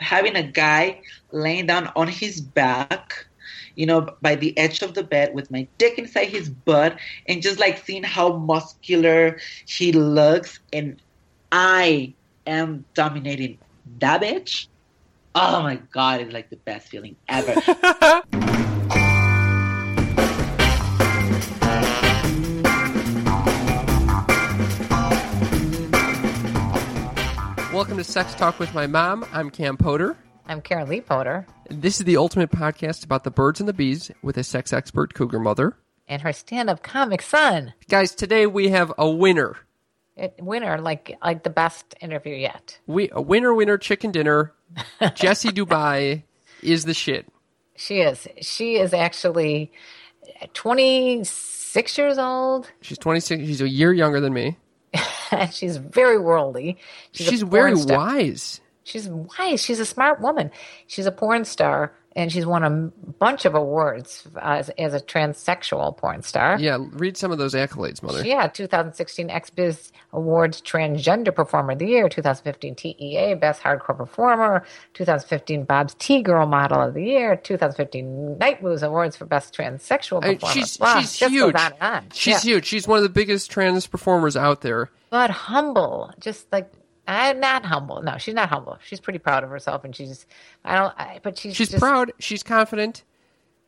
Having 0.00 0.36
a 0.36 0.42
guy 0.42 1.00
laying 1.32 1.66
down 1.66 1.90
on 1.96 2.08
his 2.08 2.40
back, 2.40 3.26
you 3.74 3.86
know, 3.86 4.08
by 4.22 4.34
the 4.34 4.56
edge 4.58 4.82
of 4.82 4.94
the 4.94 5.02
bed 5.02 5.34
with 5.34 5.50
my 5.50 5.66
dick 5.78 5.98
inside 5.98 6.28
his 6.28 6.48
butt 6.48 6.98
and 7.26 7.42
just 7.42 7.58
like 7.58 7.84
seeing 7.84 8.02
how 8.02 8.36
muscular 8.36 9.38
he 9.66 9.92
looks 9.92 10.60
and 10.72 11.00
I 11.52 12.14
am 12.46 12.84
dominating 12.94 13.58
that 14.00 14.22
bitch. 14.22 14.66
Oh 15.34 15.62
my 15.62 15.76
god, 15.76 16.20
it's 16.20 16.32
like 16.32 16.50
the 16.50 16.56
best 16.56 16.88
feeling 16.88 17.16
ever. 17.28 17.54
Welcome 27.74 27.96
to 27.96 28.04
Sex 28.04 28.36
Talk 28.36 28.60
with 28.60 28.72
My 28.72 28.86
Mom. 28.86 29.26
I'm 29.32 29.50
Cam 29.50 29.76
Potter. 29.76 30.16
I'm 30.46 30.62
Karen 30.62 30.88
Lee 30.88 31.00
Potter. 31.00 31.44
This 31.68 31.98
is 31.98 32.04
the 32.04 32.16
ultimate 32.16 32.52
podcast 32.52 33.04
about 33.04 33.24
the 33.24 33.32
birds 33.32 33.58
and 33.58 33.68
the 33.68 33.72
bees 33.72 34.12
with 34.22 34.36
a 34.36 34.44
sex 34.44 34.72
expert 34.72 35.12
cougar 35.12 35.40
mother. 35.40 35.76
And 36.06 36.22
her 36.22 36.32
stand-up 36.32 36.84
comic 36.84 37.20
son. 37.20 37.74
Guys, 37.88 38.14
today 38.14 38.46
we 38.46 38.68
have 38.68 38.92
a 38.96 39.10
winner. 39.10 39.56
It, 40.16 40.36
winner, 40.38 40.80
like 40.80 41.18
like 41.20 41.42
the 41.42 41.50
best 41.50 41.96
interview 42.00 42.36
yet. 42.36 42.78
We 42.86 43.10
a 43.10 43.20
winner 43.20 43.52
winner 43.52 43.76
chicken 43.76 44.12
dinner. 44.12 44.52
Jessie 45.16 45.50
Dubai 45.50 46.22
is 46.62 46.84
the 46.84 46.94
shit. 46.94 47.26
She 47.74 48.02
is. 48.02 48.28
She 48.40 48.76
is 48.76 48.94
actually 48.94 49.72
26 50.52 51.98
years 51.98 52.18
old. 52.18 52.70
She's 52.82 52.98
26. 52.98 53.44
She's 53.44 53.60
a 53.60 53.68
year 53.68 53.92
younger 53.92 54.20
than 54.20 54.32
me. 54.32 54.58
she's 55.52 55.76
very 55.76 56.18
worldly. 56.18 56.78
She's, 57.12 57.28
she's 57.28 57.42
very 57.42 57.74
wise. 57.74 58.60
She's 58.84 59.08
wise. 59.08 59.62
She's 59.62 59.80
a 59.80 59.86
smart 59.86 60.20
woman. 60.20 60.50
She's 60.86 61.06
a 61.06 61.12
porn 61.12 61.44
star, 61.44 61.92
and 62.16 62.30
she's 62.30 62.46
won 62.46 62.62
a 62.62 62.70
bunch 63.18 63.44
of 63.44 63.54
awards 63.54 64.26
uh, 64.36 64.56
as, 64.58 64.70
as 64.70 64.94
a 64.94 65.00
transsexual 65.00 65.96
porn 65.96 66.22
star. 66.22 66.58
Yeah, 66.58 66.78
read 66.92 67.16
some 67.16 67.32
of 67.32 67.38
those 67.38 67.54
accolades, 67.54 68.02
mother. 68.02 68.24
Yeah, 68.24 68.46
2016 68.46 69.28
XBiz 69.28 69.90
Awards 70.12 70.60
Transgender 70.62 71.34
Performer 71.34 71.72
of 71.72 71.78
the 71.78 71.86
Year, 71.86 72.08
2015 72.08 72.74
TEA 72.74 73.34
Best 73.34 73.62
Hardcore 73.62 73.96
Performer, 73.96 74.64
2015 74.94 75.64
Bob's 75.64 75.94
T 75.98 76.22
Girl 76.22 76.46
Model 76.46 76.80
of 76.80 76.94
the 76.94 77.04
Year, 77.04 77.36
2015 77.36 78.38
Night 78.38 78.62
Moves 78.62 78.82
Awards 78.82 79.16
for 79.16 79.24
Best 79.24 79.54
Transsexual 79.54 80.22
Performer. 80.22 80.54
she's 80.54 80.78
she's 80.98 81.18
huge. 81.18 81.54
On 81.56 81.72
on. 81.80 82.04
She's 82.12 82.44
yeah. 82.44 82.52
huge. 82.52 82.66
She's 82.66 82.86
one 82.86 82.98
of 82.98 83.02
the 83.02 83.08
biggest 83.08 83.50
trans 83.50 83.86
performers 83.86 84.36
out 84.36 84.60
there. 84.60 84.90
But 85.10 85.30
humble, 85.30 86.12
just 86.20 86.50
like 86.52 86.70
I'm 87.06 87.40
not 87.40 87.64
humble. 87.64 88.02
No, 88.02 88.18
she's 88.18 88.34
not 88.34 88.48
humble. 88.48 88.78
She's 88.84 89.00
pretty 89.00 89.18
proud 89.18 89.44
of 89.44 89.50
herself, 89.50 89.84
and 89.84 89.94
she's 89.94 90.26
I 90.64 90.76
don't. 90.76 90.94
I, 90.98 91.20
but 91.22 91.38
she's 91.38 91.54
she's 91.56 91.70
just, 91.70 91.80
proud. 91.80 92.12
She's 92.18 92.42
confident. 92.42 93.02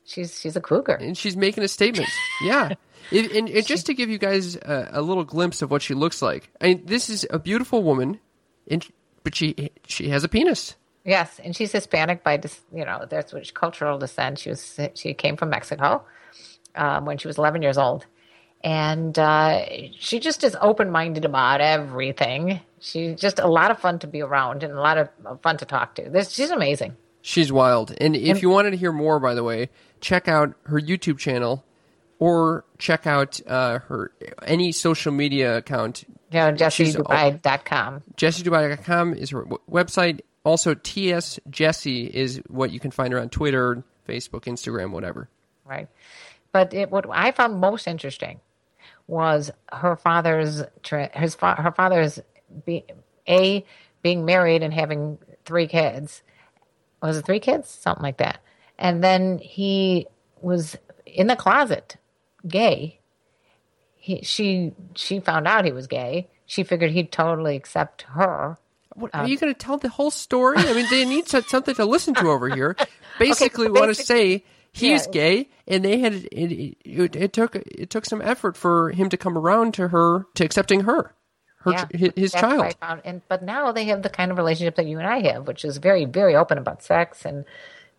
She's 0.04 0.40
she's 0.40 0.56
a 0.56 0.60
cougar, 0.60 0.94
and 0.94 1.16
she's 1.16 1.36
making 1.36 1.64
a 1.64 1.68
statement. 1.68 2.08
yeah, 2.42 2.74
it, 3.10 3.32
and, 3.32 3.48
and, 3.48 3.66
just 3.66 3.86
to 3.86 3.94
give 3.94 4.08
you 4.08 4.18
guys 4.18 4.56
a, 4.56 4.90
a, 4.92 5.02
little 5.02 5.24
glimpse 5.24 5.62
of 5.62 5.70
what 5.70 5.82
she 5.82 5.94
looks 5.94 6.22
like. 6.22 6.50
I 6.60 6.68
mean, 6.68 6.86
this 6.86 7.10
is 7.10 7.26
a 7.30 7.38
beautiful 7.38 7.82
woman, 7.82 8.20
and 8.68 8.86
but 9.22 9.34
she 9.34 9.70
she 9.86 10.08
has 10.08 10.24
a 10.24 10.28
penis. 10.28 10.76
Yes, 11.04 11.38
and 11.42 11.54
she's 11.54 11.72
Hispanic 11.72 12.24
by 12.24 12.40
you 12.74 12.84
know 12.84 13.06
that's 13.08 13.32
which 13.32 13.54
cultural 13.54 13.98
descent. 13.98 14.38
She 14.38 14.50
was 14.50 14.80
she 14.94 15.14
came 15.14 15.36
from 15.36 15.50
Mexico 15.50 16.04
um, 16.74 17.04
when 17.04 17.18
she 17.18 17.28
was 17.28 17.38
11 17.38 17.62
years 17.62 17.78
old, 17.78 18.06
and 18.62 19.18
uh, 19.18 19.64
she 19.98 20.18
just 20.20 20.42
is 20.44 20.56
open 20.60 20.90
minded 20.90 21.24
about 21.24 21.60
everything. 21.60 22.60
She's 22.80 23.18
just 23.18 23.38
a 23.38 23.46
lot 23.46 23.70
of 23.70 23.78
fun 23.78 23.98
to 24.00 24.06
be 24.06 24.22
around 24.22 24.62
and 24.62 24.72
a 24.72 24.80
lot 24.80 24.98
of 24.98 25.40
fun 25.42 25.56
to 25.58 25.64
talk 25.64 25.94
to. 25.96 26.08
This, 26.08 26.30
she's 26.30 26.50
amazing. 26.50 26.96
She's 27.22 27.50
wild. 27.50 27.92
And 28.00 28.14
if 28.14 28.42
you 28.42 28.50
wanted 28.50 28.70
to 28.70 28.76
hear 28.76 28.92
more, 28.92 29.18
by 29.18 29.34
the 29.34 29.42
way, 29.42 29.70
check 30.00 30.28
out 30.28 30.54
her 30.64 30.80
YouTube 30.80 31.18
channel 31.18 31.64
or 32.18 32.64
check 32.78 33.06
out 33.06 33.40
uh, 33.46 33.80
her 33.80 34.12
any 34.44 34.72
social 34.72 35.12
media 35.12 35.56
account. 35.56 36.04
Yeah, 36.30 36.52
jessiedubai.com. 36.52 38.02
Jessiedubai.com 38.16 39.14
is 39.14 39.30
her 39.30 39.44
website. 39.70 40.20
Also, 40.44 40.74
TS 40.74 41.40
Jessie 41.50 42.06
is 42.06 42.40
what 42.46 42.70
you 42.70 42.78
can 42.78 42.92
find 42.92 43.12
her 43.12 43.18
on 43.18 43.28
Twitter, 43.28 43.82
Facebook, 44.08 44.42
Instagram, 44.42 44.92
whatever. 44.92 45.28
Right. 45.64 45.88
But 46.52 46.72
it, 46.72 46.90
what 46.90 47.06
I 47.10 47.32
found 47.32 47.58
most 47.58 47.88
interesting 47.88 48.40
was 49.06 49.50
her 49.72 49.96
father's 49.96 50.62
his 51.14 51.36
her 51.40 51.72
father's 51.76 52.20
be, 52.64 52.84
a 53.28 53.64
being 54.02 54.24
married 54.24 54.62
and 54.62 54.72
having 54.72 55.18
three 55.44 55.66
kids. 55.66 56.22
Was 57.02 57.18
it 57.18 57.26
three 57.26 57.40
kids? 57.40 57.68
Something 57.68 58.02
like 58.02 58.18
that. 58.18 58.40
And 58.78 59.02
then 59.02 59.38
he 59.38 60.06
was 60.40 60.76
in 61.04 61.28
the 61.28 61.36
closet, 61.36 61.96
gay. 62.46 63.00
He, 63.94 64.22
she 64.22 64.72
she 64.94 65.20
found 65.20 65.46
out 65.46 65.64
he 65.64 65.72
was 65.72 65.86
gay. 65.86 66.28
She 66.46 66.62
figured 66.62 66.90
he'd 66.90 67.10
totally 67.10 67.56
accept 67.56 68.02
her. 68.02 68.58
What, 68.94 69.14
are 69.14 69.24
um, 69.24 69.28
you 69.28 69.36
going 69.36 69.52
to 69.52 69.58
tell 69.58 69.76
the 69.76 69.88
whole 69.88 70.10
story? 70.10 70.56
I 70.58 70.72
mean, 70.72 70.86
they 70.88 71.04
need 71.04 71.28
something 71.28 71.74
to 71.74 71.84
listen 71.84 72.14
to 72.14 72.28
over 72.28 72.48
here. 72.48 72.76
Basically, 73.18 73.66
okay, 73.66 73.74
so 73.74 73.80
want 73.80 73.96
to 73.96 74.02
say 74.02 74.44
he's 74.76 75.06
yeah. 75.06 75.12
gay, 75.12 75.48
and 75.66 75.84
they 75.84 75.98
had 75.98 76.14
it, 76.14 76.76
it, 76.84 77.16
it, 77.16 77.32
took 77.32 77.56
it 77.56 77.90
took 77.90 78.04
some 78.04 78.22
effort 78.22 78.56
for 78.56 78.90
him 78.90 79.08
to 79.08 79.16
come 79.16 79.36
around 79.36 79.74
to 79.74 79.88
her 79.88 80.26
to 80.34 80.44
accepting 80.44 80.80
her 80.80 81.14
her 81.58 81.72
yeah, 81.72 81.86
his, 81.92 82.12
his 82.16 82.32
child. 82.32 82.74
And 83.04 83.22
but 83.28 83.42
now 83.42 83.72
they 83.72 83.84
have 83.86 84.02
the 84.02 84.10
kind 84.10 84.30
of 84.30 84.36
relationship 84.36 84.76
that 84.76 84.86
you 84.86 84.98
and 84.98 85.06
I 85.06 85.32
have, 85.32 85.46
which 85.46 85.64
is 85.64 85.78
very 85.78 86.04
very 86.04 86.36
open 86.36 86.58
about 86.58 86.82
sex 86.82 87.24
and 87.24 87.44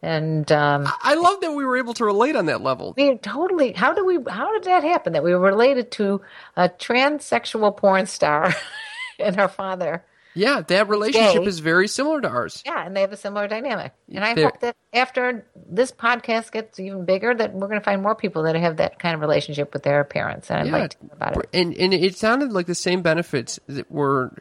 and 0.01 0.51
um, 0.51 0.87
I 1.01 1.15
love 1.15 1.41
that 1.41 1.53
we 1.53 1.65
were 1.65 1.77
able 1.77 1.95
to 1.95 2.05
relate 2.05 2.35
on 2.35 2.45
that 2.45 2.61
level. 2.61 2.93
We 2.95 3.17
totally. 3.17 3.73
How 3.73 3.93
did 3.93 4.05
we? 4.05 4.19
How 4.29 4.53
did 4.53 4.65
that 4.65 4.83
happen? 4.83 5.13
That 5.13 5.23
we 5.23 5.33
were 5.33 5.39
related 5.39 5.91
to 5.93 6.21
a 6.55 6.69
transsexual 6.69 7.75
porn 7.75 8.05
star 8.05 8.53
and 9.19 9.35
her 9.35 9.47
father 9.47 10.05
yeah, 10.37 10.61
that 10.61 10.87
relationship 10.87 11.47
is 11.47 11.59
very 11.59 11.87
similar 11.87 12.21
to 12.21 12.29
ours. 12.29 12.61
Yeah, 12.65 12.85
and 12.85 12.95
they 12.95 13.01
have 13.01 13.11
a 13.11 13.17
similar 13.17 13.47
dynamic. 13.47 13.93
And 14.13 14.23
I 14.23 14.35
They're, 14.35 14.45
hope 14.45 14.59
that 14.61 14.75
after 14.93 15.45
this 15.69 15.91
podcast 15.91 16.51
gets 16.51 16.79
even 16.79 17.05
bigger, 17.05 17.33
that 17.33 17.53
we're 17.53 17.67
going 17.67 17.79
to 17.79 17.83
find 17.83 18.03
more 18.03 18.15
people 18.15 18.43
that 18.43 18.55
have 18.55 18.77
that 18.77 18.99
kind 18.99 19.15
of 19.15 19.21
relationship 19.21 19.73
with 19.73 19.83
their 19.83 20.03
parents. 20.03 20.51
And 20.51 20.59
I'd 20.59 20.65
yeah. 20.67 20.77
like 20.77 20.91
to 20.91 20.97
hear 20.99 21.09
about 21.13 21.37
it. 21.37 21.49
And 21.53 21.75
and 21.75 21.93
it 21.93 22.15
sounded 22.15 22.53
like 22.53 22.67
the 22.67 22.75
same 22.75 23.01
benefits 23.01 23.59
that 23.67 23.91
were 23.91 24.31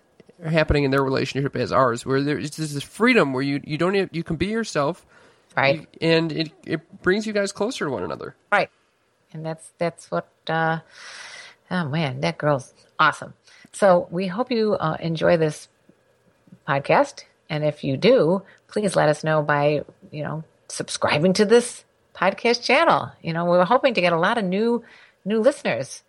happening 0.45 0.85
in 0.85 0.91
their 0.91 1.03
relationship 1.03 1.57
as 1.57 1.73
ours, 1.73 2.05
where 2.05 2.23
there's 2.23 2.51
this 2.57 2.83
freedom 2.83 3.33
where 3.33 3.43
you 3.43 3.61
you 3.65 3.79
don't 3.79 3.95
have, 3.95 4.11
you 4.13 4.23
can 4.23 4.37
be 4.37 4.47
yourself, 4.47 5.07
right? 5.57 5.89
and 6.01 6.31
it 6.31 6.53
it 6.67 7.03
brings 7.03 7.27
you 7.27 7.33
guys 7.33 7.53
closer 7.53 7.87
to 7.87 7.91
one 7.91 8.03
another, 8.03 8.37
right? 8.53 8.71
And 9.33 9.45
that's 9.45 9.73
that's 9.79 10.11
what. 10.11 10.29
Uh, 10.47 10.81
oh 11.71 11.89
man, 11.89 12.21
that 12.21 12.37
girl's 12.37 12.75
awesome. 12.99 13.33
So 13.73 14.09
we 14.11 14.27
hope 14.27 14.51
you 14.51 14.75
uh, 14.75 14.97
enjoy 15.01 15.37
this 15.37 15.69
podcast. 16.69 17.25
And 17.49 17.65
if 17.65 17.85
you 17.85 17.97
do, 17.97 18.43
please 18.69 18.97
let 18.97 19.09
us 19.09 19.25
know 19.25 19.43
by, 19.43 19.85
you 20.11 20.23
know, 20.23 20.45
subscribing 20.69 21.33
to 21.35 21.45
this 21.45 21.85
podcast 22.15 22.65
channel. 22.65 23.13
You 23.23 23.33
know, 23.33 23.45
we're 23.45 23.65
hoping 23.65 23.95
to 23.95 24.01
get 24.01 24.13
a 24.13 24.19
lot 24.19 24.39
of 24.39 24.45
new 24.45 24.83
new 25.25 25.41
listeners. 25.41 26.03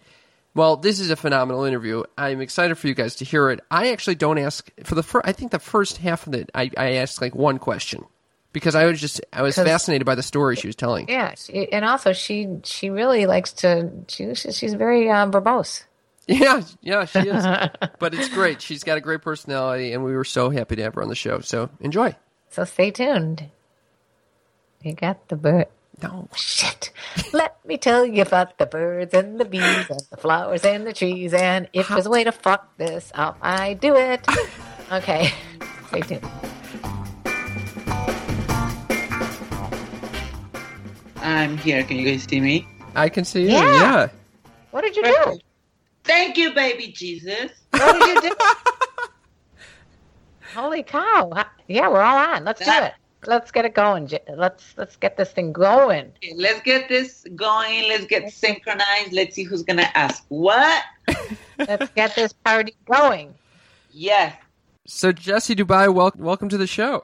Well, 0.56 0.78
this 0.78 1.00
is 1.00 1.10
a 1.10 1.16
phenomenal 1.16 1.66
interview. 1.66 2.04
I'm 2.18 2.42
excited 2.42 2.76
for 2.78 2.88
you 2.88 2.96
guys 2.96 3.16
to 3.18 3.26
hear 3.26 3.50
it. 3.52 3.60
I 3.70 3.92
actually 3.92 4.16
don't 4.16 4.40
ask 4.40 4.72
for 4.84 4.96
the 4.96 5.04
first. 5.04 5.28
I 5.28 5.34
think 5.34 5.52
the 5.52 5.60
first 5.60 5.98
half 5.98 6.26
of 6.26 6.34
it, 6.34 6.50
I, 6.56 6.72
I 6.76 6.94
asked 6.94 7.22
like 7.22 7.36
one 7.36 7.60
question 7.60 8.06
because 8.54 8.74
I 8.74 8.86
was 8.86 9.00
just 9.00 9.22
I 9.32 9.42
was 9.42 9.56
fascinated 9.56 10.06
by 10.06 10.16
the 10.16 10.24
story 10.24 10.56
she 10.56 10.68
was 10.68 10.76
telling. 10.76 11.08
Yeah, 11.10 11.36
she, 11.36 11.72
and 11.72 11.86
also 11.86 12.14
she 12.14 12.48
she 12.64 12.90
really 12.90 13.26
likes 13.26 13.54
to. 13.54 13.90
She 14.08 14.34
she's 14.34 14.74
very 14.74 15.10
um, 15.12 15.32
verbose. 15.32 15.84
Yeah, 16.28 16.62
yeah, 16.82 17.06
she 17.06 17.20
is. 17.20 17.44
but 18.00 18.14
it's 18.14 18.30
great. 18.30 18.62
She's 18.62 18.84
got 18.84 18.98
a 18.98 19.02
great 19.02 19.22
personality, 19.22 19.94
and 19.94 20.04
we 20.04 20.16
were 20.16 20.24
so 20.24 20.50
happy 20.50 20.78
to 20.78 20.84
have 20.84 20.96
her 20.96 21.02
on 21.04 21.10
the 21.10 21.16
show. 21.16 21.42
So 21.42 21.70
enjoy. 21.80 22.16
So 22.50 22.64
stay 22.66 22.92
tuned. 22.92 23.50
You 24.82 24.94
got 24.94 25.28
the 25.28 25.36
bird. 25.36 25.68
No, 26.02 26.30
Shit. 26.34 26.92
Let 27.34 27.58
me 27.66 27.78
tell 27.78 28.06
you 28.06 28.22
about 28.22 28.58
the 28.58 28.66
birds 28.66 29.14
and 29.14 29.38
the 29.40 29.44
bees 29.44 29.90
and 29.90 30.00
the 30.10 30.16
flowers 30.18 30.64
and 30.64 30.88
the 30.88 30.94
trees. 30.94 31.34
And 31.34 31.68
if 31.74 31.90
there's 31.90 32.06
a 32.06 32.10
way 32.10 32.24
to 32.24 32.32
fuck 32.32 32.78
this 32.78 33.12
up, 33.14 33.38
I 33.42 33.74
do 33.74 33.96
it. 33.96 34.26
Okay. 34.92 35.32
Stay 35.90 36.02
tuned. 36.02 36.26
I'm 41.18 41.58
here. 41.58 41.84
Can 41.84 41.98
you 41.98 42.10
guys 42.10 42.24
see 42.24 42.40
me? 42.40 42.68
I 42.96 43.08
can 43.08 43.24
see 43.24 43.44
you. 43.44 43.50
Yeah. 43.50 43.72
Yeah. 43.72 44.08
What 44.72 44.82
did 44.82 44.96
you 44.96 45.04
do? 45.04 45.40
Thank 46.06 46.38
you, 46.38 46.56
baby 46.56 46.88
Jesus. 46.88 47.52
What 47.70 48.00
did 48.00 48.24
you 48.24 48.30
do? 48.32 48.36
Holy 50.56 50.82
cow! 50.82 51.46
Yeah, 51.68 51.88
we're 51.90 52.02
all 52.02 52.18
on. 52.18 52.46
Let's 52.46 52.66
do 52.66 52.72
it. 52.72 52.94
Let's 53.26 53.52
get 53.52 53.66
it 53.66 53.74
going. 53.74 54.10
Let's 54.34 54.74
let's 54.78 54.96
get 54.96 55.18
this 55.18 55.32
thing 55.32 55.52
going. 55.52 56.14
Okay, 56.24 56.34
let's 56.38 56.62
get 56.62 56.88
this 56.88 57.26
going. 57.36 57.88
Let's 57.90 58.06
get 58.06 58.32
synchronized. 58.32 59.12
Let's 59.12 59.36
see 59.36 59.44
who's 59.44 59.64
gonna 59.64 59.90
ask 59.94 60.24
what. 60.30 60.84
Let's 61.58 61.90
get 61.92 62.16
this 62.16 62.32
party 62.32 62.76
going. 62.86 63.34
Yes. 63.92 64.36
So 64.86 65.12
Jesse 65.12 65.56
Dubai, 65.56 65.94
wel- 65.94 66.14
welcome 66.18 66.48
to 66.50 66.58
the 66.58 66.68
show. 66.68 67.04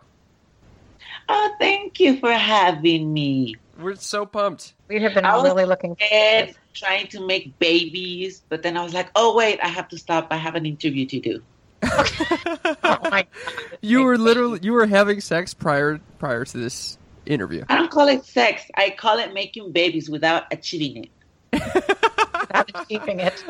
Oh, 1.28 1.56
thank 1.60 2.00
you 2.00 2.18
for 2.18 2.32
having 2.32 3.12
me. 3.14 3.56
We're 3.78 3.96
so 3.96 4.26
pumped. 4.26 4.74
We 4.88 5.02
have 5.02 5.14
been 5.14 5.26
I 5.26 5.36
was 5.36 5.44
really 5.44 5.66
looking. 5.66 5.98
And 6.12 6.56
trying 6.74 7.08
to 7.08 7.26
make 7.26 7.58
babies, 7.60 8.44
but 8.48 8.64
then 8.64 8.78
I 8.78 8.84
was 8.84 8.94
like, 8.94 9.10
oh 9.16 9.36
wait, 9.36 9.60
I 9.62 9.68
have 9.68 9.90
to 9.90 9.98
stop. 9.98 10.28
I 10.32 10.38
have 10.38 10.56
an 10.56 10.66
interview 10.66 11.06
to 11.08 11.20
do. 11.20 11.44
Oh 12.84 12.98
my 13.10 13.28
You 13.82 14.04
were 14.04 14.18
literally 14.18 14.60
you 14.62 14.74
were 14.74 14.86
having 14.86 15.22
sex 15.22 15.54
prior 15.54 16.00
prior 16.20 16.46
to 16.46 16.58
this 16.58 16.98
interview. 17.26 17.64
I 17.70 17.76
don't 17.78 17.92
call 17.92 18.08
it 18.08 18.26
sex. 18.26 18.64
I 18.76 18.92
call 18.92 19.20
it 19.20 19.34
making 19.34 19.72
babies 19.72 20.10
without 20.10 20.44
achieving 20.52 21.06
it. 21.06 21.12
without 21.54 22.70
achieving 22.74 23.20
it. 23.20 23.44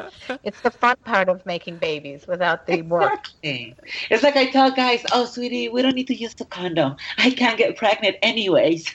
It's 0.43 0.61
the 0.61 0.71
fun 0.71 0.95
part 1.05 1.29
of 1.29 1.45
making 1.45 1.79
babies 1.79 2.25
without 2.27 2.65
the 2.65 2.81
work. 2.83 3.19
It's 3.43 4.23
like 4.23 4.35
I 4.35 4.47
tell 4.51 4.71
guys, 4.71 5.05
oh, 5.11 5.25
sweetie, 5.25 5.69
we 5.69 5.81
don't 5.81 5.95
need 5.95 6.07
to 6.07 6.15
use 6.15 6.33
the 6.35 6.45
condom. 6.45 6.95
I 7.17 7.31
can't 7.31 7.57
get 7.57 7.77
pregnant 7.77 8.15
anyways. 8.21 8.85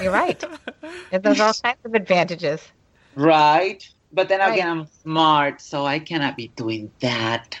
You're 0.00 0.12
right. 0.12 0.42
And 1.10 1.22
there's 1.22 1.40
all 1.40 1.54
kinds 1.64 1.78
of 1.84 1.94
advantages. 1.94 2.60
Right? 3.14 3.82
But 4.12 4.28
then 4.28 4.40
Right. 4.40 4.52
again, 4.52 4.68
I'm 4.68 4.86
smart, 5.02 5.60
so 5.60 5.84
I 5.84 5.98
cannot 5.98 6.36
be 6.36 6.52
doing 6.56 6.92
that. 7.00 7.58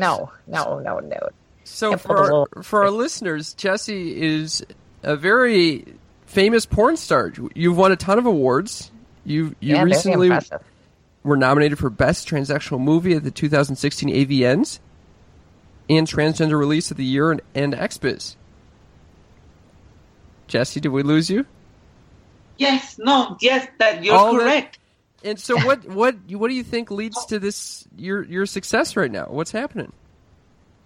No, 0.00 0.32
no, 0.46 0.78
no, 0.78 0.98
no. 0.98 1.28
So 1.64 1.92
for 1.92 1.98
for 1.98 2.16
our, 2.16 2.22
little- 2.24 2.48
for 2.62 2.82
our 2.84 2.90
listeners, 2.90 3.52
Jesse 3.54 4.20
is 4.20 4.64
a 5.02 5.14
very 5.14 5.84
famous 6.26 6.64
porn 6.64 6.96
star. 6.96 7.32
You've 7.54 7.76
won 7.76 7.92
a 7.92 7.96
ton 7.96 8.18
of 8.18 8.24
awards. 8.26 8.90
You 9.24 9.54
you 9.60 9.74
yeah, 9.76 9.82
recently 9.82 10.30
were 11.22 11.36
nominated 11.36 11.78
for 11.78 11.90
Best 11.90 12.26
Transsexual 12.26 12.80
Movie 12.80 13.14
at 13.14 13.22
the 13.24 13.30
2016 13.30 14.08
AVNs 14.08 14.78
and 15.90 16.06
Transgender 16.06 16.58
Release 16.58 16.90
of 16.90 16.96
the 16.96 17.04
Year 17.04 17.30
and, 17.30 17.42
and 17.54 17.74
XBiz. 17.74 18.36
Jesse, 20.48 20.80
did 20.80 20.88
we 20.88 21.02
lose 21.02 21.28
you? 21.30 21.44
Yes, 22.56 22.96
no, 22.98 23.36
yes, 23.40 23.68
that 23.78 24.02
you're 24.02 24.14
All 24.14 24.32
that- 24.34 24.40
correct. 24.42 24.78
And 25.22 25.38
so 25.38 25.58
what 25.58 25.84
what 25.84 26.16
what 26.30 26.48
do 26.48 26.54
you 26.54 26.62
think 26.62 26.90
leads 26.90 27.26
to 27.26 27.38
this 27.38 27.86
your 27.96 28.22
your 28.24 28.46
success 28.46 28.96
right 28.96 29.10
now? 29.10 29.26
What's 29.28 29.50
happening? 29.50 29.92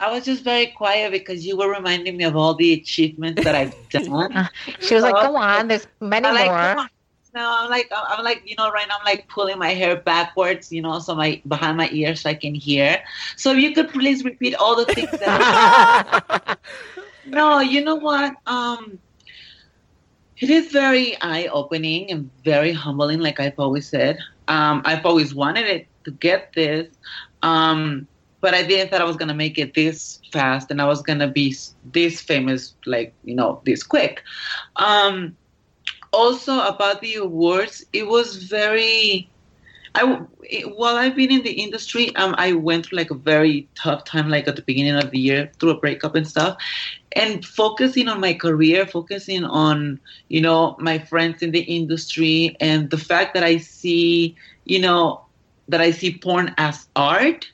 I 0.00 0.10
was 0.10 0.24
just 0.24 0.42
very 0.42 0.66
quiet 0.66 1.12
because 1.12 1.46
you 1.46 1.56
were 1.56 1.70
reminding 1.70 2.16
me 2.16 2.24
of 2.24 2.36
all 2.36 2.54
the 2.54 2.72
achievements 2.72 3.44
that 3.44 3.54
I've 3.54 3.88
done. 3.90 4.50
She 4.80 4.94
was 4.94 5.04
like, 5.04 5.14
"Go 5.14 5.36
on, 5.36 5.68
there's 5.68 5.86
many 6.00 6.26
I'm 6.26 6.34
like, 6.34 6.46
more." 6.46 6.58
come 6.58 6.78
on. 6.80 6.88
No, 7.34 7.52
I'm 7.52 7.68
like, 7.68 7.90
I'm 7.92 8.22
like, 8.22 8.42
you 8.46 8.54
know, 8.56 8.70
right 8.70 8.86
now 8.86 8.94
I'm 9.00 9.04
like 9.04 9.26
pulling 9.26 9.58
my 9.58 9.70
hair 9.70 9.96
backwards, 9.96 10.70
you 10.70 10.80
know, 10.80 11.00
so 11.00 11.16
my 11.16 11.42
behind 11.48 11.76
my 11.76 11.88
ear 11.90 12.14
so 12.14 12.30
I 12.30 12.34
can 12.34 12.54
hear. 12.54 13.02
So 13.36 13.50
if 13.50 13.58
you 13.58 13.72
could 13.72 13.88
please 13.88 14.24
repeat 14.24 14.54
all 14.54 14.76
the 14.76 14.84
things 14.84 15.10
that. 15.10 16.58
no, 17.26 17.58
you 17.58 17.82
know 17.82 17.96
what? 17.96 18.36
Um, 18.46 19.00
it 20.44 20.50
is 20.50 20.70
very 20.72 21.16
eye 21.22 21.46
opening 21.46 22.10
and 22.10 22.30
very 22.44 22.72
humbling, 22.72 23.18
like 23.18 23.40
I've 23.40 23.58
always 23.58 23.88
said. 23.88 24.18
Um, 24.46 24.82
I've 24.84 25.06
always 25.06 25.34
wanted 25.34 25.64
it 25.64 25.88
to 26.04 26.10
get 26.10 26.52
this, 26.54 26.86
um, 27.40 28.06
but 28.42 28.52
I 28.52 28.62
didn't 28.62 28.90
thought 28.90 29.00
I 29.00 29.04
was 29.04 29.16
gonna 29.16 29.32
make 29.32 29.56
it 29.56 29.72
this 29.72 30.20
fast 30.34 30.70
and 30.70 30.82
I 30.82 30.84
was 30.84 31.00
gonna 31.00 31.28
be 31.28 31.56
this 31.82 32.20
famous, 32.20 32.74
like 32.84 33.14
you 33.24 33.34
know, 33.34 33.62
this 33.64 33.82
quick. 33.82 34.22
Um, 34.76 35.34
also 36.12 36.60
about 36.60 37.00
the 37.00 37.14
awards, 37.14 37.82
it 37.94 38.06
was 38.06 38.44
very. 38.44 39.30
I 39.94 40.20
it- 40.42 40.76
while 40.76 40.96
I've 40.96 41.16
been 41.16 41.30
in 41.32 41.42
the 41.42 41.52
industry, 41.52 42.14
um, 42.16 42.34
I 42.38 42.52
went 42.52 42.86
through 42.86 42.98
like 42.98 43.10
a 43.10 43.14
very 43.14 43.68
tough 43.74 44.04
time, 44.04 44.28
like 44.28 44.48
at 44.48 44.56
the 44.56 44.62
beginning 44.62 44.94
of 44.96 45.10
the 45.10 45.18
year, 45.18 45.52
through 45.60 45.70
a 45.70 45.78
breakup 45.78 46.14
and 46.14 46.26
stuff, 46.26 46.56
and 47.14 47.44
focusing 47.44 48.08
on 48.08 48.20
my 48.20 48.34
career, 48.34 48.86
focusing 48.86 49.44
on 49.44 50.00
you 50.28 50.40
know 50.40 50.76
my 50.80 50.98
friends 50.98 51.42
in 51.42 51.52
the 51.52 51.60
industry, 51.62 52.56
and 52.60 52.90
the 52.90 52.98
fact 52.98 53.34
that 53.34 53.44
I 53.44 53.58
see, 53.58 54.36
you 54.64 54.80
know, 54.80 55.24
that 55.68 55.80
I 55.80 55.90
see 55.90 56.18
porn 56.18 56.54
as 56.58 56.86
art 56.96 57.46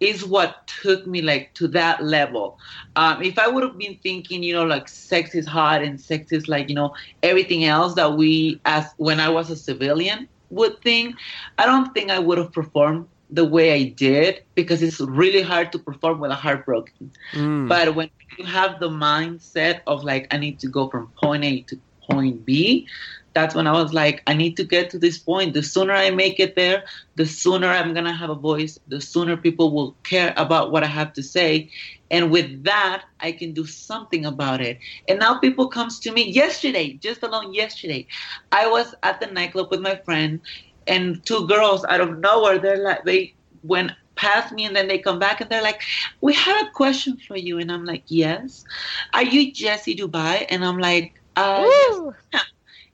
is 0.00 0.24
what 0.24 0.66
took 0.82 1.06
me 1.06 1.22
like 1.22 1.54
to 1.54 1.68
that 1.68 2.02
level. 2.04 2.58
Um, 2.96 3.22
if 3.22 3.38
I 3.38 3.48
would 3.48 3.62
have 3.62 3.78
been 3.78 3.98
thinking, 4.02 4.42
you 4.42 4.52
know, 4.54 4.64
like 4.64 4.88
sex 4.88 5.34
is 5.34 5.46
hot 5.46 5.82
and 5.82 6.00
sex 6.00 6.32
is 6.32 6.48
like, 6.48 6.68
you 6.68 6.74
know, 6.74 6.94
everything 7.22 7.64
else 7.64 7.94
that 7.94 8.16
we 8.16 8.60
as 8.64 8.86
when 8.98 9.20
I 9.20 9.28
was 9.28 9.50
a 9.50 9.56
civilian 9.56 10.28
would 10.50 10.80
think, 10.82 11.16
I 11.58 11.66
don't 11.66 11.92
think 11.94 12.10
I 12.10 12.18
would 12.18 12.38
have 12.38 12.52
performed 12.52 13.06
the 13.30 13.44
way 13.44 13.72
I 13.72 13.84
did 13.84 14.42
because 14.54 14.82
it's 14.82 15.00
really 15.00 15.42
hard 15.42 15.72
to 15.72 15.78
perform 15.78 16.20
with 16.20 16.30
a 16.30 16.34
heart 16.34 16.64
broken. 16.64 17.10
Mm. 17.32 17.68
But 17.68 17.94
when 17.94 18.10
you 18.38 18.44
have 18.44 18.80
the 18.80 18.88
mindset 18.88 19.80
of 19.86 20.04
like 20.04 20.32
I 20.32 20.38
need 20.38 20.58
to 20.60 20.68
go 20.68 20.88
from 20.88 21.08
point 21.20 21.44
A 21.44 21.62
to 21.62 21.78
point 22.08 22.44
B, 22.44 22.86
that's 23.34 23.54
when 23.54 23.66
I 23.66 23.72
was 23.72 23.92
like, 23.92 24.22
I 24.26 24.34
need 24.34 24.56
to 24.56 24.64
get 24.64 24.90
to 24.90 24.98
this 24.98 25.18
point. 25.18 25.54
The 25.54 25.62
sooner 25.62 25.92
I 25.92 26.10
make 26.10 26.38
it 26.38 26.54
there, 26.54 26.84
the 27.16 27.26
sooner 27.26 27.66
I'm 27.66 27.92
going 27.92 28.04
to 28.04 28.12
have 28.12 28.30
a 28.30 28.34
voice, 28.34 28.78
the 28.88 29.00
sooner 29.00 29.36
people 29.36 29.72
will 29.72 29.96
care 30.04 30.32
about 30.36 30.70
what 30.70 30.84
I 30.84 30.86
have 30.86 31.12
to 31.14 31.22
say. 31.22 31.70
And 32.10 32.30
with 32.30 32.64
that, 32.64 33.04
I 33.20 33.32
can 33.32 33.52
do 33.52 33.66
something 33.66 34.24
about 34.24 34.60
it. 34.60 34.78
And 35.08 35.18
now 35.18 35.38
people 35.38 35.68
comes 35.68 35.98
to 36.00 36.12
me 36.12 36.30
yesterday, 36.30 36.92
just 36.92 37.22
alone 37.22 37.52
yesterday. 37.52 38.06
I 38.52 38.68
was 38.68 38.94
at 39.02 39.20
the 39.20 39.26
nightclub 39.26 39.70
with 39.70 39.80
my 39.80 39.96
friend 39.96 40.40
and 40.86 41.24
two 41.26 41.46
girls 41.48 41.84
out 41.84 42.00
of 42.00 42.18
nowhere, 42.18 42.58
they're 42.58 42.82
like, 42.82 43.04
they 43.04 43.34
went 43.62 43.92
past 44.16 44.52
me 44.52 44.64
and 44.64 44.76
then 44.76 44.86
they 44.86 44.98
come 44.98 45.18
back 45.18 45.40
and 45.40 45.50
they're 45.50 45.62
like, 45.62 45.82
we 46.20 46.32
had 46.34 46.66
a 46.66 46.70
question 46.70 47.16
for 47.26 47.36
you. 47.36 47.58
And 47.58 47.72
I'm 47.72 47.84
like, 47.84 48.04
yes. 48.06 48.64
Are 49.12 49.24
you 49.24 49.52
Jesse 49.52 49.96
Dubai? 49.96 50.46
And 50.48 50.64
I'm 50.64 50.78
like, 50.78 51.20
uh, 51.36 51.64
yes. 51.66 52.44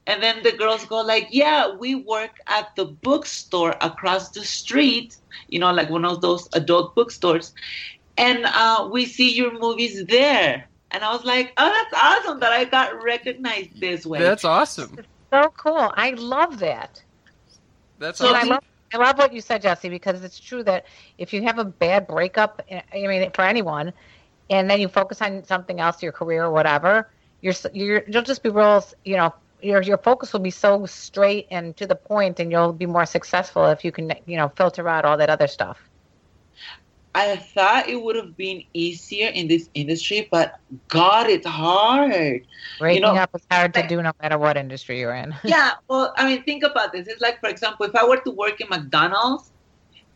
And 0.07 0.23
then 0.23 0.43
the 0.43 0.53
girls 0.53 0.85
go 0.87 1.01
like, 1.03 1.29
"Yeah, 1.31 1.75
we 1.79 1.95
work 1.95 2.33
at 2.49 2.69
the 2.77 2.85
bookstore 2.87 3.75
across 3.81 4.31
the 4.31 4.45
street, 4.45 5.15
you 5.49 5.59
know, 5.59 5.73
like 5.73 5.91
one 5.91 6.05
of 6.05 6.21
those 6.21 6.49
adult 6.55 6.95
bookstores, 6.95 7.53
and 8.17 8.45
uh, 8.45 8.89
we 8.93 9.07
see 9.07 9.33
your 9.35 9.59
movies 9.59 10.05
there." 10.07 10.69
And 10.91 11.05
I 11.05 11.13
was 11.13 11.25
like, 11.25 11.53
"Oh, 11.59 11.69
that's 11.69 12.03
awesome 12.03 12.41
that 12.41 12.53
I 12.53 12.65
got 12.65 13.03
recognized 13.03 13.81
this 13.81 14.07
way." 14.07 14.37
That's 14.37 14.45
awesome. 14.45 15.01
So 15.33 15.53
cool. 15.57 15.93
I 15.97 16.11
love 16.11 16.59
that. 16.61 17.03
That's 17.99 18.21
And 18.21 18.37
awesome. 18.37 18.37
I 18.37 18.45
love, 18.45 18.63
I 18.95 18.99
love 18.99 19.19
what 19.19 19.33
you 19.33 19.41
said, 19.41 19.63
Jesse, 19.63 19.89
because 19.89 20.23
it's 20.23 20.39
true 20.41 20.63
that 20.65 20.87
if 21.19 21.33
you 21.33 21.43
have 21.43 21.59
a 21.59 21.65
bad 21.65 22.07
breakup, 22.07 22.61
I 22.71 23.07
mean, 23.07 23.31
for 23.35 23.43
anyone, 23.43 23.93
and 24.51 24.71
then 24.71 24.81
you 24.81 24.89
focus 24.89 25.21
on 25.23 25.45
something 25.45 25.81
else, 25.81 26.03
your 26.03 26.13
career 26.13 26.45
or 26.45 26.51
whatever, 26.53 27.11
you're, 27.41 27.53
s- 27.53 27.67
you're 27.73 28.03
you'll 28.09 28.23
just 28.23 28.43
be 28.43 28.51
real, 28.51 28.85
you 29.05 29.17
know, 29.17 29.35
your 29.63 29.83
your 29.83 29.99
focus 29.99 30.33
will 30.33 30.41
be 30.41 30.51
so 30.51 30.87
straight 30.87 31.47
and 31.51 31.77
to 31.77 31.87
the 31.87 31.97
point, 31.97 32.41
and 32.41 32.51
you'll 32.51 32.73
be 32.73 32.87
more 32.87 33.07
successful 33.07 33.67
if 33.67 33.85
you 33.85 33.93
can, 33.93 34.13
you 34.27 34.37
know, 34.37 34.49
filter 34.57 34.89
out 34.89 35.05
all 35.05 35.17
that 35.17 35.31
other 35.31 35.47
stuff. 35.47 35.79
I 37.15 37.37
thought 37.37 37.89
it 37.89 38.01
would 38.01 38.15
have 38.15 38.37
been 38.37 38.63
easier 38.73 39.29
in 39.29 39.49
this 39.49 39.69
industry, 39.75 40.29
but 40.31 40.61
God, 40.87 41.29
it's 41.29 41.47
hard. 41.47 42.47
Breaking 42.79 43.03
know, 43.03 43.17
up 43.17 43.31
is 43.35 43.43
hard 43.51 43.75
to 43.75 43.87
do 43.87 44.01
no 44.01 44.13
matter 44.23 44.39
what 44.39 44.57
industry 44.57 45.01
you're 45.01 45.15
in. 45.15 45.35
yeah, 45.45 45.73
well, 45.89 46.15
I 46.17 46.27
mean, 46.27 46.45
think 46.45 46.63
about 46.63 46.93
this. 46.93 47.09
It's 47.09 47.21
like, 47.21 47.41
for 47.41 47.49
example, 47.49 47.87
if 47.87 47.97
I 47.97 48.07
were 48.07 48.19
to 48.19 48.31
work 48.31 48.61
in 48.61 48.69
McDonald's, 48.69 49.51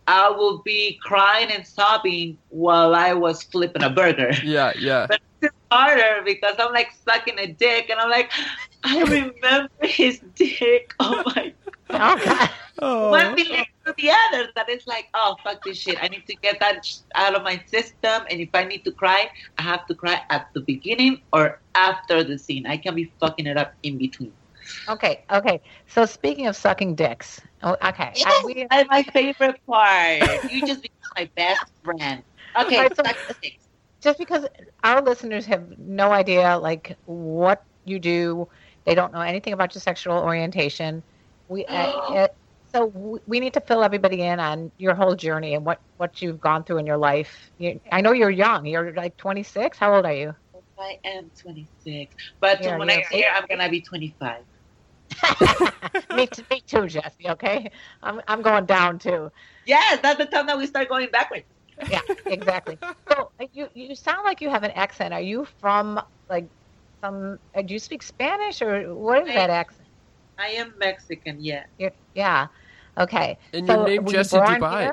I 0.07 0.31
will 0.31 0.59
be 0.59 0.99
crying 1.03 1.51
and 1.51 1.67
sobbing 1.67 2.39
while 2.51 2.95
I 2.95 3.13
was 3.15 3.43
flipping 3.43 3.83
a 3.83 3.91
burger. 3.91 4.33
Yeah, 4.45 4.73
yeah. 4.79 5.07
But 5.15 5.21
it's 5.43 5.55
harder 5.71 6.23
because 6.25 6.55
I'm 6.59 6.73
like 6.73 6.93
sucking 7.05 7.39
a 7.39 7.49
dick, 7.49 7.91
and 7.91 7.99
I'm 7.99 8.11
like, 8.11 8.31
I 8.85 9.01
remember 9.03 9.87
his 9.87 10.21
dick. 10.35 10.95
Oh 11.01 11.23
my 11.35 11.53
oh, 11.91 12.21
God. 12.25 13.11
one 13.11 13.35
thing 13.35 13.49
leads 13.49 13.69
to 13.87 13.95
the 13.97 14.11
other 14.11 14.49
that 14.57 14.69
is 14.69 14.87
like, 14.87 15.09
oh 15.15 15.37
fuck 15.43 15.65
this 15.65 15.79
shit. 15.79 15.97
I 16.03 16.09
need 16.09 16.27
to 16.27 16.37
get 16.37 16.61
that 16.61 16.87
out 17.15 17.35
of 17.35 17.43
my 17.43 17.63
system, 17.67 18.23
and 18.31 18.41
if 18.41 18.51
I 18.55 18.65
need 18.65 18.85
to 18.85 18.93
cry, 18.93 19.31
I 19.59 19.63
have 19.63 19.87
to 19.87 19.95
cry 19.95 20.21
at 20.31 20.49
the 20.53 20.61
beginning 20.61 21.23
or 21.33 21.61
after 21.75 22.23
the 22.23 22.39
scene. 22.39 22.67
I 22.67 22.77
can 22.77 22.95
be 22.95 23.11
fucking 23.21 23.47
it 23.47 23.57
up 23.57 23.73
in 23.83 23.97
between. 23.99 24.33
Okay, 24.89 25.25
okay. 25.31 25.61
So 25.87 26.07
speaking 26.07 26.47
of 26.47 26.57
sucking 26.57 26.95
dicks, 26.95 27.41
oh, 27.63 27.77
okay. 27.85 28.13
I, 28.17 28.43
we, 28.45 28.67
That's 28.71 28.89
my 28.89 29.03
favorite 29.03 29.61
part. 29.67 30.51
You 30.51 30.67
just 30.67 30.83
become 30.83 31.13
my 31.17 31.29
best 31.37 31.65
friend. 31.83 32.23
Okay, 32.59 32.77
Alright, 32.77 32.97
so- 32.97 33.03
suck 33.05 33.17
the 33.29 33.35
dicks. 33.43 33.65
just 34.01 34.19
because 34.19 34.47
our 34.83 35.03
listeners 35.03 35.47
have 35.47 35.79
no 35.79 36.13
idea 36.13 36.59
like 36.59 36.97
what 37.07 37.65
you 37.85 37.99
do 37.99 38.49
they 38.85 38.95
don't 38.95 39.13
know 39.13 39.21
anything 39.21 39.53
about 39.53 39.75
your 39.75 39.81
sexual 39.81 40.19
orientation. 40.19 41.03
We 41.49 41.67
uh, 41.67 42.29
so 42.75 42.87
we- 43.27 43.41
need 43.41 43.55
to 43.55 43.61
fill 43.61 43.83
everybody 43.85 44.23
in 44.23 44.41
on 44.41 44.73
your 44.79 44.95
whole 44.95 45.15
journey 45.15 45.55
and 45.55 45.65
what 45.65 45.81
what 45.97 46.21
you've 46.23 46.41
gone 46.41 46.65
through 46.65 46.79
in 46.79 46.87
your 46.87 46.99
life. 46.99 47.51
You, 47.59 47.81
i 47.91 48.01
know 48.01 48.13
you're 48.13 48.31
young. 48.31 48.67
You're 48.67 48.95
like 48.95 49.17
26 49.17 49.79
how 49.79 49.95
old 49.95 50.07
are 50.07 50.15
you? 50.15 50.35
I 50.79 50.99
am 51.05 51.31
26, 51.41 52.15
but 52.41 52.61
Yeah, 52.61 52.77
when 52.77 52.89
you're 52.89 53.03
next 53.03 53.13
I'm 53.13 53.47
gonna 53.49 53.69
be 53.71 53.83
25. 53.83 54.45
me, 56.13 56.27
t- 56.27 56.45
me 56.51 56.61
too 56.67 56.87
jesse 56.87 57.29
okay? 57.31 57.71
I'm, 58.03 58.21
I'm 58.29 58.43
going 58.43 58.67
down 58.67 58.99
too. 58.99 59.31
Yes, 59.65 60.01
that's 60.03 60.19
the 60.19 60.27
time 60.27 60.47
that 60.47 60.59
we 60.59 60.67
start 60.67 60.89
going 60.89 61.09
backwards. 61.11 61.45
yeah 61.89 62.01
exactly. 62.29 62.79
So 63.11 63.31
uh, 63.41 63.47
you 63.53 63.69
you 63.75 63.95
sound 63.95 64.21
like 64.25 64.41
you 64.41 64.51
have 64.51 64.63
an 64.65 64.71
accent. 64.73 65.13
Are 65.15 65.21
you 65.21 65.47
from 65.61 66.01
like 66.29 66.49
some 67.05 67.39
uh, 67.55 67.63
do 67.63 67.75
you 67.75 67.79
speak 67.79 68.03
spanish 68.03 68.63
or 68.63 68.95
what 68.95 69.23
is 69.23 69.29
I- 69.29 69.35
that 69.35 69.51
accent 69.51 69.89
I 70.37 70.49
am 70.63 70.75
Mexican, 70.81 71.37
yeah. 71.41 71.63
You're, 71.79 71.93
yeah. 72.15 72.49
Okay. 72.99 73.39
And 73.53 73.69
So, 73.69 73.75
your 73.77 73.85
name 73.85 74.05
were 74.05 74.13
you 74.13 74.25
Dubai. 74.25 74.83
here? 74.83 74.93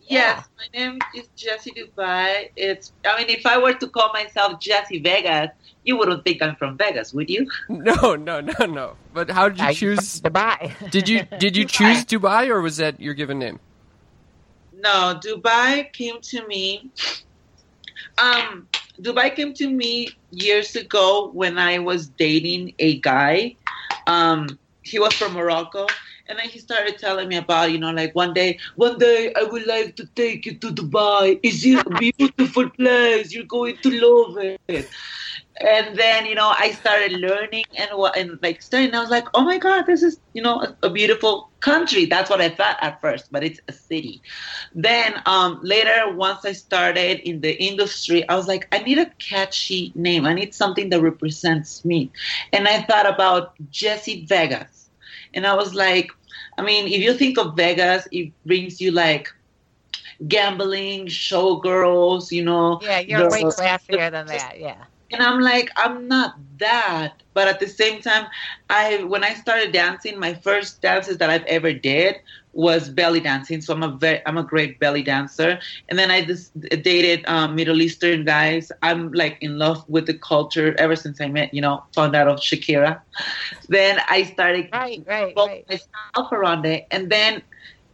Yes, 0.00 0.44
my 0.58 0.78
name 0.78 0.98
is 1.14 1.28
Jessie 1.36 1.72
Dubai. 1.72 2.48
It's 2.56 2.92
I 3.06 3.18
mean 3.18 3.28
if 3.30 3.46
I 3.46 3.58
were 3.58 3.74
to 3.74 3.88
call 3.88 4.10
myself 4.12 4.60
Jessie 4.60 5.00
Vegas, 5.00 5.50
you 5.84 5.96
wouldn't 5.98 6.24
think 6.24 6.42
I'm 6.42 6.56
from 6.56 6.76
Vegas, 6.78 7.12
would 7.12 7.30
you? 7.30 7.46
No, 7.68 8.14
no, 8.16 8.40
no, 8.40 8.66
no. 8.66 8.96
But 9.14 9.30
how 9.30 9.48
did 9.48 9.60
you 9.60 9.66
Are 9.66 9.72
choose? 9.72 10.20
Dubai? 10.20 10.72
Did 10.90 11.08
you 11.08 11.22
did 11.38 11.56
you 11.56 11.64
choose 11.64 12.04
Dubai 12.04 12.48
or 12.48 12.60
was 12.60 12.76
that 12.78 13.00
your 13.00 13.14
given 13.14 13.38
name? 13.38 13.60
No, 14.72 15.18
Dubai 15.24 15.92
came 15.92 16.20
to 16.30 16.46
me. 16.46 16.90
Um, 18.18 18.68
Dubai 19.00 19.34
came 19.34 19.54
to 19.54 19.68
me 19.70 20.08
years 20.30 20.76
ago 20.76 21.30
when 21.32 21.58
I 21.58 21.78
was 21.78 22.08
dating 22.08 22.74
a 22.78 23.00
guy. 23.00 23.56
Um, 24.06 24.58
he 24.82 24.98
was 24.98 25.12
from 25.14 25.34
Morocco, 25.34 25.86
and 26.28 26.38
then 26.38 26.48
he 26.48 26.58
started 26.58 26.98
telling 26.98 27.28
me 27.28 27.36
about, 27.36 27.72
you 27.72 27.78
know, 27.78 27.90
like 27.90 28.14
one 28.14 28.32
day, 28.32 28.58
one 28.76 28.98
day 28.98 29.32
I 29.36 29.42
would 29.42 29.66
like 29.66 29.96
to 29.96 30.06
take 30.14 30.46
you 30.46 30.58
to 30.58 30.70
Dubai. 30.70 31.38
It's 31.42 31.64
a 31.64 31.84
beautiful 31.98 32.70
place. 32.70 33.32
You're 33.32 33.44
going 33.44 33.76
to 33.82 33.90
love 33.90 34.38
it. 34.68 34.88
And 35.60 35.96
then, 35.96 36.26
you 36.26 36.34
know, 36.34 36.54
I 36.56 36.70
started 36.72 37.12
learning 37.12 37.64
and 37.76 37.90
what 37.94 38.16
and 38.16 38.38
like 38.42 38.62
studying. 38.62 38.94
I 38.94 39.00
was 39.00 39.10
like, 39.10 39.26
oh 39.34 39.42
my 39.42 39.58
god, 39.58 39.86
this 39.86 40.02
is, 40.02 40.20
you 40.32 40.42
know, 40.42 40.60
a, 40.60 40.76
a 40.84 40.90
beautiful 40.90 41.50
country. 41.60 42.04
That's 42.06 42.30
what 42.30 42.40
I 42.40 42.48
thought 42.48 42.78
at 42.80 43.00
first, 43.00 43.32
but 43.32 43.42
it's 43.42 43.60
a 43.66 43.72
city. 43.72 44.22
Then 44.74 45.20
um, 45.26 45.58
later, 45.62 46.12
once 46.14 46.44
I 46.44 46.52
started 46.52 47.20
in 47.28 47.40
the 47.40 47.60
industry, 47.60 48.28
I 48.28 48.36
was 48.36 48.46
like, 48.46 48.68
I 48.70 48.78
need 48.78 48.98
a 48.98 49.06
catchy 49.18 49.92
name. 49.96 50.26
I 50.26 50.34
need 50.34 50.54
something 50.54 50.90
that 50.90 51.00
represents 51.00 51.84
me. 51.84 52.12
And 52.52 52.68
I 52.68 52.82
thought 52.82 53.08
about 53.12 53.54
Jesse 53.70 54.26
Vegas. 54.26 54.90
And 55.34 55.46
I 55.46 55.54
was 55.54 55.74
like, 55.74 56.10
I 56.56 56.62
mean, 56.62 56.86
if 56.86 57.00
you 57.00 57.14
think 57.14 57.38
of 57.38 57.56
Vegas, 57.56 58.06
it 58.12 58.32
brings 58.46 58.80
you 58.80 58.92
like 58.92 59.32
gambling, 60.26 61.06
showgirls, 61.06 62.32
you 62.32 62.44
know. 62.44 62.80
yeah, 62.82 62.98
you're 63.00 63.30
way 63.30 63.42
the- 63.42 63.50
classier 63.50 64.10
than 64.10 64.26
that. 64.26 64.58
Yeah. 64.58 64.84
And 65.12 65.22
I'm 65.22 65.40
like, 65.40 65.70
I'm 65.76 66.08
not 66.08 66.34
that. 66.58 67.22
But 67.34 67.48
at 67.48 67.60
the 67.60 67.66
same 67.68 68.00
time, 68.00 68.26
I 68.68 69.04
when 69.04 69.24
I 69.24 69.34
started 69.34 69.72
dancing, 69.72 70.18
my 70.18 70.34
first 70.34 70.80
dances 70.82 71.18
that 71.18 71.30
I've 71.30 71.44
ever 71.44 71.72
did 71.72 72.16
was 72.52 72.88
belly 72.88 73.20
dancing. 73.20 73.60
So 73.60 73.72
I'm 73.74 73.82
a 73.82 73.96
very, 73.96 74.20
I'm 74.26 74.36
a 74.36 74.42
great 74.42 74.78
belly 74.80 75.02
dancer. 75.02 75.58
And 75.88 75.98
then 75.98 76.10
I 76.10 76.24
just 76.24 76.58
dated 76.60 77.24
um, 77.28 77.54
Middle 77.54 77.80
Eastern 77.80 78.24
guys. 78.24 78.72
I'm 78.82 79.12
like 79.12 79.38
in 79.40 79.58
love 79.58 79.84
with 79.88 80.06
the 80.06 80.14
culture 80.14 80.74
ever 80.78 80.96
since 80.96 81.20
I 81.20 81.28
met, 81.28 81.54
you 81.54 81.60
know, 81.60 81.84
found 81.94 82.16
out 82.16 82.28
of 82.28 82.38
Shakira. 82.40 83.00
Then 83.68 84.00
I 84.08 84.24
started 84.24 84.68
Right, 84.72 85.02
right, 85.06 85.34
right. 85.36 85.64
myself 85.68 86.32
around 86.32 86.66
it. 86.66 86.86
And 86.90 87.10
then 87.10 87.42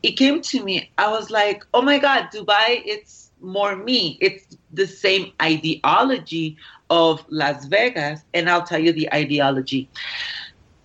it 0.03 0.13
came 0.13 0.41
to 0.43 0.63
me. 0.65 0.91
I 0.99 1.11
was 1.11 1.31
like, 1.31 1.63
oh 1.75 1.83
my 1.83 1.99
God, 1.99 2.29
Dubai, 2.33 2.83
it's 2.85 3.24
more 3.41 3.77
me. 3.77 4.19
It's 4.21 4.57
the 4.73 4.87
same 4.87 5.33
ideology 5.41 6.57
of 6.91 7.25
Las 7.29 7.67
Vegas. 7.67 8.21
And 8.33 8.49
I'll 8.49 8.65
tell 8.65 8.79
you 8.79 8.93
the 8.93 9.13
ideology. 9.13 9.89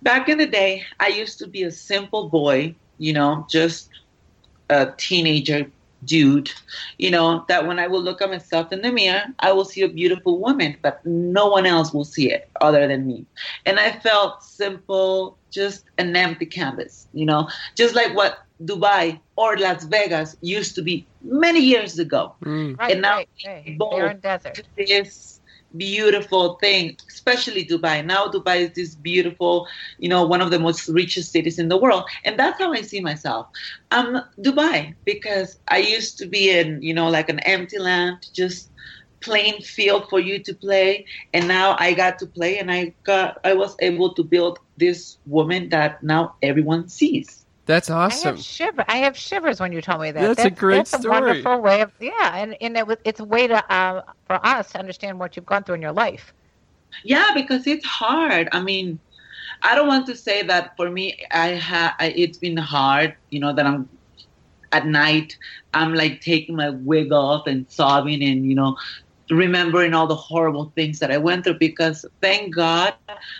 Back 0.02 0.28
in 0.28 0.38
the 0.38 0.46
day, 0.46 0.84
I 0.98 1.08
used 1.08 1.38
to 1.40 1.46
be 1.46 1.62
a 1.62 1.70
simple 1.70 2.28
boy, 2.28 2.74
you 2.98 3.12
know, 3.12 3.46
just 3.48 3.90
a 4.70 4.92
teenager 4.96 5.70
dude, 6.04 6.50
you 6.98 7.10
know, 7.10 7.44
that 7.48 7.66
when 7.66 7.78
I 7.78 7.86
will 7.86 8.02
look 8.02 8.22
at 8.22 8.30
myself 8.30 8.72
in 8.72 8.82
the 8.82 8.92
mirror, 8.92 9.24
I 9.40 9.52
will 9.52 9.64
see 9.64 9.82
a 9.82 9.88
beautiful 9.88 10.38
woman, 10.38 10.76
but 10.82 11.04
no 11.04 11.48
one 11.48 11.66
else 11.66 11.92
will 11.92 12.04
see 12.04 12.30
it 12.30 12.48
other 12.60 12.86
than 12.86 13.06
me. 13.06 13.26
And 13.66 13.78
I 13.78 13.92
felt 13.92 14.42
simple, 14.42 15.36
just 15.50 15.84
an 15.98 16.16
empty 16.16 16.46
canvas, 16.46 17.06
you 17.12 17.26
know, 17.26 17.48
just 17.74 17.94
like 17.94 18.14
what 18.14 18.38
Dubai 18.62 19.20
or 19.36 19.56
Las 19.56 19.84
Vegas 19.84 20.36
used 20.40 20.74
to 20.76 20.82
be 20.82 21.06
many 21.22 21.60
years 21.60 21.98
ago. 21.98 22.34
Mm. 22.44 22.78
Right, 22.78 22.92
And 22.92 23.02
now 23.02 23.16
right, 23.16 23.28
right. 23.46 23.78
both- 23.78 24.20
desert. 24.20 24.62
This 24.76 25.40
beautiful 25.76 26.56
thing, 26.60 26.96
especially 27.08 27.64
Dubai. 27.64 28.04
Now 28.04 28.26
Dubai 28.28 28.56
is 28.68 28.72
this 28.74 28.94
beautiful, 28.94 29.66
you 29.98 30.08
know, 30.08 30.26
one 30.26 30.40
of 30.40 30.50
the 30.50 30.58
most 30.58 30.88
richest 30.88 31.30
cities 31.32 31.58
in 31.58 31.68
the 31.68 31.76
world. 31.78 32.04
And 32.24 32.38
that's 32.38 32.58
how 32.58 32.72
I 32.72 32.82
see 32.82 33.00
myself. 33.00 33.46
I'm 33.90 34.22
Dubai 34.40 34.94
because 35.04 35.58
I 35.68 35.78
used 35.78 36.18
to 36.18 36.26
be 36.26 36.50
in, 36.50 36.82
you 36.82 36.92
know, 36.94 37.08
like 37.08 37.28
an 37.28 37.38
empty 37.40 37.78
land, 37.78 38.18
just 38.34 38.70
playing 39.20 39.60
field 39.62 40.08
for 40.08 40.18
you 40.18 40.42
to 40.42 40.54
play 40.54 41.04
and 41.34 41.46
now 41.46 41.76
i 41.78 41.92
got 41.92 42.18
to 42.18 42.26
play 42.26 42.58
and 42.58 42.70
i 42.70 42.94
got 43.04 43.38
i 43.44 43.52
was 43.52 43.76
able 43.80 44.14
to 44.14 44.24
build 44.24 44.58
this 44.78 45.18
woman 45.26 45.68
that 45.68 46.02
now 46.02 46.34
everyone 46.42 46.88
sees 46.88 47.39
that's 47.66 47.90
I 47.90 47.94
awesome. 48.06 48.36
have, 48.36 48.44
shiver, 48.44 48.84
I 48.88 48.96
have 48.98 49.16
shivers 49.16 49.60
when 49.60 49.72
you 49.72 49.80
told 49.80 50.00
me 50.02 50.10
that. 50.12 50.36
That's 50.36 50.44
a 50.44 50.50
great 50.50 50.78
that's 50.78 50.90
story. 50.98 51.06
a 51.06 51.20
wonderful 51.20 51.60
way 51.60 51.80
of 51.82 51.92
yeah, 52.00 52.36
and, 52.36 52.56
and 52.60 52.76
it 52.76 52.86
was, 52.86 52.98
it's 53.04 53.20
a 53.20 53.24
way 53.24 53.46
to 53.48 53.72
uh, 53.72 54.02
for 54.26 54.44
us 54.44 54.72
to 54.72 54.78
understand 54.78 55.18
what 55.18 55.36
you've 55.36 55.46
gone 55.46 55.64
through 55.64 55.76
in 55.76 55.82
your 55.82 55.92
life. 55.92 56.32
yeah 57.04 57.30
because 57.34 57.66
it's 57.66 57.84
hard 57.84 58.48
i 58.52 58.60
mean 58.60 58.98
i 59.62 59.74
don't 59.74 59.88
want 59.88 60.06
to 60.06 60.16
say 60.16 60.42
that 60.42 60.72
for 60.76 60.90
me 60.90 61.16
i 61.32 61.48
have 61.48 61.94
it's 62.00 62.38
been 62.38 62.56
hard 62.56 63.16
you 63.30 63.40
know 63.40 63.52
that 63.54 63.66
i'm 63.66 63.88
at 64.72 64.86
night 64.86 65.36
i'm 65.74 65.94
like 65.94 66.20
taking 66.20 66.56
my 66.56 66.70
wig 66.70 67.12
off 67.12 67.46
and 67.46 67.70
sobbing 67.70 68.22
and 68.22 68.46
you 68.46 68.54
know 68.54 68.76
remembering 69.30 69.94
all 69.94 70.06
the 70.06 70.16
horrible 70.16 70.72
things 70.74 70.98
that 70.98 71.10
i 71.12 71.18
went 71.18 71.44
through 71.44 71.58
because 71.58 72.04
thank 72.20 72.54
god 72.54 72.94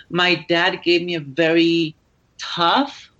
my 0.09 0.35
dad 0.49 0.81
gave 0.83 1.03
me 1.03 1.15
a 1.15 1.19
very 1.21 1.95
tough 2.39 3.10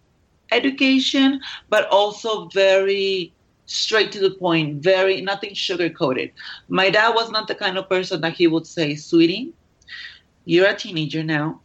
education 0.52 1.40
but 1.70 1.88
also 1.90 2.48
very 2.50 3.34
straight 3.66 4.12
to 4.12 4.20
the 4.20 4.32
point 4.32 4.84
very 4.84 5.22
nothing 5.22 5.54
sugar 5.54 5.90
coated 5.90 6.32
my 6.68 6.90
dad 6.90 7.10
was 7.10 7.32
not 7.32 7.48
the 7.48 7.56
kind 7.56 7.78
of 7.78 7.88
person 7.90 8.22
that 8.22 8.34
he 8.34 8.48
would 8.48 8.68
say 8.68 8.96
sweetie 8.96 9.54
you're 10.46 10.68
a 10.68 10.76
teenager 10.76 11.24
now 11.24 11.60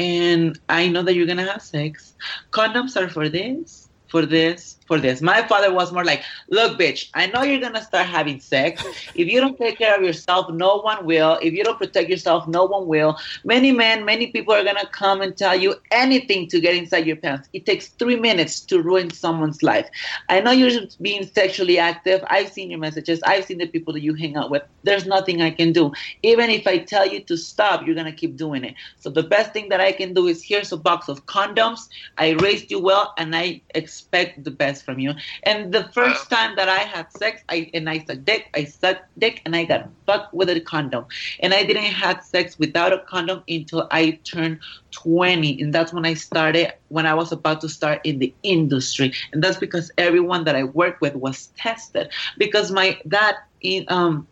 and 0.00 0.58
I 0.68 0.88
know 0.88 1.02
that 1.02 1.14
you're 1.14 1.26
gonna 1.26 1.50
have 1.50 1.62
sex. 1.62 2.14
Condoms 2.52 2.96
are 2.96 3.08
for 3.08 3.28
this, 3.28 3.90
for 4.08 4.24
this, 4.24 4.78
for 4.90 4.98
this. 4.98 5.22
My 5.22 5.46
father 5.46 5.72
was 5.72 5.92
more 5.92 6.04
like, 6.04 6.24
look, 6.48 6.76
bitch, 6.76 7.10
I 7.14 7.28
know 7.28 7.42
you're 7.42 7.60
gonna 7.60 7.80
start 7.80 8.06
having 8.08 8.40
sex. 8.40 8.84
If 9.14 9.28
you 9.28 9.40
don't 9.40 9.56
take 9.56 9.78
care 9.78 9.94
of 9.96 10.02
yourself, 10.02 10.50
no 10.50 10.78
one 10.78 11.06
will. 11.06 11.38
If 11.40 11.52
you 11.54 11.62
don't 11.62 11.78
protect 11.78 12.10
yourself, 12.10 12.48
no 12.48 12.64
one 12.64 12.88
will. 12.88 13.16
Many 13.44 13.70
men, 13.70 14.04
many 14.04 14.32
people 14.32 14.52
are 14.52 14.64
gonna 14.64 14.88
come 14.90 15.22
and 15.22 15.36
tell 15.36 15.54
you 15.54 15.76
anything 15.92 16.48
to 16.48 16.58
get 16.58 16.74
inside 16.74 17.06
your 17.06 17.14
pants. 17.14 17.48
It 17.52 17.66
takes 17.66 17.90
three 18.00 18.16
minutes 18.16 18.58
to 18.62 18.82
ruin 18.82 19.12
someone's 19.12 19.62
life. 19.62 19.88
I 20.28 20.40
know 20.40 20.50
you're 20.50 20.72
being 21.00 21.24
sexually 21.24 21.78
active. 21.78 22.24
I've 22.26 22.50
seen 22.50 22.68
your 22.68 22.80
messages. 22.80 23.22
I've 23.22 23.44
seen 23.44 23.58
the 23.58 23.68
people 23.68 23.92
that 23.92 24.02
you 24.02 24.14
hang 24.14 24.36
out 24.36 24.50
with. 24.50 24.64
There's 24.82 25.06
nothing 25.06 25.40
I 25.40 25.52
can 25.52 25.72
do. 25.72 25.92
Even 26.24 26.50
if 26.50 26.66
I 26.66 26.78
tell 26.78 27.06
you 27.06 27.20
to 27.30 27.36
stop, 27.36 27.86
you're 27.86 27.94
gonna 27.94 28.10
keep 28.22 28.36
doing 28.36 28.64
it. 28.64 28.74
So 28.98 29.08
the 29.08 29.22
best 29.22 29.52
thing 29.52 29.68
that 29.68 29.80
I 29.80 29.92
can 29.92 30.14
do 30.14 30.26
is 30.26 30.42
here's 30.42 30.72
a 30.72 30.76
box 30.76 31.08
of 31.08 31.26
condoms. 31.26 31.88
I 32.18 32.30
raised 32.30 32.72
you 32.72 32.80
well, 32.80 33.14
and 33.16 33.36
I 33.36 33.62
expect 33.76 34.42
the 34.42 34.50
best 34.50 34.79
from 34.82 34.98
you. 34.98 35.12
And 35.44 35.72
the 35.72 35.84
first 35.92 36.30
time 36.30 36.56
that 36.56 36.68
I 36.68 36.78
had 36.78 37.12
sex, 37.12 37.42
I 37.48 37.70
and 37.74 37.88
I 37.88 37.98
sucked 37.98 38.24
dick, 38.24 38.48
I 38.54 38.64
sucked 38.64 39.04
dick, 39.18 39.42
and 39.44 39.54
I 39.56 39.64
got 39.64 39.88
fucked 40.06 40.32
with 40.34 40.48
a 40.50 40.60
condom. 40.60 41.06
And 41.40 41.54
I 41.54 41.64
didn't 41.64 41.84
have 41.84 42.22
sex 42.24 42.58
without 42.58 42.92
a 42.92 42.98
condom 42.98 43.42
until 43.48 43.88
I 43.90 44.20
turned 44.24 44.60
20, 44.92 45.60
and 45.60 45.72
that's 45.72 45.92
when 45.92 46.04
I 46.06 46.14
started. 46.14 46.72
When 46.88 47.06
I 47.06 47.14
was 47.14 47.32
about 47.32 47.60
to 47.62 47.68
start 47.68 48.00
in 48.04 48.18
the 48.18 48.34
industry, 48.42 49.12
and 49.32 49.42
that's 49.42 49.58
because 49.58 49.90
everyone 49.98 50.44
that 50.44 50.56
I 50.56 50.64
worked 50.64 51.00
with 51.00 51.14
was 51.14 51.48
tested. 51.56 52.10
Because 52.38 52.70
my 52.70 52.98
that 53.06 53.36
in 53.60 53.84
um, 53.88 54.26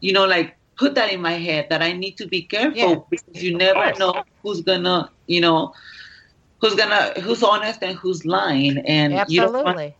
you 0.00 0.12
know, 0.12 0.26
like 0.26 0.56
put 0.76 0.94
that 0.94 1.12
in 1.12 1.20
my 1.20 1.32
head 1.32 1.66
that 1.70 1.82
I 1.82 1.92
need 1.92 2.16
to 2.18 2.26
be 2.26 2.42
careful 2.42 2.76
Yeah. 2.76 2.96
because 3.10 3.42
you 3.42 3.56
never 3.56 3.92
know 3.98 4.22
who's 4.42 4.60
gonna, 4.60 5.10
you 5.26 5.40
know, 5.40 5.72
who's 6.60 6.74
gonna 6.74 7.12
who's 7.20 7.42
honest 7.42 7.82
and 7.82 7.96
who's 7.96 8.24
lying, 8.24 8.78
and 8.86 9.22
you 9.26 9.40
don't 9.40 9.56
want 9.62 9.78
Absolutely. 9.78 9.96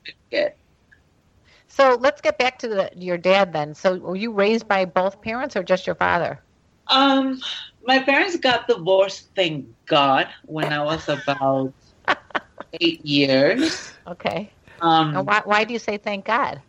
So 1.68 1.96
let's 2.00 2.20
get 2.20 2.38
back 2.38 2.58
to 2.60 2.68
the, 2.68 2.90
your 2.96 3.16
dad 3.18 3.52
then. 3.52 3.74
So 3.74 3.96
were 3.98 4.16
you 4.16 4.32
raised 4.32 4.68
by 4.68 4.84
both 4.84 5.20
parents 5.22 5.56
or 5.56 5.62
just 5.62 5.86
your 5.86 5.96
father? 5.96 6.42
Um, 6.88 7.40
my 7.84 8.00
parents 8.02 8.36
got 8.36 8.68
divorced, 8.68 9.30
thank 9.34 9.66
God, 9.86 10.28
when 10.44 10.72
I 10.72 10.82
was 10.82 11.08
about 11.08 11.74
eight 12.80 13.04
years. 13.04 13.92
Okay. 14.06 14.52
Um, 14.80 15.14
And 15.14 15.26
why, 15.26 15.42
why 15.44 15.64
do 15.64 15.72
you 15.72 15.78
say 15.78 15.98
thank 15.98 16.24
God? 16.24 16.62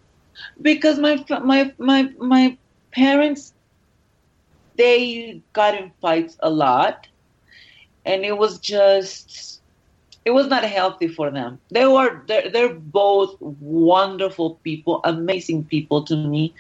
because 0.62 1.00
my 1.00 1.24
my 1.42 1.74
my 1.78 2.10
my 2.20 2.58
parents 2.94 3.54
they 4.76 5.42
got 5.54 5.76
in 5.76 5.92
fights 6.02 6.38
a 6.42 6.50
lot 6.50 7.08
and 8.06 8.24
it 8.26 8.38
was 8.38 8.60
just 8.60 9.62
it 10.28 10.34
was 10.34 10.48
not 10.48 10.66
healthy 10.66 11.08
for 11.08 11.32
them. 11.32 11.58
They 11.70 11.86
were 11.86 12.22
they're, 12.28 12.50
they're 12.52 12.74
both 12.74 13.38
wonderful 13.40 14.56
people 14.62 15.00
amazing 15.06 15.64
people 15.64 16.04
to 16.04 16.16
me. 16.18 16.54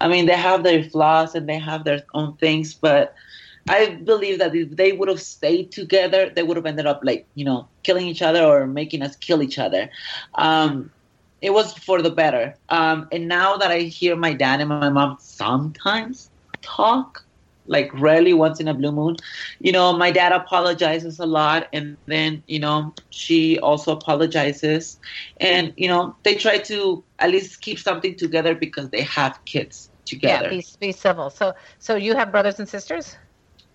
I 0.00 0.06
mean 0.06 0.26
they 0.26 0.36
have 0.36 0.62
their 0.62 0.84
flaws 0.84 1.34
and 1.34 1.48
they 1.48 1.58
have 1.58 1.82
their 1.84 2.02
own 2.14 2.36
things 2.36 2.74
but 2.74 3.14
i 3.68 3.80
believe 4.10 4.38
that 4.38 4.54
if 4.54 4.70
they 4.80 4.92
would 4.92 5.08
have 5.08 5.20
stayed 5.20 5.70
together 5.72 6.30
they 6.34 6.44
would 6.44 6.56
have 6.56 6.64
ended 6.64 6.86
up 6.86 7.00
like 7.02 7.26
you 7.34 7.44
know 7.44 7.68
killing 7.82 8.06
each 8.06 8.22
other 8.22 8.42
or 8.42 8.66
making 8.66 9.02
us 9.02 9.16
kill 9.16 9.42
each 9.42 9.58
other. 9.58 9.90
Um 10.36 10.90
it 11.40 11.50
was 11.58 11.72
for 11.72 12.02
the 12.02 12.10
better. 12.10 12.56
Um, 12.68 13.08
and 13.12 13.28
now 13.28 13.56
that 13.56 13.70
I 13.70 13.80
hear 13.80 14.16
my 14.16 14.32
dad 14.34 14.60
and 14.60 14.68
my 14.68 14.88
mom 14.88 15.18
sometimes 15.20 16.30
talk, 16.62 17.24
like 17.68 17.90
rarely 17.94 18.32
once 18.32 18.60
in 18.60 18.68
a 18.68 18.74
blue 18.74 18.92
moon, 18.92 19.16
you 19.60 19.72
know, 19.72 19.96
my 19.96 20.10
dad 20.10 20.32
apologizes 20.32 21.18
a 21.18 21.26
lot, 21.26 21.68
and 21.72 21.96
then 22.06 22.42
you 22.46 22.58
know 22.58 22.94
she 23.10 23.58
also 23.58 23.92
apologizes, 23.92 24.98
and 25.38 25.72
you 25.76 25.88
know 25.88 26.16
they 26.24 26.34
try 26.34 26.58
to 26.58 27.04
at 27.18 27.30
least 27.30 27.60
keep 27.60 27.78
something 27.78 28.16
together 28.16 28.54
because 28.54 28.90
they 28.90 29.02
have 29.02 29.38
kids 29.44 29.90
together. 30.06 30.44
Yeah, 30.44 30.50
be, 30.50 30.64
be 30.80 30.92
civil. 30.92 31.30
So 31.30 31.54
so 31.78 31.96
you 31.96 32.14
have 32.16 32.32
brothers 32.32 32.58
and 32.58 32.68
sisters? 32.68 33.16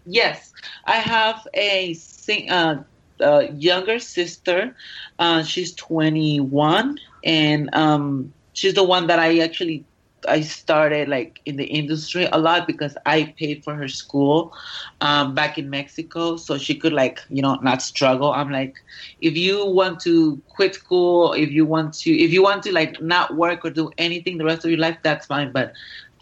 Yes, 0.05 0.51
I 0.85 0.97
have 0.97 1.47
a 1.53 1.93
sing, 1.93 2.49
uh, 2.49 2.83
uh, 3.21 3.43
younger 3.53 3.99
sister. 3.99 4.75
Uh, 5.17 5.43
she's 5.43 5.73
21, 5.75 6.97
and 7.23 7.69
um, 7.73 8.33
she's 8.53 8.73
the 8.73 8.83
one 8.83 9.07
that 9.07 9.19
I 9.19 9.39
actually 9.39 9.85
I 10.27 10.41
started 10.41 11.07
like 11.09 11.39
in 11.45 11.57
the 11.57 11.65
industry 11.65 12.27
a 12.31 12.37
lot 12.37 12.67
because 12.67 12.95
I 13.05 13.33
paid 13.37 13.63
for 13.63 13.75
her 13.75 13.87
school 13.87 14.53
um, 15.01 15.33
back 15.35 15.57
in 15.57 15.69
Mexico, 15.69 16.37
so 16.37 16.57
she 16.57 16.75
could 16.75 16.93
like 16.93 17.19
you 17.29 17.41
know 17.41 17.55
not 17.55 17.81
struggle. 17.81 18.31
I'm 18.31 18.51
like, 18.51 18.75
if 19.19 19.35
you 19.37 19.65
want 19.65 19.99
to 20.01 20.41
quit 20.47 20.75
school, 20.75 21.33
if 21.33 21.51
you 21.51 21.65
want 21.65 21.93
to, 21.99 22.11
if 22.11 22.31
you 22.31 22.43
want 22.43 22.63
to 22.63 22.73
like 22.73 23.01
not 23.01 23.35
work 23.35 23.65
or 23.65 23.69
do 23.69 23.91
anything 23.97 24.37
the 24.37 24.45
rest 24.45 24.63
of 24.65 24.71
your 24.71 24.79
life, 24.79 24.97
that's 25.03 25.25
fine, 25.25 25.51
but 25.51 25.73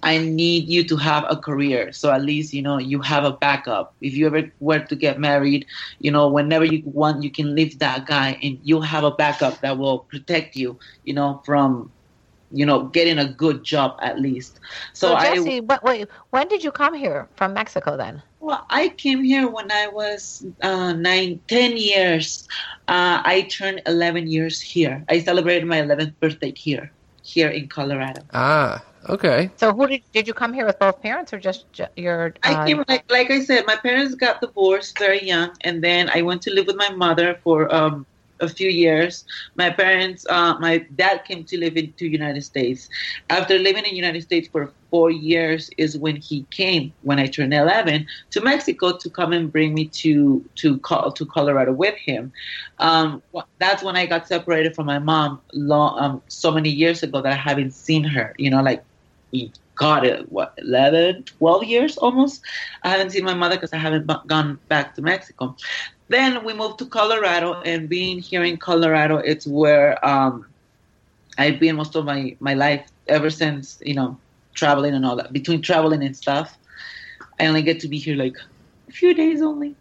I 0.04 0.18
need 0.18 0.68
you 0.68 0.84
to 0.88 0.98
have 0.98 1.26
a 1.30 1.36
career. 1.36 1.92
So 1.92 2.12
at 2.12 2.22
least, 2.24 2.54
you 2.54 2.62
know, 2.62 2.78
you 2.78 3.02
have 3.02 3.24
a 3.24 3.32
backup. 3.32 3.96
If 4.02 4.14
you 4.16 4.26
ever 4.28 4.52
were 4.60 4.80
to 4.80 4.96
get 4.96 5.20
married, 5.20 5.66
you 6.00 6.12
know, 6.12 6.28
whenever 6.28 6.66
you 6.66 6.82
want, 6.86 7.24
you 7.24 7.32
can 7.32 7.56
leave 7.56 7.80
that 7.80 8.06
guy 8.06 8.38
and 8.42 8.60
you'll 8.64 8.82
have 8.82 9.04
a 9.04 9.12
backup 9.12 9.62
that 9.62 9.78
will 9.78 10.00
protect 10.00 10.56
you, 10.56 10.80
you 11.04 11.14
know, 11.14 11.42
from, 11.46 11.92
you 12.52 12.66
know, 12.66 12.84
getting 12.88 13.18
a 13.20 13.34
good 13.34 13.64
job 13.64 13.98
at 14.02 14.20
least. 14.20 14.60
So, 14.94 15.10
So, 15.10 15.14
I, 15.16 15.36
Jesse, 15.36 15.62
what, 15.62 15.84
wait, 15.84 16.08
when 16.32 16.48
did 16.48 16.64
you 16.64 16.72
come 16.72 16.94
here 16.94 17.30
from 17.36 17.54
Mexico 17.54 17.98
then? 17.98 18.22
well, 18.40 18.66
I 18.70 18.90
came 18.90 19.24
here 19.24 19.48
when 19.50 19.72
I 19.72 19.88
was 19.88 20.46
uh, 20.62 20.94
nine, 20.94 21.42
ten 21.48 21.78
years. 21.78 22.48
Uh, 22.88 23.22
I 23.24 23.42
turned 23.50 23.82
11 23.86 24.28
years 24.28 24.62
here. 24.62 25.04
I 25.10 25.20
celebrated 25.20 25.66
my 25.68 25.82
11th 25.82 26.20
birthday 26.20 26.54
here, 26.56 26.94
here 27.24 27.50
in 27.50 27.68
Colorado. 27.70 28.22
Ah, 28.34 28.84
okay. 29.10 29.50
So 29.58 29.74
who 29.74 29.88
did 29.88 30.02
did 30.14 30.28
you 30.28 30.34
come 30.34 30.54
here 30.54 30.66
with 30.66 30.80
both 30.80 31.02
parents 31.02 31.34
or 31.34 31.40
just 31.40 31.72
ju- 31.74 31.94
your? 31.96 32.34
I 32.44 32.54
uh, 32.54 32.66
came 32.66 32.84
like 32.88 33.06
like 33.10 33.32
I 33.32 33.42
said, 33.42 33.66
my 33.68 33.76
parents 33.76 34.16
got 34.16 34.42
divorced 34.42 34.98
very 34.98 35.24
young, 35.24 35.52
and 35.62 35.84
then 35.84 36.10
I 36.14 36.22
went 36.22 36.42
to 36.44 36.52
live 36.54 36.68
with 36.68 36.76
my 36.76 36.90
mother 36.90 37.40
for 37.44 37.74
um, 37.74 38.06
a 38.42 38.50
few 38.50 38.70
years. 38.70 39.24
My 39.56 39.70
parents, 39.70 40.26
uh, 40.30 40.56
my 40.60 40.80
dad 40.96 41.24
came 41.26 41.44
to 41.46 41.58
live 41.58 41.78
into 41.78 42.08
United 42.08 42.44
States. 42.44 42.90
After 43.30 43.58
living 43.58 43.86
in 43.86 43.96
United 43.96 44.24
States 44.24 44.50
for 44.52 44.74
four 44.90 45.10
years, 45.10 45.70
is 45.78 45.98
when 45.98 46.18
he 46.18 46.46
came 46.52 46.94
when 47.02 47.20
I 47.20 47.28
turned 47.28 47.54
eleven 47.54 48.08
to 48.32 48.42
Mexico 48.42 48.98
to 48.98 49.10
come 49.10 49.32
and 49.32 49.52
bring 49.52 49.74
me 49.74 49.88
to 50.04 50.44
to 50.56 50.80
to 51.16 51.26
Colorado 51.26 51.72
with 51.72 51.96
him. 51.96 52.32
Um, 52.80 53.22
that's 53.60 53.84
when 53.84 53.96
I 53.96 54.06
got 54.06 54.28
separated 54.28 54.76
from 54.76 54.88
my 54.88 55.00
mom 55.00 55.42
long, 55.54 56.00
um, 56.00 56.22
so 56.28 56.52
many 56.52 56.70
years 56.70 57.04
ago 57.04 57.22
that 57.22 57.32
I 57.32 57.36
haven't 57.36 57.72
seen 57.72 58.04
her. 58.04 58.34
You 58.38 58.50
know, 58.50 58.62
like 58.62 58.84
God, 59.76 60.06
it, 60.06 60.32
what, 60.32 60.54
11, 60.60 61.24
12 61.24 61.64
years 61.64 61.98
almost? 61.98 62.42
I 62.84 62.90
haven't 62.90 63.12
seen 63.12 63.24
my 63.24 63.34
mother 63.34 63.56
because 63.56 63.74
I 63.74 63.78
haven't 63.78 64.06
gone 64.28 64.60
back 64.68 64.94
to 64.96 65.02
Mexico. 65.02 65.56
Then 66.12 66.44
we 66.44 66.54
moved 66.54 66.80
to 66.80 66.86
Colorado, 66.86 67.62
and 67.62 67.88
being 67.90 68.20
here 68.20 68.44
in 68.44 68.58
Colorado, 68.58 69.18
it's 69.18 69.48
where 69.48 70.04
um, 70.06 70.46
I've 71.38 71.60
been 71.60 71.78
most 71.78 71.96
of 71.96 72.06
my, 72.06 72.36
my 72.40 72.54
life 72.54 72.86
ever 73.08 73.30
since, 73.30 73.82
you 73.86 73.94
know, 73.94 74.20
traveling 74.54 74.94
and 74.94 75.06
all 75.06 75.16
that. 75.16 75.32
Between 75.32 75.62
traveling 75.62 76.04
and 76.04 76.16
stuff, 76.16 76.58
I 77.40 77.48
only 77.48 77.62
get 77.62 77.80
to 77.82 77.88
be 77.88 77.98
here 77.98 78.18
like 78.18 78.36
a 78.90 78.92
few 78.92 79.14
days 79.14 79.42
only. 79.42 79.76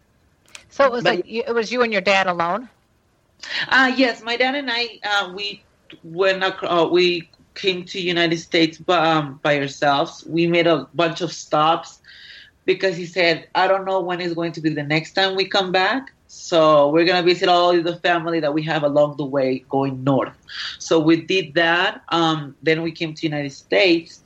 so 0.69 0.85
it 0.85 0.91
was 0.91 1.03
but- 1.03 1.15
like 1.17 1.27
you, 1.27 1.43
it 1.45 1.53
was 1.53 1.71
you 1.71 1.81
and 1.83 1.91
your 1.91 2.01
dad 2.01 2.27
alone. 2.27 2.69
Uh, 3.67 3.91
yes, 3.97 4.21
my 4.23 4.37
dad 4.37 4.55
and 4.55 4.69
I, 4.71 4.99
uh, 5.03 5.33
we 5.35 5.65
went, 6.03 6.43
uh, 6.43 6.87
we 6.91 7.29
came 7.55 7.83
to 7.85 7.99
United 7.99 8.37
States 8.37 8.77
by, 8.77 8.97
um, 8.97 9.39
by 9.43 9.59
ourselves. 9.59 10.23
We 10.25 10.47
made 10.47 10.67
a 10.67 10.87
bunch 10.93 11.21
of 11.21 11.33
stops 11.33 11.99
because 12.65 12.95
he 12.95 13.05
said, 13.05 13.49
I 13.55 13.67
don't 13.67 13.85
know 13.85 13.99
when 13.99 14.21
is 14.21 14.33
going 14.33 14.53
to 14.53 14.61
be 14.61 14.69
the 14.69 14.83
next 14.83 15.13
time 15.13 15.35
we 15.35 15.45
come 15.45 15.71
back. 15.73 16.13
So 16.33 16.87
we're 16.87 17.03
gonna 17.03 17.23
visit 17.23 17.49
all 17.49 17.75
the 17.81 17.97
family 17.97 18.39
that 18.39 18.53
we 18.53 18.63
have 18.63 18.83
along 18.83 19.17
the 19.17 19.25
way 19.25 19.65
going 19.67 20.01
north. 20.05 20.33
So 20.79 20.97
we 20.97 21.19
did 21.19 21.55
that. 21.55 22.03
Um, 22.07 22.55
then 22.63 22.83
we 22.83 22.93
came 22.93 23.13
to 23.13 23.27
United 23.27 23.51
States 23.51 24.21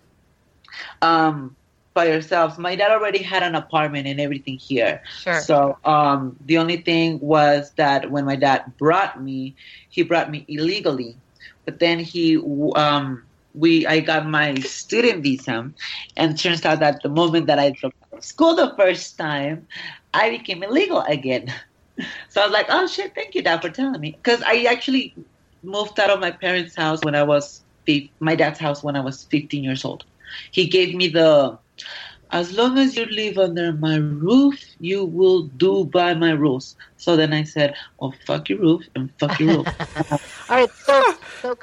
um, 1.02 1.56
by 1.96 2.12
ourselves. 2.12 2.60
My 2.60 2.76
dad 2.76 2.92
already 2.92 3.24
had 3.24 3.42
an 3.42 3.56
apartment 3.56 4.06
and 4.06 4.22
everything 4.22 4.58
here. 4.58 5.02
Sure. 5.18 5.42
So 5.42 5.80
um, 5.84 6.36
the 6.46 6.60
only 6.60 6.78
thing 6.78 7.20
was 7.22 7.72
that 7.78 8.12
when 8.12 8.26
my 8.26 8.36
dad 8.36 8.78
brought 8.78 9.20
me, 9.20 9.56
he 9.90 10.04
brought 10.04 10.30
me 10.30 10.46
illegally. 10.48 11.18
But 11.66 11.80
then 11.80 11.98
he 11.98 12.38
um, 12.76 13.24
we 13.56 13.88
I 13.88 14.00
got 14.00 14.28
my 14.28 14.54
student 14.60 15.24
visa, 15.24 15.72
and 16.16 16.38
turns 16.38 16.64
out 16.66 16.82
that 16.82 17.02
the 17.02 17.10
moment 17.10 17.48
that 17.48 17.58
I 17.58 17.72
dropped 17.72 17.98
out 18.04 18.20
of 18.20 18.24
school 18.24 18.56
the 18.56 18.76
first 18.78 19.18
time, 19.18 19.68
I 20.14 20.30
became 20.30 20.62
illegal 20.62 21.02
again. 21.02 21.52
So 22.30 22.42
I 22.42 22.46
was 22.46 22.54
like, 22.54 22.68
"Oh 22.70 22.88
shit! 22.88 23.14
Thank 23.16 23.36
you, 23.36 23.44
Dad, 23.44 23.62
for 23.62 23.70
telling 23.70 24.00
me." 24.02 24.20
Because 24.24 24.42
I 24.44 24.64
actually 24.64 25.16
moved 25.64 26.00
out 26.00 26.10
of 26.10 26.20
my 26.20 26.32
parents' 26.32 26.76
house 26.76 27.04
when 27.04 27.16
I 27.16 27.24
was 27.24 27.64
my 28.20 28.36
dad's 28.36 28.60
house 28.60 28.84
when 28.84 28.96
I 28.96 29.02
was 29.02 29.28
15 29.30 29.64
years 29.64 29.86
old. 29.86 30.04
He 30.52 30.68
gave 30.68 30.96
me 30.96 31.08
the 31.08 31.60
as 32.32 32.52
long 32.58 32.78
as 32.78 32.98
you 32.98 33.06
live 33.06 33.38
under 33.38 33.72
my 33.74 33.98
roof, 33.98 34.60
you 34.80 35.06
will 35.06 35.44
do 35.56 35.86
by 35.86 36.14
my 36.16 36.32
rules. 36.32 36.76
So 36.98 37.16
then 37.16 37.34
I 37.34 37.44
said, 37.44 37.76
"Oh, 38.00 38.14
fuck 38.26 38.50
your 38.50 38.60
roof 38.60 38.84
and 38.96 39.12
fuck 39.20 39.40
your 39.40 39.60
roof." 39.60 39.68
All 40.50 40.58
right, 40.58 40.70
so 40.76 41.04
so 41.42 41.56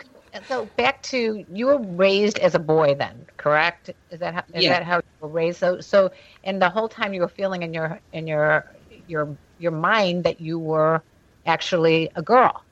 so 0.49 0.67
back 0.77 1.03
to 1.05 1.45
you 1.53 1.67
were 1.67 1.79
raised 1.83 2.39
as 2.39 2.55
a 2.55 2.59
boy 2.59 2.95
then, 2.95 3.27
correct? 3.37 3.91
Is 4.11 4.21
that 4.21 4.35
how, 4.35 4.45
is 4.55 4.63
Yeah. 4.63 4.71
that 4.71 4.85
how 4.85 4.97
you 4.97 5.03
were 5.21 5.29
raised? 5.29 5.59
So 5.59 5.81
so 5.81 6.11
and 6.45 6.63
the 6.63 6.71
whole 6.71 6.89
time 6.89 7.13
you 7.13 7.21
were 7.21 7.29
feeling 7.29 7.63
in 7.63 7.75
your 7.75 8.01
in 8.13 8.27
your 8.27 8.65
your 8.89 9.39
your 9.63 9.73
mind 9.73 10.25
that 10.25 10.41
you 10.41 10.59
were 10.59 11.03
actually 11.47 12.11
a 12.17 12.23
girl. 12.23 12.65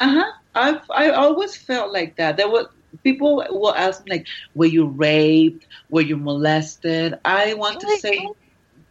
Uh 0.00 0.08
huh. 0.08 0.32
I've 0.54 0.82
I 0.90 1.10
always 1.10 1.56
felt 1.56 1.92
like 1.92 2.16
that. 2.16 2.36
There 2.36 2.50
were 2.50 2.68
people 3.04 3.44
will 3.50 3.74
ask 3.74 4.04
me 4.04 4.12
like, 4.12 4.26
"Were 4.54 4.66
you 4.66 4.86
raped? 4.86 5.66
Were 5.90 6.02
you 6.02 6.16
molested?" 6.16 7.14
I 7.24 7.54
want 7.54 7.80
to 7.80 7.90
say, 7.90 8.32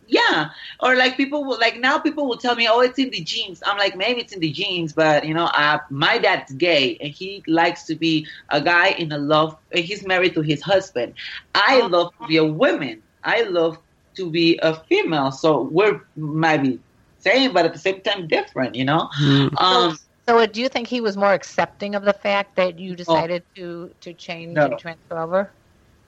yeah. 0.07 0.49
Or 0.81 0.95
like 0.95 1.17
people 1.17 1.45
will 1.45 1.59
like 1.59 1.79
now 1.79 1.99
people 1.99 2.27
will 2.27 2.37
tell 2.37 2.55
me, 2.55 2.67
"Oh, 2.69 2.81
it's 2.81 2.99
in 2.99 3.09
the 3.11 3.23
genes." 3.23 3.61
I'm 3.65 3.77
like, 3.77 3.95
maybe 3.95 4.21
it's 4.21 4.33
in 4.33 4.39
the 4.39 4.51
genes, 4.51 4.93
but 4.93 5.25
you 5.25 5.33
know, 5.33 5.45
uh, 5.45 5.79
my 5.89 6.17
dad's 6.19 6.53
gay 6.53 6.97
and 7.01 7.11
he 7.11 7.43
likes 7.47 7.85
to 7.85 7.95
be 7.95 8.27
a 8.49 8.61
guy 8.61 8.89
in 8.89 9.11
a 9.11 9.17
love. 9.17 9.55
He's 9.73 10.05
married 10.05 10.33
to 10.35 10.41
his 10.41 10.61
husband. 10.61 11.13
I 11.55 11.81
love 11.81 12.11
to 12.19 12.25
be 12.27 12.37
a 12.37 12.45
woman. 12.45 13.03
I 13.23 13.43
love 13.43 13.77
to 14.17 14.29
be 14.29 14.59
a 14.61 14.75
female. 14.89 15.31
So 15.31 15.61
we're 15.71 16.01
maybe 16.15 16.79
same, 17.19 17.53
but 17.53 17.65
at 17.65 17.73
the 17.73 17.79
same 17.79 18.01
time 18.01 18.27
different. 18.27 18.75
You 18.75 18.85
know. 18.85 19.09
Um, 19.57 19.97
So 20.27 20.45
do 20.45 20.61
you 20.61 20.69
think 20.69 20.87
he 20.87 21.01
was 21.01 21.17
more 21.17 21.33
accepting 21.33 21.95
of 21.95 22.03
the 22.03 22.13
fact 22.13 22.55
that 22.55 22.77
you 22.79 22.95
decided 22.95 23.43
to 23.55 23.93
to 24.01 24.13
change 24.13 24.57
Oh. 24.57 24.61
No. 24.61 24.65
and 24.71 24.79
transfer 24.79 25.17
over? 25.19 25.51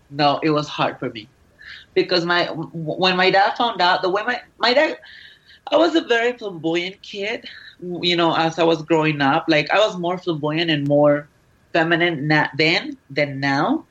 no, 0.10 0.40
it 0.44 0.50
was 0.52 0.68
hard 0.68 1.00
for 1.00 1.10
me 1.10 1.28
because 1.94 2.26
my 2.26 2.46
when 2.52 3.16
my 3.16 3.30
dad 3.32 3.56
found 3.58 3.82
out 3.82 4.02
the 4.02 4.10
way 4.10 4.22
my 4.24 4.40
my 4.60 4.74
dad, 4.74 4.98
I 5.72 5.78
was 5.78 5.96
a 5.96 6.02
very 6.02 6.34
flamboyant 6.38 7.02
kid. 7.02 7.48
You 7.80 8.16
know, 8.16 8.36
as 8.36 8.60
I 8.60 8.64
was 8.64 8.82
growing 8.84 9.22
up, 9.22 9.46
like 9.48 9.70
I 9.72 9.80
was 9.80 9.98
more 9.98 10.18
flamboyant 10.18 10.70
and 10.70 10.88
more 10.88 11.28
feminine 11.74 12.28
na- 12.28 12.50
then 12.58 12.98
than 13.10 13.40
now. 13.40 13.86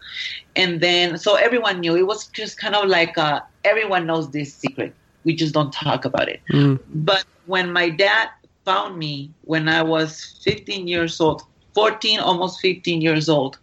And 0.57 0.81
then, 0.81 1.17
so 1.19 1.35
everyone 1.37 1.81
knew 1.81 1.97
it 1.97 2.07
was 2.07 2.27
just 2.29 2.59
kind 2.59 2.75
of 2.75 2.89
like 2.89 3.17
uh, 3.19 3.41
everyone 3.65 4.07
knows 4.07 4.31
this 4.31 4.55
secret. 4.55 4.95
We 5.25 5.35
just 5.35 5.55
don't 5.55 5.73
talk 5.73 6.05
about 6.05 6.29
it. 6.29 6.41
Mm. 6.53 6.81
But 6.89 7.25
when 7.47 7.73
my 7.73 7.91
dad 7.91 8.29
found 8.65 8.99
me 8.99 9.33
when 9.43 9.69
I 9.69 9.83
was 9.83 10.41
15 10.45 10.87
years 10.87 11.21
old, 11.21 11.43
14, 11.75 12.21
almost 12.21 12.61
15 12.61 13.01
years 13.01 13.29
old, 13.29 13.59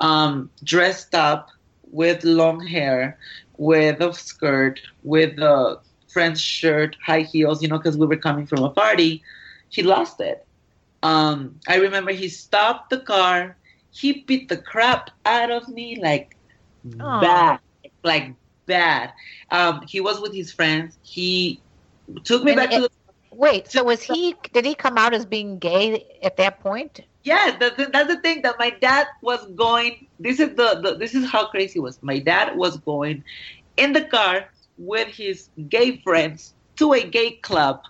um, 0.00 0.50
dressed 0.64 1.14
up 1.14 1.48
with 1.90 2.24
long 2.24 2.64
hair, 2.66 3.18
with 3.56 4.00
a 4.00 4.12
skirt, 4.12 4.80
with 5.02 5.38
a 5.38 5.80
French 6.08 6.38
shirt, 6.38 6.96
high 7.04 7.20
heels, 7.22 7.62
you 7.62 7.68
know, 7.68 7.78
because 7.78 7.96
we 7.96 8.06
were 8.06 8.16
coming 8.16 8.46
from 8.46 8.62
a 8.62 8.70
party, 8.70 9.22
he 9.68 9.82
lost 9.82 10.20
it. 10.20 10.46
Um, 11.02 11.60
I 11.68 11.76
remember 11.76 12.12
he 12.12 12.28
stopped 12.28 12.90
the 12.90 13.00
car. 13.00 13.56
He 13.90 14.22
beat 14.22 14.48
the 14.48 14.56
crap 14.56 15.10
out 15.24 15.50
of 15.50 15.68
me 15.68 15.98
like 16.00 16.36
Aw. 17.00 17.20
bad, 17.20 17.60
like 18.02 18.34
bad. 18.68 19.12
Um, 19.50 19.82
he 19.88 20.00
was 20.00 20.20
with 20.20 20.32
his 20.32 20.52
friends. 20.52 20.96
He 21.02 21.60
took 22.24 22.44
me 22.44 22.52
And 22.52 22.60
back 22.60 22.70
to 22.70 22.82
the 22.82 22.90
Wait, 23.30 23.70
so 23.70 23.84
was 23.84 24.02
he? 24.02 24.34
Did 24.52 24.64
he 24.64 24.74
come 24.74 24.98
out 24.98 25.14
as 25.14 25.26
being 25.26 25.58
gay 25.58 26.06
at 26.22 26.36
that 26.38 26.60
point? 26.60 27.00
Yeah, 27.24 27.56
that's 27.60 27.76
the, 27.76 27.90
that's 27.92 28.08
the 28.08 28.20
thing 28.20 28.42
that 28.42 28.56
my 28.58 28.70
dad 28.70 29.06
was 29.22 29.44
going. 29.54 30.08
This 30.18 30.40
is 30.40 30.56
the, 30.56 30.80
the 30.82 30.96
this 30.96 31.14
is 31.14 31.30
how 31.30 31.46
crazy 31.46 31.78
it 31.78 31.82
was. 31.82 31.98
My 32.02 32.18
dad 32.18 32.56
was 32.56 32.78
going 32.78 33.22
in 33.76 33.92
the 33.92 34.04
car 34.04 34.46
with 34.78 35.08
his 35.08 35.50
gay 35.68 35.98
friends 35.98 36.54
to 36.76 36.94
a 36.94 37.02
gay 37.04 37.32
club, 37.32 37.82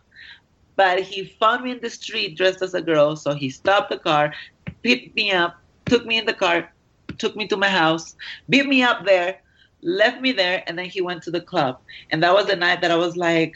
but 0.77 1.01
he 1.01 1.25
found 1.41 1.65
me 1.65 1.73
in 1.73 1.81
the 1.81 1.91
street 1.91 2.37
dressed 2.37 2.63
as 2.63 2.75
a 2.75 2.83
girl. 2.83 3.17
So 3.17 3.35
he 3.35 3.49
stopped 3.49 3.91
the 3.91 3.99
car, 3.99 4.35
picked 4.83 5.15
me 5.15 5.31
up, 5.31 5.57
took 5.87 6.05
me 6.05 6.19
in 6.19 6.27
the 6.27 6.35
car, 6.35 6.71
took 7.19 7.37
me 7.37 7.47
to 7.49 7.57
my 7.57 7.69
house, 7.71 8.17
beat 8.49 8.67
me 8.67 8.83
up 8.83 9.07
there, 9.07 9.41
left 9.83 10.21
me 10.21 10.33
there, 10.33 10.63
and 10.67 10.79
then 10.79 10.87
he 10.87 11.01
went 11.01 11.23
to 11.23 11.31
the 11.31 11.41
club. 11.41 11.79
And 12.11 12.23
that 12.23 12.35
was 12.35 12.47
the 12.47 12.57
night 12.57 12.81
that 12.83 12.91
I 12.91 12.97
was 12.97 13.17
like, 13.17 13.55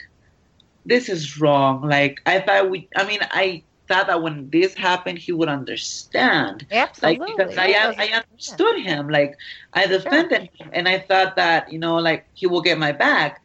this 0.85 1.09
is 1.09 1.39
wrong. 1.39 1.81
Like 1.81 2.19
I 2.25 2.39
thought 2.39 2.69
we. 2.69 2.89
I 2.95 3.05
mean, 3.05 3.19
I 3.31 3.63
thought 3.87 4.07
that 4.07 4.21
when 4.21 4.49
this 4.51 4.75
happened, 4.75 5.19
he 5.19 5.31
would 5.31 5.49
understand. 5.49 6.65
Absolutely. 6.71 7.01
Like 7.01 7.25
because 7.25 7.57
I, 7.57 7.67
Yes, 7.67 7.95
I 7.97 8.21
yeah. 8.47 8.55
understood 8.55 8.79
him. 8.79 9.09
Like 9.09 9.35
I 9.73 9.87
defended 9.87 10.49
him, 10.57 10.69
and 10.73 10.87
I 10.87 10.99
thought 10.99 11.35
that 11.35 11.71
you 11.71 11.79
know, 11.79 11.95
like 11.95 12.27
he 12.33 12.47
will 12.47 12.61
get 12.61 12.77
my 12.77 12.91
back. 12.91 13.39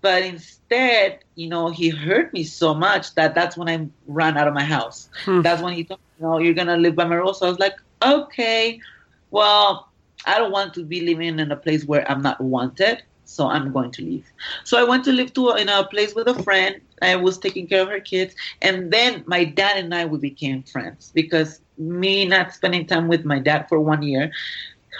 But 0.00 0.22
instead, 0.22 1.20
you 1.34 1.48
know, 1.48 1.70
he 1.70 1.88
hurt 1.90 2.32
me 2.32 2.44
so 2.44 2.74
much 2.74 3.14
that 3.14 3.34
that's 3.34 3.56
when 3.56 3.68
I 3.68 3.88
ran 4.06 4.36
out 4.36 4.46
of 4.48 4.54
my 4.54 4.64
house. 4.64 5.08
Hmm. 5.24 5.42
That's 5.42 5.62
when 5.62 5.72
he 5.74 5.84
told 5.84 6.00
me, 6.00 6.06
you 6.18 6.26
know, 6.26 6.38
you're 6.38 6.54
gonna 6.54 6.76
live 6.76 6.94
by 6.96 7.04
my 7.04 7.16
rules. 7.16 7.40
So 7.40 7.46
I 7.46 7.50
was 7.50 7.58
like, 7.58 7.74
okay, 8.04 8.80
well, 9.30 9.87
I 10.26 10.38
don't 10.38 10.52
want 10.52 10.74
to 10.74 10.84
be 10.84 11.00
living 11.02 11.38
in 11.38 11.50
a 11.50 11.56
place 11.56 11.84
where 11.84 12.10
I'm 12.10 12.22
not 12.22 12.40
wanted. 12.40 13.02
So 13.24 13.46
I'm 13.46 13.72
going 13.72 13.90
to 13.92 14.02
leave. 14.02 14.26
So 14.64 14.78
I 14.78 14.84
went 14.84 15.04
to 15.04 15.12
live 15.12 15.34
to 15.34 15.50
in 15.50 15.68
a 15.68 15.84
place 15.84 16.14
with 16.14 16.28
a 16.28 16.42
friend. 16.42 16.80
I 17.02 17.14
was 17.16 17.36
taking 17.36 17.66
care 17.66 17.82
of 17.82 17.88
her 17.88 18.00
kids, 18.00 18.34
and 18.62 18.90
then 18.90 19.22
my 19.26 19.44
dad 19.44 19.76
and 19.76 19.94
I 19.94 20.06
we 20.06 20.18
became 20.18 20.62
friends 20.62 21.12
because 21.14 21.60
me 21.76 22.24
not 22.24 22.54
spending 22.54 22.86
time 22.86 23.06
with 23.06 23.26
my 23.26 23.38
dad 23.38 23.68
for 23.68 23.80
one 23.80 24.02
year 24.02 24.32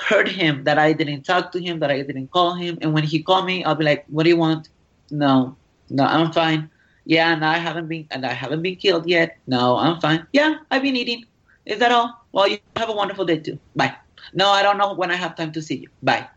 hurt 0.08 0.28
him 0.28 0.64
that 0.64 0.78
I 0.78 0.92
didn't 0.92 1.22
talk 1.22 1.52
to 1.52 1.60
him, 1.60 1.80
that 1.80 1.90
I 1.90 2.02
didn't 2.02 2.30
call 2.30 2.54
him, 2.54 2.78
and 2.82 2.92
when 2.92 3.04
he 3.04 3.22
called 3.22 3.46
me, 3.46 3.64
I'll 3.64 3.74
be 3.74 3.84
like, 3.84 4.04
"What 4.08 4.24
do 4.24 4.30
you 4.30 4.36
want?" 4.36 4.68
No, 5.10 5.56
no, 5.88 6.04
I'm 6.04 6.30
fine. 6.32 6.70
Yeah, 7.06 7.32
and 7.32 7.44
I 7.44 7.58
haven't 7.58 7.88
been 7.88 8.06
and 8.10 8.26
I 8.26 8.32
haven't 8.34 8.62
been 8.62 8.76
killed 8.76 9.08
yet. 9.08 9.38
No, 9.46 9.76
I'm 9.78 10.00
fine. 10.00 10.26
Yeah, 10.32 10.56
I've 10.70 10.82
been 10.82 10.96
eating. 10.96 11.24
Is 11.64 11.78
that 11.80 11.92
all? 11.92 12.14
Well, 12.32 12.48
you 12.48 12.58
have 12.76 12.90
a 12.90 12.92
wonderful 12.92 13.24
day 13.24 13.38
too. 13.40 13.58
Bye. 13.74 13.96
No, 14.32 14.48
I 14.48 14.62
don't 14.62 14.78
know 14.78 14.94
when 14.94 15.10
I 15.10 15.16
have 15.16 15.36
time 15.36 15.52
to 15.52 15.62
see 15.62 15.76
you. 15.76 15.88
Bye 16.02 16.28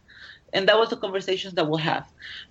and 0.53 0.67
that 0.67 0.77
was 0.77 0.89
the 0.89 0.97
conversations 0.97 1.53
that 1.55 1.67
we'll 1.67 1.79
have. 1.79 2.05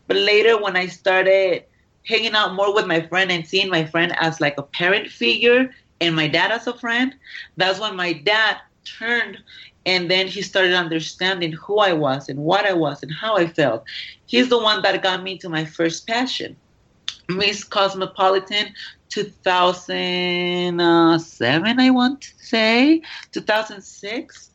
But 0.07 0.16
later, 0.16 0.61
when 0.61 0.76
I 0.76 0.87
started 0.87 1.64
hanging 2.07 2.35
out 2.35 2.55
more 2.55 2.74
with 2.74 2.87
my 2.87 3.03
friend 3.03 3.31
and 3.31 3.46
seeing 3.46 3.68
my 3.68 3.85
friend 3.85 4.14
as 4.18 4.40
like 4.40 4.57
a 4.59 4.62
parent 4.62 5.11
figure 5.11 5.70
and 6.00 6.16
my 6.16 6.26
dad 6.29 6.50
as 6.50 6.66
a 6.66 6.72
friend, 6.74 7.14
that's 7.57 7.79
when 7.79 7.94
my 7.96 8.14
dad 8.14 8.57
turned 8.85 9.38
and 9.87 10.11
then 10.11 10.26
he 10.26 10.42
started 10.42 10.74
understanding 10.74 11.53
who 11.53 11.79
I 11.79 11.92
was 11.92 12.29
and 12.29 12.40
what 12.40 12.66
I 12.66 12.72
was 12.72 13.00
and 13.03 13.12
how 13.12 13.37
I 13.37 13.46
felt. 13.46 13.85
He's 14.26 14.48
the 14.48 14.59
one 14.59 14.83
that 14.83 15.00
got 15.03 15.22
me 15.22 15.38
to 15.38 15.48
my 15.48 15.64
first 15.64 16.07
passion. 16.07 16.57
Miss 17.29 17.64
Cosmopolitan 17.64 18.74
2007, 19.11 21.81
I 21.81 21.90
want 21.90 22.22
to 22.22 22.31
say, 22.38 23.03
2006 23.33 24.50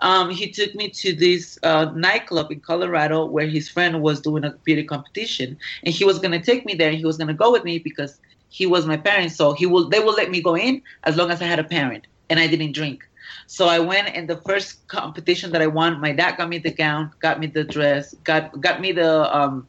um, 0.00 0.30
he 0.30 0.50
took 0.50 0.74
me 0.74 0.88
to 0.90 1.14
this 1.14 1.58
uh, 1.62 1.90
nightclub 1.94 2.50
in 2.50 2.60
Colorado 2.60 3.24
where 3.26 3.46
his 3.46 3.68
friend 3.68 4.02
was 4.02 4.20
doing 4.20 4.44
a 4.44 4.50
beauty 4.64 4.84
competition, 4.84 5.58
and 5.84 5.94
he 5.94 6.04
was 6.04 6.18
going 6.18 6.32
to 6.32 6.40
take 6.40 6.64
me 6.64 6.74
there. 6.74 6.88
and 6.90 6.98
He 6.98 7.04
was 7.04 7.16
going 7.16 7.28
to 7.28 7.34
go 7.34 7.50
with 7.52 7.64
me 7.64 7.78
because 7.78 8.20
he 8.48 8.66
was 8.66 8.86
my 8.86 8.96
parent, 8.96 9.32
so 9.32 9.52
he 9.52 9.66
will. 9.66 9.88
They 9.88 10.00
will 10.00 10.14
let 10.14 10.30
me 10.30 10.40
go 10.42 10.56
in 10.56 10.82
as 11.04 11.16
long 11.16 11.30
as 11.30 11.40
I 11.40 11.44
had 11.46 11.58
a 11.58 11.64
parent 11.64 12.06
and 12.28 12.38
I 12.38 12.46
didn't 12.46 12.72
drink. 12.72 13.02
So 13.46 13.66
I 13.68 13.78
went, 13.80 14.08
and 14.08 14.28
the 14.28 14.36
first 14.36 14.86
competition 14.88 15.52
that 15.52 15.60
I 15.62 15.66
won, 15.66 16.00
my 16.00 16.12
dad 16.12 16.36
got 16.36 16.48
me 16.48 16.58
the 16.58 16.70
gown, 16.72 17.12
got 17.20 17.38
me 17.40 17.46
the 17.46 17.64
dress, 17.64 18.14
got 18.24 18.60
got 18.60 18.80
me 18.80 18.92
the 18.92 19.34
um, 19.36 19.66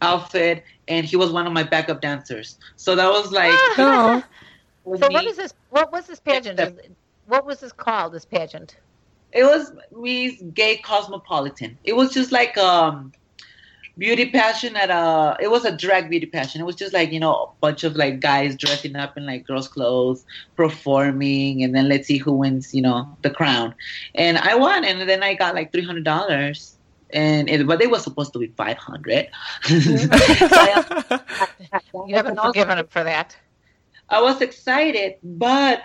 outfit, 0.00 0.64
and 0.88 1.04
he 1.06 1.16
was 1.16 1.30
one 1.32 1.46
of 1.46 1.52
my 1.52 1.62
backup 1.62 2.00
dancers. 2.00 2.58
So 2.76 2.94
that 2.96 3.08
was 3.10 3.32
like. 3.32 3.52
Oh, 3.78 4.22
was 4.84 5.00
So 5.00 5.08
me. 5.08 5.14
what 5.14 5.26
is 5.26 5.36
this? 5.36 5.52
What 5.70 5.92
was 5.92 6.06
this 6.06 6.20
pageant? 6.20 6.58
Except- 6.60 6.88
What 7.26 7.44
was 7.46 7.60
this 7.60 7.72
called? 7.72 8.12
This 8.12 8.24
pageant? 8.24 8.76
It 9.32 9.44
was 9.44 9.72
Miss 9.92 10.40
Gay 10.54 10.78
Cosmopolitan. 10.78 11.78
It 11.84 11.94
was 11.94 12.12
just 12.12 12.32
like 12.32 12.56
um 12.56 13.12
beauty 13.98 14.30
passion 14.30 14.76
at 14.76 14.90
a 14.90 15.36
it 15.40 15.50
was 15.50 15.64
a 15.64 15.76
drag 15.76 16.08
beauty 16.08 16.26
passion. 16.26 16.60
It 16.60 16.64
was 16.64 16.76
just 16.76 16.94
like 16.94 17.12
you 17.12 17.20
know 17.20 17.34
a 17.34 17.46
bunch 17.60 17.84
of 17.84 17.96
like 17.96 18.20
guys 18.20 18.56
dressing 18.56 18.96
up 18.96 19.16
in 19.16 19.26
like 19.26 19.46
girls 19.46 19.68
clothes 19.68 20.24
performing 20.56 21.64
and 21.64 21.74
then 21.74 21.88
let's 21.88 22.06
see 22.06 22.16
who 22.16 22.32
wins 22.32 22.72
you 22.74 22.80
know 22.80 23.16
the 23.22 23.30
crown. 23.30 23.74
And 24.14 24.38
i 24.38 24.54
won 24.54 24.84
and 24.84 25.08
then 25.08 25.22
i 25.22 25.34
got 25.34 25.54
like 25.54 25.72
$300 25.72 26.74
and 27.10 27.48
it, 27.48 27.66
but 27.66 27.78
they 27.78 27.86
were 27.86 27.98
supposed 27.98 28.32
to 28.34 28.38
be 28.38 28.48
500 28.48 29.28
you 29.68 30.08
haven't 32.14 32.38
forgiven 32.40 32.78
him 32.78 32.86
for 32.86 33.02
that. 33.02 33.36
I 34.08 34.22
was 34.22 34.40
excited 34.40 35.16
but 35.22 35.82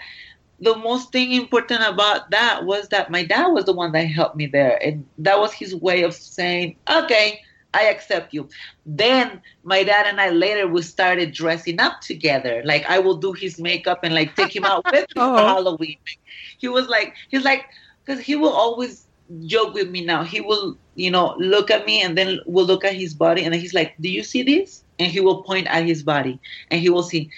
the 0.64 0.76
most 0.78 1.12
thing 1.12 1.34
important 1.34 1.84
about 1.84 2.30
that 2.32 2.66
was 2.66 2.90
that 2.90 3.12
my 3.12 3.24
dad 3.24 3.48
was 3.48 3.66
the 3.66 3.74
one 3.74 3.92
that 3.92 4.06
helped 4.06 4.36
me 4.36 4.46
there 4.46 4.82
and 4.84 5.06
that 5.18 5.40
was 5.40 5.52
his 5.54 5.76
way 5.76 6.04
of 6.04 6.14
saying 6.14 6.76
okay 6.90 7.42
I 7.74 7.86
accept 7.86 8.34
you. 8.34 8.48
Then 8.86 9.42
my 9.64 9.84
dad 9.84 10.06
and 10.06 10.22
I 10.22 10.30
later 10.30 10.68
we 10.68 10.82
started 10.84 11.34
dressing 11.34 11.80
up 11.80 12.02
together. 12.02 12.62
Like 12.64 12.86
I 12.86 13.00
will 13.00 13.18
do 13.18 13.34
his 13.34 13.60
makeup 13.60 14.02
and 14.04 14.14
like 14.14 14.36
take 14.36 14.56
him 14.56 14.64
out 14.64 14.86
with 14.92 14.94
me 14.94 15.06
oh. 15.18 15.38
for 15.38 15.44
Halloween. 15.44 15.98
He 16.60 16.68
was 16.68 16.88
like, 16.88 17.16
he's 17.30 17.44
like, 17.44 17.66
because 18.06 18.24
he 18.24 18.36
will 18.36 18.54
always 18.54 19.08
joke 19.46 19.74
with 19.74 19.90
me 19.90 20.06
now. 20.06 20.24
He 20.24 20.42
will, 20.42 20.78
you 20.96 21.10
know, 21.10 21.36
look 21.40 21.72
at 21.72 21.86
me 21.86 22.02
and 22.02 22.18
then 22.18 22.40
will 22.46 22.66
look 22.66 22.86
at 22.86 22.94
his 22.94 23.14
body 23.14 23.44
and 23.44 23.54
then 23.54 23.60
he's 23.60 23.74
like, 23.74 23.96
do 24.00 24.10
you 24.10 24.24
see 24.24 24.44
this? 24.44 24.84
And 25.00 25.12
he 25.12 25.20
will 25.20 25.42
point 25.44 25.68
at 25.68 25.86
his 25.86 26.04
body 26.04 26.40
and 26.70 26.80
he 26.80 26.90
will 26.90 27.04
see, 27.04 27.30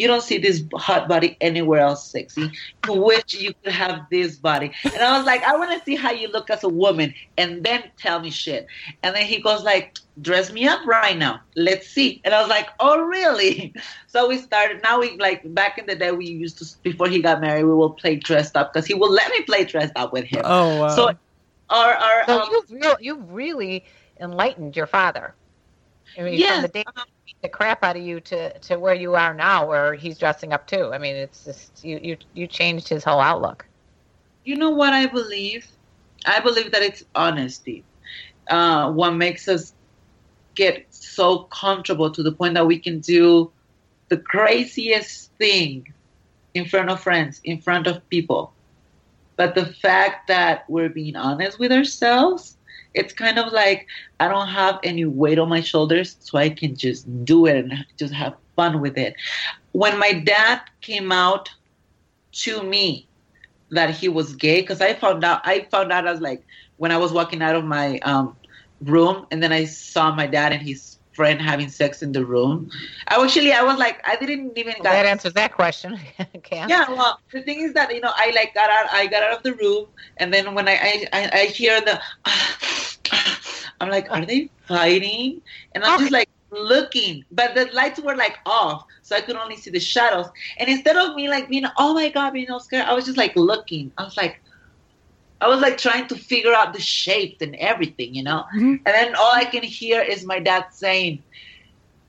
you 0.00 0.06
don't 0.06 0.22
see 0.22 0.38
this 0.38 0.64
hot 0.74 1.08
body 1.08 1.36
anywhere 1.42 1.80
else 1.80 2.10
sexy. 2.10 2.50
You 2.86 2.94
wish 2.94 3.34
you 3.34 3.52
could 3.62 3.72
have 3.72 4.06
this 4.10 4.36
body. 4.36 4.72
And 4.84 5.02
I 5.02 5.18
was 5.18 5.26
like, 5.26 5.42
I 5.42 5.56
want 5.56 5.78
to 5.78 5.84
see 5.84 5.94
how 5.94 6.10
you 6.10 6.28
look 6.28 6.48
as 6.48 6.64
a 6.64 6.68
woman 6.70 7.12
and 7.36 7.62
then 7.62 7.84
tell 7.98 8.18
me 8.18 8.30
shit. 8.30 8.66
And 9.02 9.14
then 9.14 9.26
he 9.26 9.42
goes 9.42 9.62
like, 9.62 9.98
dress 10.22 10.50
me 10.50 10.66
up 10.66 10.86
right 10.86 11.18
now. 11.18 11.42
Let's 11.54 11.86
see. 11.86 12.22
And 12.24 12.34
I 12.34 12.40
was 12.40 12.48
like, 12.48 12.70
oh, 12.80 13.00
really? 13.00 13.74
So 14.06 14.26
we 14.26 14.38
started. 14.38 14.82
Now 14.82 14.98
we 14.98 15.16
like 15.18 15.54
back 15.54 15.78
in 15.78 15.86
the 15.86 15.94
day, 15.94 16.10
we 16.10 16.26
used 16.26 16.58
to, 16.58 16.66
before 16.82 17.06
he 17.06 17.22
got 17.22 17.40
married, 17.40 17.62
we 17.62 17.72
will 17.72 17.90
play 17.90 18.16
dressed 18.16 18.56
up 18.56 18.72
because 18.72 18.84
he 18.84 18.92
will 18.92 19.12
let 19.12 19.30
me 19.30 19.42
play 19.42 19.64
dressed 19.64 19.92
up 19.94 20.12
with 20.12 20.24
him. 20.24 20.42
Oh, 20.44 20.80
wow. 20.80 20.88
So 20.88 21.12
our, 21.70 21.94
our, 21.94 22.26
so 22.26 22.40
um, 22.40 22.64
you, 22.70 22.96
you 22.98 23.14
really 23.30 23.84
enlightened 24.18 24.74
your 24.74 24.88
father. 24.88 25.32
I 26.18 26.22
mean, 26.22 26.34
yes. 26.40 26.54
from 26.54 26.62
the 26.62 26.68
day 26.68 26.84
the 27.42 27.48
crap 27.48 27.82
out 27.82 27.96
of 27.96 28.02
you 28.02 28.20
to, 28.20 28.58
to 28.58 28.78
where 28.78 28.94
you 28.94 29.14
are 29.14 29.32
now, 29.32 29.66
where 29.66 29.94
he's 29.94 30.18
dressing 30.18 30.52
up 30.52 30.66
too. 30.66 30.90
I 30.92 30.98
mean, 30.98 31.16
it's 31.16 31.44
just 31.44 31.84
you 31.84 31.98
you 32.02 32.16
you 32.34 32.46
changed 32.46 32.88
his 32.88 33.04
whole 33.04 33.20
outlook. 33.20 33.66
You 34.44 34.56
know 34.56 34.70
what 34.70 34.92
I 34.92 35.06
believe? 35.06 35.66
I 36.26 36.40
believe 36.40 36.72
that 36.72 36.82
it's 36.82 37.04
honesty. 37.14 37.84
Uh, 38.48 38.90
what 38.92 39.12
makes 39.12 39.48
us 39.48 39.72
get 40.54 40.86
so 40.90 41.40
comfortable 41.44 42.10
to 42.10 42.22
the 42.22 42.32
point 42.32 42.54
that 42.54 42.66
we 42.66 42.78
can 42.78 43.00
do 43.00 43.50
the 44.08 44.16
craziest 44.16 45.32
thing 45.38 45.92
in 46.54 46.66
front 46.66 46.90
of 46.90 47.00
friends, 47.00 47.40
in 47.44 47.60
front 47.60 47.86
of 47.86 48.06
people. 48.10 48.52
But 49.36 49.54
the 49.54 49.66
fact 49.66 50.28
that 50.28 50.68
we're 50.68 50.88
being 50.88 51.16
honest 51.16 51.58
with 51.58 51.72
ourselves 51.72 52.56
it's 52.94 53.12
kind 53.12 53.38
of 53.38 53.52
like 53.52 53.86
I 54.18 54.28
don't 54.28 54.48
have 54.48 54.78
any 54.82 55.04
weight 55.04 55.38
on 55.38 55.48
my 55.48 55.60
shoulders, 55.60 56.16
so 56.20 56.38
I 56.38 56.50
can 56.50 56.76
just 56.76 57.06
do 57.24 57.46
it 57.46 57.56
and 57.56 57.86
just 57.96 58.12
have 58.14 58.34
fun 58.56 58.80
with 58.80 58.98
it. 58.98 59.14
When 59.72 59.98
my 59.98 60.12
dad 60.12 60.60
came 60.80 61.12
out 61.12 61.50
to 62.32 62.62
me 62.62 63.06
that 63.70 63.90
he 63.90 64.08
was 64.08 64.34
gay, 64.34 64.60
because 64.60 64.80
I 64.80 64.94
found 64.94 65.24
out, 65.24 65.40
I 65.44 65.66
found 65.70 65.92
out 65.92 66.06
as 66.06 66.20
like 66.20 66.44
when 66.78 66.90
I 66.90 66.96
was 66.96 67.12
walking 67.12 67.42
out 67.42 67.54
of 67.54 67.64
my 67.64 67.98
um, 68.00 68.36
room, 68.80 69.26
and 69.30 69.42
then 69.42 69.52
I 69.52 69.64
saw 69.64 70.14
my 70.14 70.26
dad 70.26 70.52
and 70.52 70.62
his 70.62 70.98
friend 71.20 71.38
having 71.42 71.68
sex 71.68 72.02
in 72.02 72.12
the 72.12 72.24
room. 72.24 72.70
I 73.08 73.22
actually, 73.22 73.52
I 73.52 73.62
was 73.62 73.78
like, 73.78 74.00
I 74.08 74.16
didn't 74.16 74.56
even. 74.56 74.72
Well, 74.80 74.94
that 74.94 75.04
answers 75.04 75.34
that 75.34 75.52
question. 75.52 76.00
okay. 76.36 76.64
Yeah. 76.66 76.88
Well, 76.88 77.20
the 77.30 77.42
thing 77.42 77.60
is 77.60 77.74
that 77.74 77.94
you 77.94 78.00
know, 78.00 78.14
I 78.24 78.32
like 78.34 78.54
got 78.54 78.70
out. 78.70 78.86
I 78.90 79.06
got 79.06 79.22
out 79.22 79.36
of 79.36 79.42
the 79.42 79.52
room, 79.62 79.84
and 80.16 80.32
then 80.32 80.54
when 80.54 80.66
I 80.66 80.76
I, 81.12 81.20
I 81.40 81.44
hear 81.58 81.78
the, 81.82 82.00
I'm 83.80 83.90
like, 83.90 84.10
are 84.10 84.24
they 84.24 84.48
fighting? 84.66 85.42
And 85.74 85.84
I'm 85.84 86.00
just 86.00 86.10
like 86.10 86.30
looking, 86.50 87.22
but 87.30 87.54
the 87.54 87.66
lights 87.80 88.00
were 88.00 88.16
like 88.16 88.38
off, 88.46 88.86
so 89.02 89.14
I 89.14 89.20
could 89.20 89.36
only 89.36 89.56
see 89.56 89.70
the 89.70 89.84
shadows. 89.94 90.28
And 90.56 90.70
instead 90.70 90.96
of 90.96 91.14
me 91.16 91.28
like 91.28 91.50
being, 91.50 91.66
oh 91.76 91.92
my 91.92 92.08
god, 92.08 92.32
being 92.32 92.50
all 92.50 92.60
scared, 92.60 92.86
I 92.86 92.94
was 92.94 93.04
just 93.04 93.18
like 93.18 93.36
looking. 93.36 93.92
I 93.98 94.04
was 94.04 94.16
like. 94.16 94.40
I 95.40 95.48
was 95.48 95.60
like 95.60 95.78
trying 95.78 96.06
to 96.08 96.16
figure 96.16 96.52
out 96.52 96.72
the 96.72 96.80
shape 96.80 97.40
and 97.40 97.54
everything, 97.56 98.14
you 98.14 98.22
know? 98.22 98.44
Mm-hmm. 98.54 98.84
And 98.84 98.84
then 98.84 99.14
all 99.14 99.32
I 99.32 99.44
can 99.44 99.62
hear 99.62 100.02
is 100.02 100.24
my 100.24 100.38
dad 100.38 100.66
saying, 100.70 101.22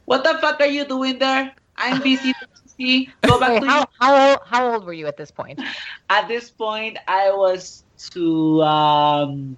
What 0.05 0.23
the 0.23 0.37
fuck 0.39 0.59
are 0.59 0.67
you 0.67 0.85
doing 0.85 1.19
there? 1.19 1.53
I'm 1.77 2.01
busy. 2.01 2.33
Go 3.21 3.39
back 3.39 3.61
to 3.61 3.67
how, 3.67 3.85
how, 3.99 4.31
old, 4.31 4.39
how 4.45 4.73
old 4.73 4.85
were 4.85 4.93
you 4.93 5.07
at 5.07 5.15
this 5.15 5.29
point? 5.29 5.61
At 6.09 6.27
this 6.27 6.49
point, 6.49 6.97
I 7.07 7.31
was 7.31 7.83
to 8.11 8.61
um, 8.63 9.55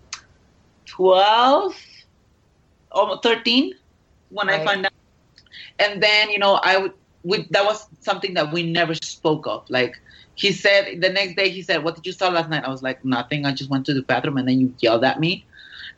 12, 0.86 1.76
almost 2.92 3.24
13 3.24 3.74
when 4.30 4.48
right. 4.48 4.60
I 4.60 4.66
found 4.66 4.86
out. 4.86 4.92
And 5.80 6.04
then, 6.04 6.30
you 6.30 6.40
know, 6.40 6.60
I 6.64 6.78
would, 6.78 6.94
we, 7.24 7.48
that 7.52 7.64
was 7.64 7.88
something 8.02 8.34
that 8.34 8.52
we 8.52 8.70
never 8.70 8.94
spoke 8.94 9.48
of. 9.48 9.70
Like, 9.70 10.00
he 10.36 10.52
said 10.52 11.02
the 11.02 11.10
next 11.10 11.36
day 11.36 11.50
he 11.50 11.62
said 11.62 11.84
what 11.84 11.96
did 11.96 12.06
you 12.06 12.12
saw 12.12 12.30
last 12.30 12.50
night? 12.50 12.64
I 12.64 12.70
was 12.70 12.84
like 12.84 13.04
nothing. 13.06 13.46
I 13.46 13.54
just 13.54 13.70
went 13.70 13.86
to 13.88 13.94
the 13.94 14.02
bathroom 14.02 14.38
and 14.38 14.48
then 14.48 14.60
you 14.60 14.74
yelled 14.80 15.04
at 15.04 15.20
me. 15.20 15.46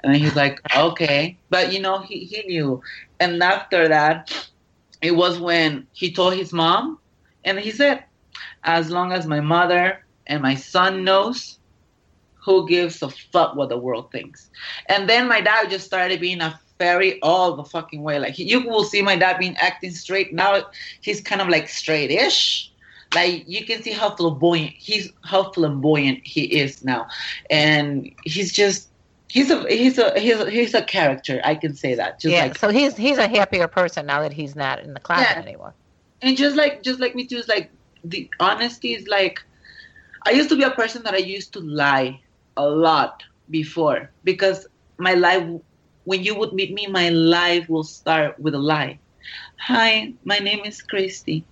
And 0.04 0.16
he's 0.16 0.36
like 0.36 0.60
okay. 0.76 1.38
But 1.50 1.74
you 1.74 1.80
know 1.80 2.00
he, 2.00 2.26
he 2.26 2.44
knew. 2.48 2.82
And 3.20 3.42
after 3.42 3.88
that 3.88 4.50
it 5.02 5.16
was 5.16 5.40
when 5.40 5.88
he 5.94 6.12
told 6.12 6.34
his 6.34 6.52
mom 6.52 7.00
and 7.44 7.60
he 7.60 7.72
said 7.72 8.04
as 8.64 8.90
long 8.90 9.12
as 9.12 9.26
my 9.26 9.40
mother 9.40 10.04
and 10.28 10.42
my 10.42 10.56
son 10.56 11.04
knows 11.04 11.60
who 12.36 12.68
gives 12.68 13.02
a 13.02 13.10
fuck 13.10 13.56
what 13.56 13.70
the 13.70 13.78
world 13.78 14.12
thinks? 14.12 14.50
And 14.88 15.10
then 15.10 15.28
my 15.28 15.42
dad 15.42 15.70
just 15.70 15.86
started 15.86 16.20
being 16.20 16.42
a 16.42 16.60
fairy 16.78 17.20
all 17.22 17.56
the 17.56 17.64
fucking 17.64 18.04
way. 18.04 18.20
Like 18.20 18.38
you 18.38 18.68
will 18.68 18.84
see 18.84 19.02
my 19.02 19.16
dad 19.16 19.40
being 19.40 19.56
acting 19.58 19.92
straight. 19.92 20.34
Now 20.34 20.64
he's 21.02 21.22
kind 21.22 21.42
of 21.42 21.48
like 21.50 21.70
straight-ish 21.70 22.72
like 23.14 23.44
you 23.48 23.66
can 23.66 23.84
see 23.84 23.92
how 23.92 24.16
flamboyant 24.16 24.74
he's 24.78 25.12
how 25.24 25.52
flamboyant 25.52 26.26
he 26.26 26.44
is 26.44 26.84
now, 26.84 27.08
and 27.50 28.14
he's 28.24 28.52
just 28.52 28.90
he's 29.28 29.52
a 29.52 29.68
he's 29.68 29.98
a 29.98 30.20
he's 30.20 30.40
a, 30.40 30.50
he's 30.50 30.74
a 30.74 30.82
character. 30.82 31.42
I 31.44 31.56
can 31.56 31.76
say 31.76 31.96
that. 31.96 32.20
Just 32.20 32.34
yeah. 32.34 32.46
Like, 32.46 32.58
so 32.58 32.70
he's 32.70 32.96
he's 32.96 33.18
a 33.18 33.28
happier 33.28 33.68
person 33.68 34.06
now 34.06 34.22
that 34.22 34.34
he's 34.34 34.56
not 34.56 34.80
in 34.80 34.94
the 34.94 35.00
closet 35.00 35.28
yeah. 35.32 35.42
anymore. 35.42 35.74
And 36.22 36.38
just 36.38 36.56
like 36.56 36.84
just 36.84 37.00
like 37.00 37.16
me 37.16 37.26
too, 37.26 37.38
is 37.38 37.48
like 37.48 37.72
the 38.04 38.30
honesty 38.40 38.94
is 38.94 39.08
like 39.08 39.40
I 40.24 40.32
used 40.32 40.50
to 40.50 40.56
be 40.56 40.64
a 40.64 40.72
person 40.72 41.04
that 41.04 41.14
I 41.14 41.18
used 41.18 41.54
to 41.54 41.60
lie 41.60 42.22
a 42.58 42.68
lot 42.68 43.24
before 43.50 44.10
because 44.24 44.68
my 44.98 45.14
life 45.14 45.44
when 46.06 46.24
you 46.24 46.36
would 46.36 46.54
meet 46.54 46.74
me 46.74 46.88
my 46.88 47.10
life 47.10 47.70
will 47.70 47.84
start 47.84 48.40
with 48.40 48.56
a 48.56 48.60
lie. 48.60 49.00
Hi, 49.60 50.14
my 50.24 50.38
name 50.38 50.64
is 50.66 50.82
Christy 50.82 51.44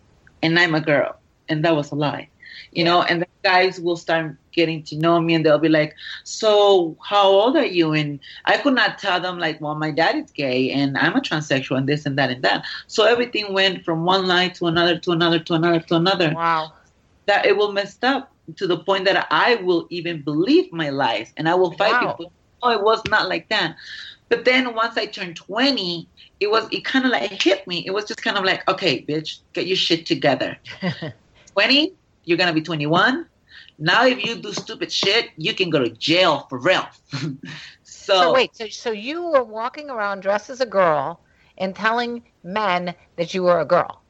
and 0.41 0.59
I'm 0.59 0.75
a 0.75 0.81
girl 0.81 1.17
and 1.49 1.63
that 1.63 1.75
was 1.75 1.91
a 1.91 1.95
lie 1.95 2.27
you 2.71 2.83
know 2.83 3.01
and 3.03 3.21
the 3.21 3.27
guys 3.43 3.79
will 3.79 3.97
start 3.97 4.35
getting 4.51 4.81
to 4.83 4.95
know 4.97 5.19
me 5.19 5.33
and 5.33 5.45
they'll 5.45 5.59
be 5.59 5.69
like 5.69 5.95
so 6.23 6.97
how 7.03 7.27
old 7.27 7.57
are 7.57 7.65
you? 7.65 7.93
And 7.93 8.19
i 8.45 8.57
could 8.57 8.73
not 8.73 8.97
tell 8.97 9.19
them 9.19 9.37
like 9.37 9.59
well 9.59 9.75
my 9.75 9.91
dad 9.91 10.15
is 10.15 10.31
gay 10.31 10.71
and 10.71 10.97
i'm 10.97 11.15
a 11.15 11.21
transsexual 11.21 11.77
and 11.77 11.87
this 11.87 12.05
and 12.05 12.17
that 12.17 12.31
and 12.31 12.43
that. 12.43 12.65
So 12.87 13.05
everything 13.05 13.53
went 13.53 13.83
from 13.83 14.05
one 14.05 14.27
lie 14.27 14.49
to 14.49 14.67
another 14.67 14.97
to 14.99 15.11
another 15.11 15.39
to 15.39 15.53
another 15.53 15.79
to 15.79 15.95
another. 15.95 16.33
Wow. 16.33 16.73
That 17.25 17.45
it 17.45 17.57
will 17.57 17.71
messed 17.71 18.03
up 18.03 18.31
to 18.57 18.67
the 18.67 18.77
point 18.77 19.05
that 19.05 19.27
i 19.31 19.55
will 19.55 19.87
even 19.89 20.21
believe 20.21 20.71
my 20.73 20.89
lies 20.89 21.31
and 21.37 21.47
i 21.47 21.55
will 21.55 21.71
fight 21.73 21.91
wow. 21.91 22.13
people. 22.13 22.31
Oh 22.61 22.71
it 22.71 22.81
was 22.81 23.01
not 23.09 23.27
like 23.27 23.49
that. 23.49 23.75
But 24.29 24.45
then 24.45 24.73
once 24.73 24.97
I 24.97 25.05
turned 25.05 25.35
20, 25.35 26.07
it 26.39 26.49
was 26.49 26.67
it 26.71 26.85
kind 26.85 27.05
of 27.05 27.11
like 27.11 27.41
hit 27.41 27.67
me. 27.67 27.83
It 27.85 27.91
was 27.91 28.05
just 28.05 28.23
kind 28.23 28.37
of 28.37 28.45
like, 28.45 28.67
okay, 28.69 29.03
bitch, 29.03 29.39
get 29.51 29.67
your 29.67 29.75
shit 29.75 30.05
together. 30.05 30.57
20, 31.53 31.93
you're 32.25 32.37
gonna 32.37 32.53
be 32.53 32.61
21. 32.61 33.25
Now, 33.79 34.05
if 34.05 34.23
you 34.23 34.35
do 34.35 34.53
stupid 34.53 34.91
shit, 34.91 35.29
you 35.37 35.53
can 35.53 35.69
go 35.69 35.79
to 35.79 35.89
jail 35.89 36.45
for 36.49 36.59
real. 36.59 36.85
so, 37.11 37.37
so, 37.83 38.33
wait, 38.33 38.55
so 38.55 38.67
so 38.67 38.91
you 38.91 39.23
were 39.23 39.43
walking 39.43 39.89
around 39.89 40.21
dressed 40.21 40.49
as 40.49 40.61
a 40.61 40.65
girl 40.65 41.19
and 41.57 41.75
telling 41.75 42.23
men 42.43 42.93
that 43.15 43.33
you 43.33 43.43
were 43.43 43.59
a 43.59 43.65
girl. 43.65 44.02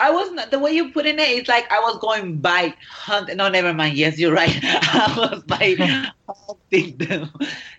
I 0.00 0.10
wasn't 0.10 0.50
the 0.50 0.58
way 0.58 0.72
you 0.72 0.90
put 0.90 1.06
in 1.06 1.18
it. 1.18 1.28
It's 1.28 1.48
like 1.48 1.70
I 1.70 1.78
was 1.78 1.98
going 1.98 2.38
by 2.38 2.74
hunt. 2.88 3.34
No, 3.36 3.48
never 3.48 3.72
mind. 3.72 3.96
Yes, 3.96 4.18
you're 4.18 4.32
right. 4.32 4.58
I 4.62 5.14
was 5.16 5.42
by 5.44 6.10
hunting 6.28 6.96
them. 6.96 7.30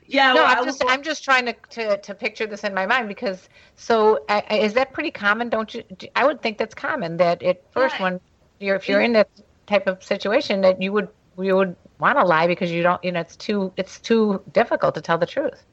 Yeah. 0.07 0.33
No, 0.33 0.43
well, 0.43 0.57
I'm 0.57 0.65
just 0.65 0.83
was, 0.83 0.93
I'm 0.93 1.03
just 1.03 1.23
trying 1.23 1.45
to, 1.45 1.55
to 1.71 1.97
to 1.97 2.15
picture 2.15 2.47
this 2.47 2.63
in 2.63 2.73
my 2.73 2.85
mind 2.85 3.09
because 3.09 3.49
so 3.75 4.23
I, 4.29 4.41
is 4.51 4.73
that 4.73 4.93
pretty 4.93 5.11
common? 5.11 5.49
Don't 5.49 5.73
you? 5.73 5.83
I 6.15 6.25
would 6.25 6.41
think 6.41 6.57
that's 6.57 6.75
common 6.75 7.17
that 7.17 7.43
at 7.43 7.61
first 7.73 7.99
when 7.99 8.21
you're 8.59 8.77
if 8.77 8.87
you're 8.87 9.01
in 9.01 9.13
that 9.13 9.29
type 9.67 9.87
of 9.87 10.01
situation 10.03 10.61
that 10.61 10.81
you 10.81 10.93
would 10.93 11.09
you 11.37 11.55
would 11.55 11.75
want 11.99 12.17
to 12.17 12.23
lie 12.23 12.47
because 12.47 12.71
you 12.71 12.83
don't, 12.83 13.03
you 13.03 13.11
know, 13.11 13.19
it's 13.19 13.35
too 13.35 13.73
it's 13.77 13.99
too 13.99 14.41
difficult 14.53 14.95
to 14.95 15.01
tell 15.01 15.17
the 15.17 15.25
truth. 15.25 15.65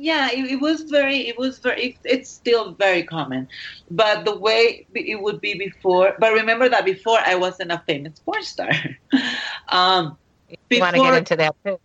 Yeah, 0.00 0.30
it, 0.32 0.44
it 0.52 0.60
was 0.60 0.82
very, 0.90 1.28
it 1.28 1.38
was 1.38 1.60
very, 1.60 1.82
it, 1.90 1.96
it's 2.04 2.30
still 2.30 2.74
very 2.74 3.02
common, 3.04 3.48
but 3.90 4.24
the 4.24 4.38
way 4.38 4.86
it 4.94 5.22
would 5.22 5.40
be 5.40 5.54
before. 5.58 6.14
But 6.18 6.32
remember 6.32 6.68
that 6.68 6.84
before 6.84 7.18
I 7.24 7.34
wasn't 7.36 7.72
a 7.72 7.82
famous 7.86 8.18
porn 8.20 8.42
star. 8.42 8.70
um, 9.72 10.18
you 10.70 10.80
want 10.80 10.94
to 10.96 11.00
get 11.00 11.14
into 11.14 11.36
that 11.36 11.54
too. 11.66 11.78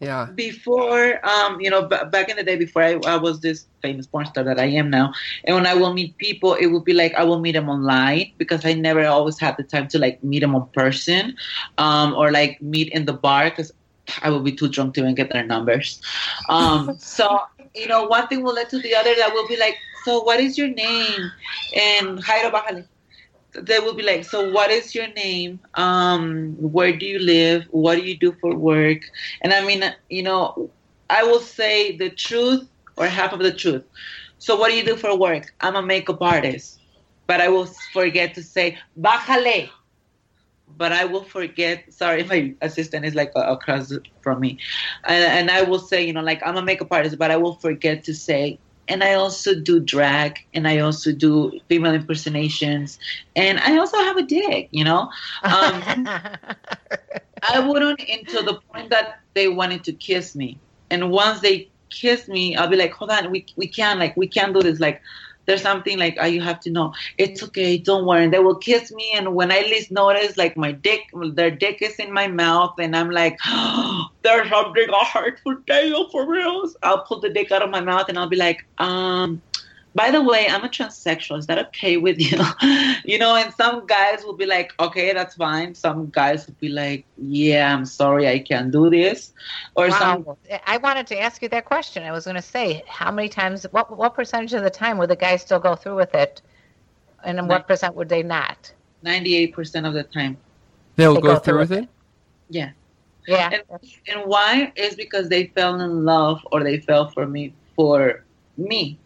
Yeah. 0.00 0.28
Before, 0.34 1.24
um, 1.26 1.60
you 1.60 1.70
know, 1.70 1.86
b- 1.86 1.96
back 2.10 2.28
in 2.28 2.36
the 2.36 2.42
day, 2.44 2.56
before 2.56 2.82
I, 2.82 2.94
I 3.06 3.16
was 3.16 3.40
this 3.40 3.66
famous 3.82 4.06
porn 4.06 4.26
star 4.26 4.44
that 4.44 4.58
I 4.58 4.66
am 4.66 4.90
now, 4.90 5.12
and 5.44 5.54
when 5.56 5.66
I 5.66 5.74
will 5.74 5.92
meet 5.92 6.18
people, 6.18 6.54
it 6.54 6.66
would 6.66 6.84
be 6.84 6.92
like 6.92 7.14
I 7.14 7.24
will 7.24 7.40
meet 7.40 7.52
them 7.52 7.68
online 7.68 8.32
because 8.38 8.64
I 8.64 8.74
never 8.74 9.06
always 9.06 9.38
had 9.40 9.56
the 9.56 9.64
time 9.64 9.88
to 9.88 9.98
like 9.98 10.22
meet 10.24 10.40
them 10.40 10.54
in 10.54 10.64
person, 10.74 11.34
um, 11.78 12.14
or 12.14 12.32
like 12.32 12.60
meet 12.60 12.92
in 12.92 13.06
the 13.06 13.12
bar 13.14 13.50
because 13.50 13.72
I 14.22 14.30
will 14.30 14.40
be 14.40 14.52
too 14.52 14.68
drunk 14.68 14.94
to 14.94 15.00
even 15.00 15.14
get 15.14 15.32
their 15.32 15.44
numbers. 15.44 16.00
Um, 16.48 16.96
so 16.98 17.40
you 17.74 17.86
know, 17.86 18.04
one 18.04 18.26
thing 18.28 18.42
will 18.42 18.54
lead 18.54 18.70
to 18.70 18.78
the 18.78 18.94
other. 18.94 19.14
That 19.16 19.32
will 19.32 19.48
be 19.48 19.56
like, 19.56 19.76
so 20.04 20.22
what 20.22 20.40
is 20.40 20.56
your 20.56 20.68
name? 20.68 21.30
And 21.74 22.22
Jairo 22.22 22.50
Bajale 22.50 22.86
they 23.62 23.78
will 23.78 23.94
be 23.94 24.02
like, 24.02 24.24
so 24.24 24.50
what 24.50 24.70
is 24.70 24.94
your 24.94 25.08
name? 25.08 25.60
Um, 25.74 26.54
where 26.58 26.96
do 26.96 27.06
you 27.06 27.18
live? 27.18 27.64
What 27.70 27.96
do 27.96 28.02
you 28.02 28.16
do 28.16 28.32
for 28.40 28.54
work? 28.54 29.00
And 29.42 29.52
I 29.52 29.64
mean, 29.64 29.82
you 30.10 30.22
know, 30.22 30.70
I 31.08 31.22
will 31.22 31.40
say 31.40 31.96
the 31.96 32.10
truth 32.10 32.68
or 32.96 33.06
half 33.06 33.32
of 33.32 33.40
the 33.40 33.52
truth. 33.52 33.84
So 34.38 34.56
what 34.56 34.70
do 34.70 34.76
you 34.76 34.84
do 34.84 34.96
for 34.96 35.16
work? 35.16 35.54
I'm 35.60 35.76
a 35.76 35.82
makeup 35.82 36.20
artist, 36.20 36.80
but 37.26 37.40
I 37.40 37.48
will 37.48 37.66
forget 37.92 38.34
to 38.34 38.42
say 38.42 38.78
bájale. 39.00 39.70
But 40.76 40.92
I 40.92 41.04
will 41.04 41.24
forget. 41.24 41.92
Sorry, 41.92 42.22
my 42.32 42.54
assistant 42.60 43.04
is 43.04 43.14
like 43.14 43.32
across 43.34 43.92
from 44.22 44.40
me, 44.40 44.58
and, 45.04 45.24
and 45.24 45.50
I 45.50 45.62
will 45.62 45.78
say, 45.78 46.06
you 46.06 46.12
know, 46.12 46.22
like 46.22 46.42
I'm 46.44 46.56
a 46.56 46.62
makeup 46.62 46.88
artist, 46.90 47.18
but 47.18 47.30
I 47.30 47.36
will 47.36 47.54
forget 47.54 48.04
to 48.04 48.14
say 48.14 48.58
and 48.88 49.02
I 49.02 49.14
also 49.14 49.54
do 49.54 49.80
drag 49.80 50.38
and 50.54 50.68
I 50.68 50.78
also 50.78 51.12
do 51.12 51.58
female 51.68 51.94
impersonations 51.94 52.98
and 53.34 53.58
I 53.58 53.76
also 53.78 53.96
have 53.98 54.16
a 54.16 54.22
dick, 54.22 54.68
you 54.70 54.84
know. 54.84 55.10
Um, 55.42 56.08
I 57.42 57.60
wouldn't 57.60 58.00
until 58.00 58.44
the 58.44 58.60
point 58.72 58.90
that 58.90 59.20
they 59.34 59.48
wanted 59.48 59.84
to 59.84 59.92
kiss 59.92 60.34
me, 60.34 60.58
and 60.90 61.10
once 61.10 61.40
they 61.40 61.68
kiss 61.90 62.28
me, 62.28 62.56
I'll 62.56 62.68
be 62.68 62.76
like, 62.76 62.92
hold 62.92 63.10
on, 63.10 63.30
we 63.30 63.46
we 63.56 63.66
can't 63.66 63.98
like 63.98 64.16
we 64.16 64.26
can't 64.26 64.54
do 64.54 64.62
this 64.62 64.80
like 64.80 65.02
there's 65.46 65.62
something 65.62 65.98
like 65.98 66.16
oh, 66.20 66.26
you 66.26 66.40
have 66.42 66.60
to 66.60 66.70
know. 66.70 66.92
It's 67.18 67.42
okay 67.42 67.78
don't 67.78 68.06
worry. 68.06 68.24
And 68.24 68.32
they 68.32 68.38
will 68.38 68.56
kiss 68.56 68.92
me 68.92 69.12
and 69.14 69.34
when 69.34 69.50
i 69.52 69.60
least 69.60 69.90
notice 69.90 70.36
like 70.36 70.56
my 70.56 70.72
dick 70.72 71.02
their 71.32 71.50
dick 71.50 71.82
is 71.82 71.96
in 71.96 72.12
my 72.12 72.28
mouth 72.28 72.74
and 72.78 72.96
i'm 72.96 73.10
like 73.10 73.38
oh, 73.46 74.06
there's 74.22 74.48
something 74.48 74.88
for 75.42 75.54
Dale 75.66 76.08
for 76.10 76.26
real 76.28 76.70
i'll 76.82 77.04
pull 77.04 77.20
the 77.20 77.30
dick 77.30 77.52
out 77.52 77.62
of 77.62 77.70
my 77.70 77.80
mouth 77.80 78.08
and 78.08 78.18
i'll 78.18 78.28
be 78.28 78.36
like 78.36 78.64
um 78.78 79.42
by 79.96 80.10
the 80.10 80.22
way, 80.22 80.46
I'm 80.46 80.62
a 80.62 80.68
transsexual. 80.68 81.38
Is 81.38 81.46
that 81.46 81.58
okay 81.68 81.96
with 81.96 82.20
you? 82.20 82.38
you 83.04 83.18
know, 83.18 83.34
and 83.34 83.52
some 83.54 83.86
guys 83.86 84.24
will 84.24 84.36
be 84.36 84.44
like, 84.44 84.74
okay, 84.78 85.14
that's 85.14 85.36
fine. 85.36 85.74
Some 85.74 86.10
guys 86.10 86.46
will 86.46 86.56
be 86.60 86.68
like, 86.68 87.06
yeah, 87.16 87.74
I'm 87.74 87.86
sorry, 87.86 88.28
I 88.28 88.40
can't 88.40 88.70
do 88.70 88.90
this. 88.90 89.32
Or 89.74 89.88
wow. 89.88 89.98
some. 89.98 90.60
I 90.66 90.76
wanted 90.76 91.06
to 91.06 91.18
ask 91.18 91.40
you 91.40 91.48
that 91.48 91.64
question. 91.64 92.02
I 92.02 92.12
was 92.12 92.24
going 92.24 92.36
to 92.36 92.42
say, 92.42 92.84
how 92.86 93.10
many 93.10 93.30
times, 93.30 93.64
what 93.70 93.96
what 93.96 94.14
percentage 94.14 94.52
of 94.52 94.62
the 94.62 94.70
time 94.70 94.98
would 94.98 95.08
the 95.08 95.16
guys 95.16 95.40
still 95.40 95.60
go 95.60 95.74
through 95.74 95.96
with 95.96 96.14
it, 96.14 96.42
and 97.24 97.48
what 97.48 97.66
percent 97.66 97.94
would 97.94 98.10
they 98.10 98.22
not? 98.22 98.70
Ninety-eight 99.02 99.54
percent 99.54 99.86
of 99.86 99.94
the 99.94 100.02
time. 100.02 100.36
They'll 100.96 101.14
they 101.14 101.22
go, 101.22 101.34
go, 101.34 101.38
through, 101.38 101.58
with 101.60 101.72
it. 101.72 101.84
it? 101.84 101.88
Yeah. 102.50 102.70
Yeah. 103.26 103.50
And, 103.50 103.80
and 104.08 104.20
why 104.26 104.72
is 104.76 104.94
because 104.94 105.30
they 105.30 105.46
fell 105.46 105.80
in 105.80 106.04
love 106.04 106.46
or 106.52 106.62
they 106.62 106.80
fell 106.80 107.08
for 107.08 107.26
me 107.26 107.54
for 107.74 108.24
me 108.58 108.98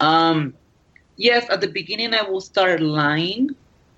um, 0.00 0.54
yes, 1.16 1.46
at 1.50 1.60
the 1.60 1.68
beginning, 1.68 2.14
I 2.14 2.22
will 2.22 2.40
start 2.40 2.80
lying, 2.80 3.50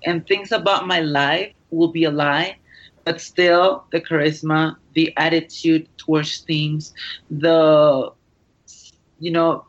and 0.05 0.25
things 0.27 0.51
about 0.51 0.87
my 0.87 0.99
life 1.01 1.53
will 1.71 1.89
be 1.89 2.03
a 2.05 2.11
lie, 2.11 2.57
but 3.05 3.21
still, 3.21 3.85
the 3.91 4.01
charisma, 4.01 4.75
the 4.93 5.13
attitude 5.17 5.87
towards 5.97 6.39
things, 6.39 6.93
the, 7.29 8.11
you 9.19 9.31
know, 9.31 9.65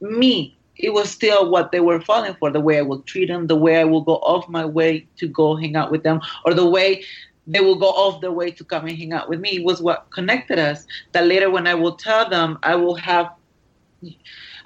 me, 0.00 0.56
it 0.76 0.92
was 0.92 1.10
still 1.10 1.50
what 1.50 1.70
they 1.70 1.80
were 1.80 2.00
falling 2.00 2.34
for 2.38 2.50
the 2.50 2.60
way 2.60 2.78
I 2.78 2.82
will 2.82 3.02
treat 3.02 3.28
them, 3.28 3.46
the 3.46 3.56
way 3.56 3.80
I 3.80 3.84
will 3.84 4.00
go 4.02 4.16
off 4.16 4.48
my 4.48 4.64
way 4.64 5.06
to 5.18 5.28
go 5.28 5.56
hang 5.56 5.76
out 5.76 5.90
with 5.90 6.02
them, 6.02 6.20
or 6.44 6.54
the 6.54 6.68
way 6.68 7.04
they 7.46 7.60
will 7.60 7.76
go 7.76 7.88
off 7.88 8.20
their 8.20 8.32
way 8.32 8.50
to 8.52 8.64
come 8.64 8.86
and 8.86 8.96
hang 8.96 9.12
out 9.12 9.28
with 9.28 9.40
me 9.40 9.60
was 9.60 9.82
what 9.82 10.06
connected 10.12 10.58
us. 10.58 10.86
That 11.12 11.26
later, 11.26 11.50
when 11.50 11.66
I 11.66 11.74
will 11.74 11.96
tell 11.96 12.28
them, 12.28 12.58
I 12.62 12.76
will 12.76 12.94
have 12.96 13.30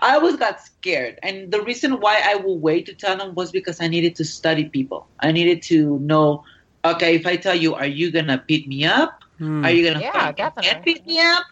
I 0.01 0.15
always 0.15 0.37
got 0.37 0.61
scared. 0.61 1.19
And 1.23 1.51
the 1.51 1.63
reason 1.63 2.01
why 2.01 2.23
I 2.25 2.37
will 2.37 2.59
wait 2.59 2.87
to 2.87 2.95
tell 2.95 3.17
them 3.17 3.35
was 3.35 3.51
because 3.51 3.81
I 3.81 3.89
needed 3.89 4.17
to 4.17 4.25
study 4.25 4.67
people. 4.69 5.07
I 5.21 5.33
needed 5.33 5.63
to 5.63 5.99
know, 6.01 6.45
okay, 6.85 7.15
if 7.15 7.27
I 7.27 7.37
tell 7.37 7.55
you, 7.55 7.75
are 7.75 7.87
you 7.87 8.11
going 8.11 8.27
to 8.27 8.43
beat 8.47 8.69
me 8.69 8.85
up? 8.85 9.23
Hmm. 9.39 9.65
Are 9.65 9.71
you 9.71 9.83
going 9.83 9.99
to 9.99 10.01
yeah, 10.01 10.81
beat 10.81 11.07
me 11.07 11.21
up? 11.21 11.45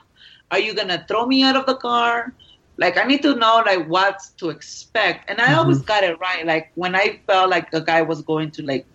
Are 0.51 0.59
you 0.59 0.75
going 0.75 0.89
to 0.89 1.05
throw 1.09 1.27
me 1.27 1.43
out 1.43 1.57
of 1.57 1.67
the 1.67 1.77
car? 1.77 2.33
Like, 2.77 2.99
I 2.99 3.05
need 3.05 3.23
to 3.23 3.37
know, 3.37 3.63
like, 3.65 3.87
what 3.89 4.21
to 4.39 4.51
expect. 4.51 5.31
And 5.31 5.41
I 5.41 5.47
mm-hmm. 5.47 5.59
always 5.61 5.81
got 5.81 6.03
it 6.03 6.19
right. 6.19 6.45
Like, 6.45 6.73
when 6.75 6.95
I 6.95 7.21
felt 7.27 7.51
like 7.51 7.73
a 7.73 7.81
guy 7.81 8.03
was 8.03 8.23
going 8.23 8.51
to, 8.53 8.63
like, 8.63 8.87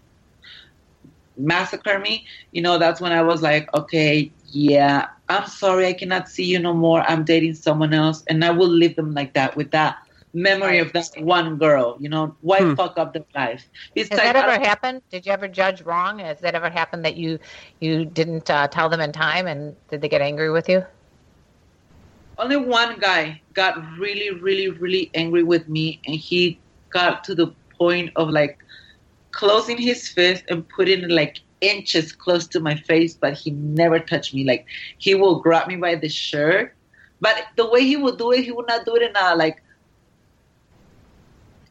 massacre 1.38 1.97
me, 1.99 2.25
you 2.51 2.62
know, 2.62 2.77
that's 2.77 2.99
when 2.99 3.13
I 3.13 3.21
was 3.21 3.41
like, 3.41 3.73
okay, 3.73 4.31
yeah, 4.47 5.07
I'm 5.30 5.48
sorry, 5.48 5.86
I 5.88 5.94
cannot 5.94 6.28
see 6.28 6.44
you 6.44 6.60
no 6.60 6.74
more. 6.74 7.02
I'm 7.02 7.24
dating 7.24 7.54
someone 7.54 7.94
else. 7.94 8.24
And 8.28 8.44
I 8.44 8.50
will 8.50 8.68
leave 8.68 8.96
them 8.96 9.13
like 9.13 9.34
that 9.34 9.56
with 9.56 9.72
that 9.72 9.98
memory 10.34 10.80
of 10.80 10.92
that 10.94 11.10
one 11.20 11.58
girl. 11.58 11.98
You 12.00 12.10
know, 12.10 12.36
why 12.42 12.62
hmm. 12.62 12.74
fuck 12.74 12.98
up 12.98 13.13
their 13.13 13.26
life? 13.36 13.70
It's 13.96 14.10
Has 14.10 14.18
like, 14.18 14.34
that 14.34 14.50
ever 14.50 14.63
happened? 14.63 15.02
Did 15.12 15.26
you 15.26 15.32
ever 15.32 15.48
judge 15.48 15.82
wrong? 15.84 16.20
Has 16.20 16.39
that 16.39 16.56
ever 16.56 16.70
happened 16.70 17.06
that 17.06 17.15
you 17.15 17.39
you 17.80 18.06
didn't 18.06 18.50
uh, 18.50 18.68
tell 18.68 18.89
them 18.89 19.02
in 19.02 19.12
time, 19.12 19.48
and 19.48 19.76
did 19.89 20.02
they 20.02 20.10
get 20.10 20.22
angry 20.22 20.50
with 20.50 20.68
you? 20.68 20.84
Only 22.38 22.58
one 22.58 23.00
guy 23.00 23.42
got 23.54 23.76
really, 23.98 24.32
really, 24.32 24.70
really 24.70 25.12
angry 25.13 25.44
with 25.44 25.68
me, 25.68 26.00
and 26.08 26.15
he 26.15 26.60
got 26.89 27.24
to 27.26 27.36
the 27.36 27.48
point 27.78 28.12
of 28.15 28.30
like 28.30 28.60
closing 29.32 29.78
his 29.78 30.08
fist 30.08 30.44
and 30.50 30.68
putting 30.70 31.08
like 31.10 31.39
inches 31.62 32.12
close 32.12 32.48
to 32.48 32.60
my 32.60 32.76
face, 32.76 33.13
but 33.13 33.34
he 33.34 33.52
never 33.52 34.00
touched 34.00 34.34
me. 34.34 34.43
Like 34.43 34.65
he 34.98 35.15
will 35.15 35.39
grab 35.39 35.67
me 35.67 35.76
by 35.76 35.95
the 35.95 36.10
shirt, 36.10 36.74
but 37.22 37.36
the 37.56 37.69
way 37.69 37.86
he 37.86 37.98
would 37.98 38.17
do 38.17 38.32
it, 38.32 38.43
he 38.43 38.52
would 38.52 38.67
not 38.67 38.86
do 38.86 38.95
it 38.95 39.02
in 39.02 39.15
a 39.15 39.36
like 39.36 39.62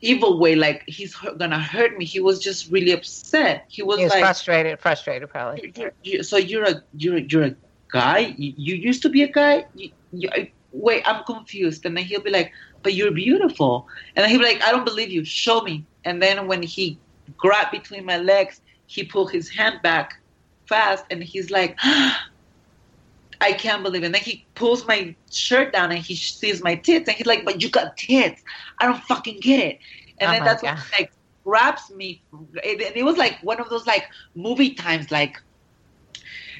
evil 0.00 0.38
way. 0.38 0.54
Like 0.54 0.84
he's 0.86 1.14
gonna 1.14 1.60
hurt 1.60 1.96
me. 1.96 2.04
He 2.04 2.20
was 2.20 2.38
just 2.38 2.70
really 2.70 2.92
upset. 2.92 3.64
He 3.68 3.82
was, 3.82 3.98
he 3.98 4.04
was 4.04 4.12
like 4.12 4.20
frustrated. 4.20 4.78
Frustrated, 4.78 5.28
probably. 5.30 5.72
You're, 5.76 5.92
you're, 6.02 6.22
so 6.22 6.36
you're 6.36 6.64
a 6.64 6.82
you're 6.96 7.18
you're 7.18 7.44
a 7.44 7.54
guy. 7.90 8.34
You, 8.36 8.54
you 8.56 8.74
used 8.74 9.02
to 9.02 9.08
be 9.08 9.22
a 9.22 9.28
guy. 9.28 9.64
You, 9.74 10.28
wait, 10.72 11.02
I'm 11.06 11.24
confused. 11.24 11.86
And 11.86 11.96
then 11.96 12.04
he'll 12.04 12.20
be 12.20 12.30
like, 12.30 12.52
"But 12.82 12.94
you're 12.94 13.12
beautiful." 13.12 13.88
And 14.14 14.22
then 14.22 14.30
he'll 14.30 14.40
be 14.40 14.46
like, 14.46 14.62
"I 14.62 14.70
don't 14.70 14.84
believe 14.84 15.10
you. 15.10 15.24
Show 15.24 15.62
me." 15.62 15.84
And 16.04 16.22
then 16.22 16.46
when 16.46 16.62
he 16.62 16.98
grabbed 17.36 17.72
between 17.72 18.04
my 18.04 18.18
legs 18.18 18.60
he 18.88 19.04
pulled 19.04 19.30
his 19.30 19.48
hand 19.48 19.80
back 19.82 20.20
fast 20.66 21.04
and 21.10 21.22
he's 21.22 21.50
like, 21.50 21.78
I 23.40 23.52
can't 23.52 23.84
believe 23.84 24.02
it. 24.02 24.06
And 24.06 24.14
then 24.14 24.22
he 24.22 24.44
pulls 24.56 24.86
my 24.88 25.14
shirt 25.30 25.72
down 25.72 25.92
and 25.92 26.00
he 26.00 26.16
sees 26.16 26.62
my 26.62 26.74
tits 26.74 27.06
and 27.06 27.16
he's 27.16 27.26
like, 27.26 27.44
But 27.44 27.62
you 27.62 27.70
got 27.70 27.96
tits. 27.96 28.42
I 28.80 28.86
don't 28.86 29.02
fucking 29.04 29.38
get 29.40 29.60
it. 29.60 29.78
And 30.18 30.30
oh 30.30 30.32
then 30.32 30.44
that's 30.44 30.62
God. 30.62 30.74
when 30.74 30.76
he 30.78 31.02
like 31.02 31.12
grabs 31.44 31.90
me. 31.90 32.22
It, 32.64 32.96
it 32.96 33.04
was 33.04 33.16
like 33.16 33.38
one 33.42 33.60
of 33.60 33.68
those 33.68 33.86
like 33.86 34.08
movie 34.34 34.74
times, 34.74 35.12
like 35.12 35.40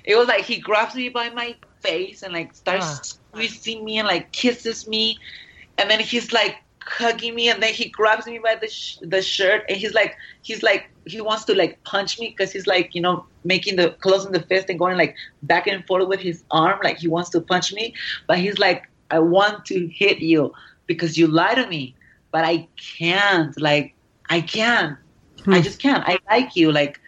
it 0.04 0.16
was 0.16 0.28
like 0.28 0.44
he 0.44 0.58
grabs 0.58 0.94
me 0.94 1.08
by 1.08 1.30
my 1.30 1.56
face 1.80 2.22
and 2.22 2.32
like 2.32 2.54
starts 2.54 3.18
squeezing 3.32 3.84
me 3.84 3.98
and 3.98 4.06
like 4.06 4.30
kisses 4.32 4.86
me. 4.86 5.18
And 5.78 5.90
then 5.90 5.98
he's 5.98 6.32
like 6.32 6.56
hugging 6.90 7.34
me 7.34 7.48
and 7.48 7.62
then 7.62 7.72
he 7.72 7.88
grabs 7.88 8.26
me 8.26 8.38
by 8.38 8.54
the 8.54 8.68
sh- 8.68 8.98
the 9.02 9.22
shirt 9.22 9.64
and 9.68 9.76
he's 9.76 9.94
like 9.94 10.16
he's 10.42 10.62
like 10.62 10.90
he 11.06 11.20
wants 11.20 11.44
to 11.44 11.54
like 11.54 11.82
punch 11.84 12.18
me 12.18 12.28
because 12.28 12.52
he's 12.52 12.66
like 12.66 12.94
you 12.94 13.00
know 13.00 13.24
making 13.44 13.76
the 13.76 13.90
closing 14.00 14.32
the 14.32 14.40
fist 14.42 14.68
and 14.68 14.78
going 14.78 14.96
like 14.96 15.14
back 15.42 15.66
and 15.66 15.84
forth 15.86 16.06
with 16.08 16.20
his 16.20 16.44
arm 16.50 16.78
like 16.82 16.98
he 16.98 17.08
wants 17.08 17.30
to 17.30 17.40
punch 17.40 17.72
me. 17.72 17.94
But 18.26 18.38
he's 18.38 18.58
like 18.58 18.88
I 19.10 19.18
want 19.20 19.64
to 19.66 19.86
hit 19.88 20.18
you 20.20 20.52
because 20.86 21.16
you 21.16 21.26
lie 21.26 21.54
to 21.54 21.66
me 21.66 21.94
but 22.30 22.44
I 22.44 22.68
can't 22.98 23.58
like 23.60 23.94
I 24.30 24.40
can't. 24.40 24.96
Hmm. 25.44 25.54
I 25.54 25.60
just 25.60 25.80
can't. 25.80 26.04
I 26.06 26.18
like 26.30 26.56
you 26.56 26.72
like 26.72 27.00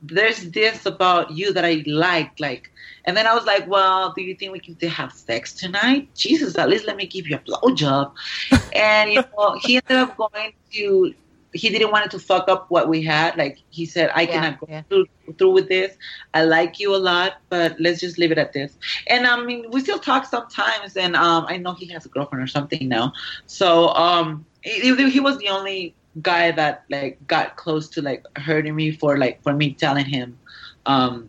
there's 0.00 0.50
this 0.50 0.86
about 0.86 1.30
you 1.30 1.52
that 1.52 1.64
I 1.64 1.82
like 1.86 2.32
like 2.38 2.70
and 3.04 3.16
then 3.16 3.26
I 3.26 3.34
was 3.34 3.46
like, 3.46 3.66
well, 3.68 4.12
do 4.14 4.22
you 4.22 4.34
think 4.34 4.52
we 4.52 4.60
can 4.60 4.74
still 4.74 4.90
have 4.90 5.12
sex 5.12 5.54
tonight? 5.54 6.10
Jesus, 6.14 6.58
at 6.58 6.68
least 6.68 6.86
let 6.86 6.96
me 6.96 7.06
give 7.06 7.26
you 7.26 7.36
a 7.36 7.40
blowjob. 7.40 8.12
and, 8.74 9.10
you 9.10 9.22
know, 9.36 9.58
he 9.62 9.76
ended 9.76 9.96
up 10.10 10.16
going 10.16 10.52
to 10.74 11.14
he 11.54 11.70
didn't 11.70 11.90
want 11.90 12.10
to 12.10 12.18
fuck 12.18 12.48
up 12.48 12.66
what 12.68 12.88
we 12.88 13.02
had. 13.02 13.36
Like 13.36 13.58
he 13.70 13.86
said, 13.86 14.10
I 14.14 14.26
Yeah, 14.26 14.32
cannot 14.32 14.60
go 14.60 14.68
yeah. 14.68 14.82
through, 14.90 15.06
through 15.38 15.52
with 15.52 15.68
this. 15.68 15.96
I 16.34 16.44
like 16.44 16.78
you 16.78 16.94
a 16.94 16.98
lot, 16.98 17.34
but 17.48 17.76
let's 17.80 18.00
just 18.00 18.18
leave 18.18 18.32
it 18.32 18.38
at 18.38 18.52
this. 18.52 18.76
And 19.08 19.26
I 19.26 19.42
mean, 19.42 19.64
we 19.70 19.80
still 19.80 19.98
talk 19.98 20.26
sometimes. 20.26 20.96
And 20.96 21.16
um, 21.16 21.46
I 21.48 21.56
know 21.56 21.74
he 21.74 21.88
has 21.88 22.04
a 22.04 22.10
girlfriend 22.10 22.44
or 22.44 22.48
something 22.48 22.88
now. 22.88 23.12
So 23.46 23.88
um, 23.94 24.46
he, 24.62 24.94
he 25.10 25.20
was 25.20 25.38
the 25.38 25.48
only 25.48 25.96
guy 26.22 26.50
that 26.52 26.84
like 26.90 27.24
got 27.26 27.56
close 27.56 27.88
to 27.88 28.02
like 28.02 28.24
hurting 28.36 28.74
me 28.74 28.90
for 28.90 29.18
like 29.18 29.42
for 29.42 29.52
me 29.52 29.72
telling 29.72 30.04
him, 30.04 30.38
um, 30.86 31.28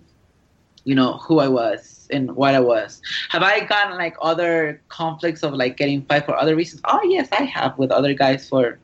you 0.83 0.95
know, 0.95 1.13
who 1.17 1.39
I 1.39 1.47
was 1.47 2.07
and 2.11 2.35
what 2.35 2.55
I 2.55 2.59
was. 2.59 3.01
Have 3.29 3.43
I 3.43 3.61
gotten 3.61 3.97
like 3.97 4.15
other 4.21 4.81
conflicts 4.89 5.43
of 5.43 5.53
like 5.53 5.77
getting 5.77 6.03
fight 6.03 6.25
for 6.25 6.35
other 6.35 6.55
reasons? 6.55 6.81
Oh 6.85 7.01
yes, 7.03 7.27
I 7.31 7.43
have 7.43 7.77
with 7.77 7.91
other 7.91 8.13
guys 8.13 8.47
for 8.47 8.79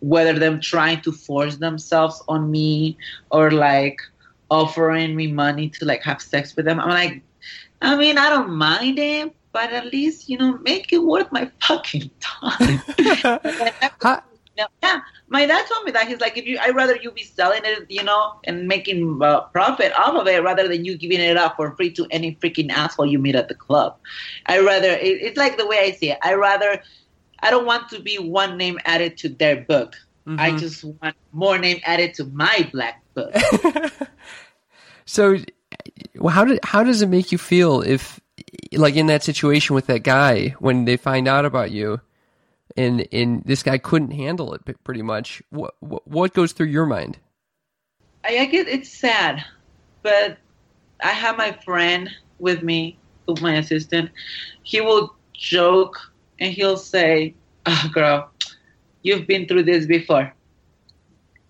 whether 0.00 0.38
them 0.38 0.60
trying 0.60 1.00
to 1.00 1.12
force 1.12 1.56
themselves 1.56 2.22
on 2.28 2.50
me 2.50 2.96
or 3.30 3.50
like 3.50 4.00
offering 4.50 5.16
me 5.16 5.26
money 5.32 5.68
to 5.70 5.84
like 5.84 6.02
have 6.02 6.20
sex 6.20 6.54
with 6.56 6.66
them. 6.66 6.78
I'm 6.78 6.90
like, 6.90 7.22
I 7.80 7.96
mean, 7.96 8.18
I 8.18 8.28
don't 8.28 8.50
mind 8.50 8.98
it, 8.98 9.34
but 9.52 9.72
at 9.72 9.86
least 9.86 10.28
you 10.28 10.38
know, 10.38 10.58
make 10.58 10.92
it 10.92 10.98
worth 10.98 11.30
my 11.32 11.50
fucking 11.60 12.10
time. 12.20 12.80
How, 14.02 14.22
No, 14.56 14.66
yeah, 14.82 15.00
my 15.28 15.46
dad 15.46 15.66
told 15.66 15.84
me 15.84 15.90
that 15.92 16.06
he's 16.06 16.20
like, 16.20 16.38
if 16.38 16.46
you, 16.46 16.58
I'd 16.60 16.76
rather 16.76 16.94
you 16.96 17.10
be 17.10 17.24
selling 17.24 17.62
it, 17.64 17.90
you 17.90 18.04
know, 18.04 18.34
and 18.44 18.68
making 18.68 19.20
uh, 19.20 19.40
profit 19.42 19.92
off 19.98 20.14
of 20.14 20.28
it 20.28 20.42
rather 20.44 20.68
than 20.68 20.84
you 20.84 20.96
giving 20.96 21.20
it 21.20 21.36
up 21.36 21.56
for 21.56 21.74
free 21.76 21.90
to 21.92 22.06
any 22.10 22.36
freaking 22.36 22.70
asshole 22.70 23.06
you 23.06 23.18
meet 23.18 23.34
at 23.34 23.48
the 23.48 23.54
club. 23.54 23.96
I 24.46 24.60
rather 24.60 24.90
it, 24.90 25.22
it's 25.22 25.36
like 25.36 25.56
the 25.58 25.66
way 25.66 25.78
I 25.78 25.90
see 25.92 26.12
it. 26.12 26.18
I 26.22 26.34
rather 26.34 26.80
I 27.40 27.50
don't 27.50 27.66
want 27.66 27.88
to 27.90 28.00
be 28.00 28.16
one 28.18 28.56
name 28.56 28.78
added 28.84 29.18
to 29.18 29.28
their 29.28 29.56
book. 29.62 29.96
I 30.26 30.52
Mhm. 30.52 30.58
just 30.58 30.84
want 30.84 31.16
more 31.32 31.58
name 31.58 31.80
added 31.84 32.14
to 32.14 32.24
my 32.24 32.68
black 32.72 33.02
book. 33.14 33.34
so, 35.04 35.36
how 36.28 36.44
did 36.44 36.60
how 36.64 36.82
does 36.82 37.02
it 37.02 37.08
make 37.08 37.32
you 37.32 37.38
feel 37.38 37.82
if, 37.82 38.20
like, 38.72 38.96
in 38.96 39.06
that 39.08 39.22
situation 39.22 39.74
with 39.74 39.86
that 39.88 40.02
guy 40.02 40.54
when 40.60 40.86
they 40.86 40.96
find 40.96 41.28
out 41.28 41.44
about 41.44 41.70
you, 41.72 42.00
and 42.76 43.06
and 43.12 43.42
this 43.44 43.62
guy 43.62 43.78
couldn't 43.78 44.10
handle 44.12 44.54
it 44.54 44.62
pretty 44.84 45.02
much? 45.02 45.42
What 45.50 45.74
what, 45.80 46.06
what 46.06 46.34
goes 46.34 46.52
through 46.52 46.68
your 46.68 46.86
mind? 46.86 47.18
I, 48.24 48.38
I 48.38 48.44
get 48.46 48.68
it's 48.68 48.90
sad, 48.90 49.44
but 50.02 50.38
I 51.02 51.10
have 51.10 51.36
my 51.36 51.52
friend 51.64 52.10
with 52.38 52.62
me, 52.62 52.98
who's 53.26 53.40
my 53.40 53.56
assistant. 53.56 54.10
He 54.62 54.80
will 54.80 55.14
joke 55.32 55.98
and 56.40 56.52
he'll 56.52 56.76
say, 56.76 57.34
oh, 57.66 57.90
"Girl, 57.92 58.30
you've 59.02 59.26
been 59.26 59.46
through 59.46 59.64
this 59.64 59.86
before. 59.86 60.34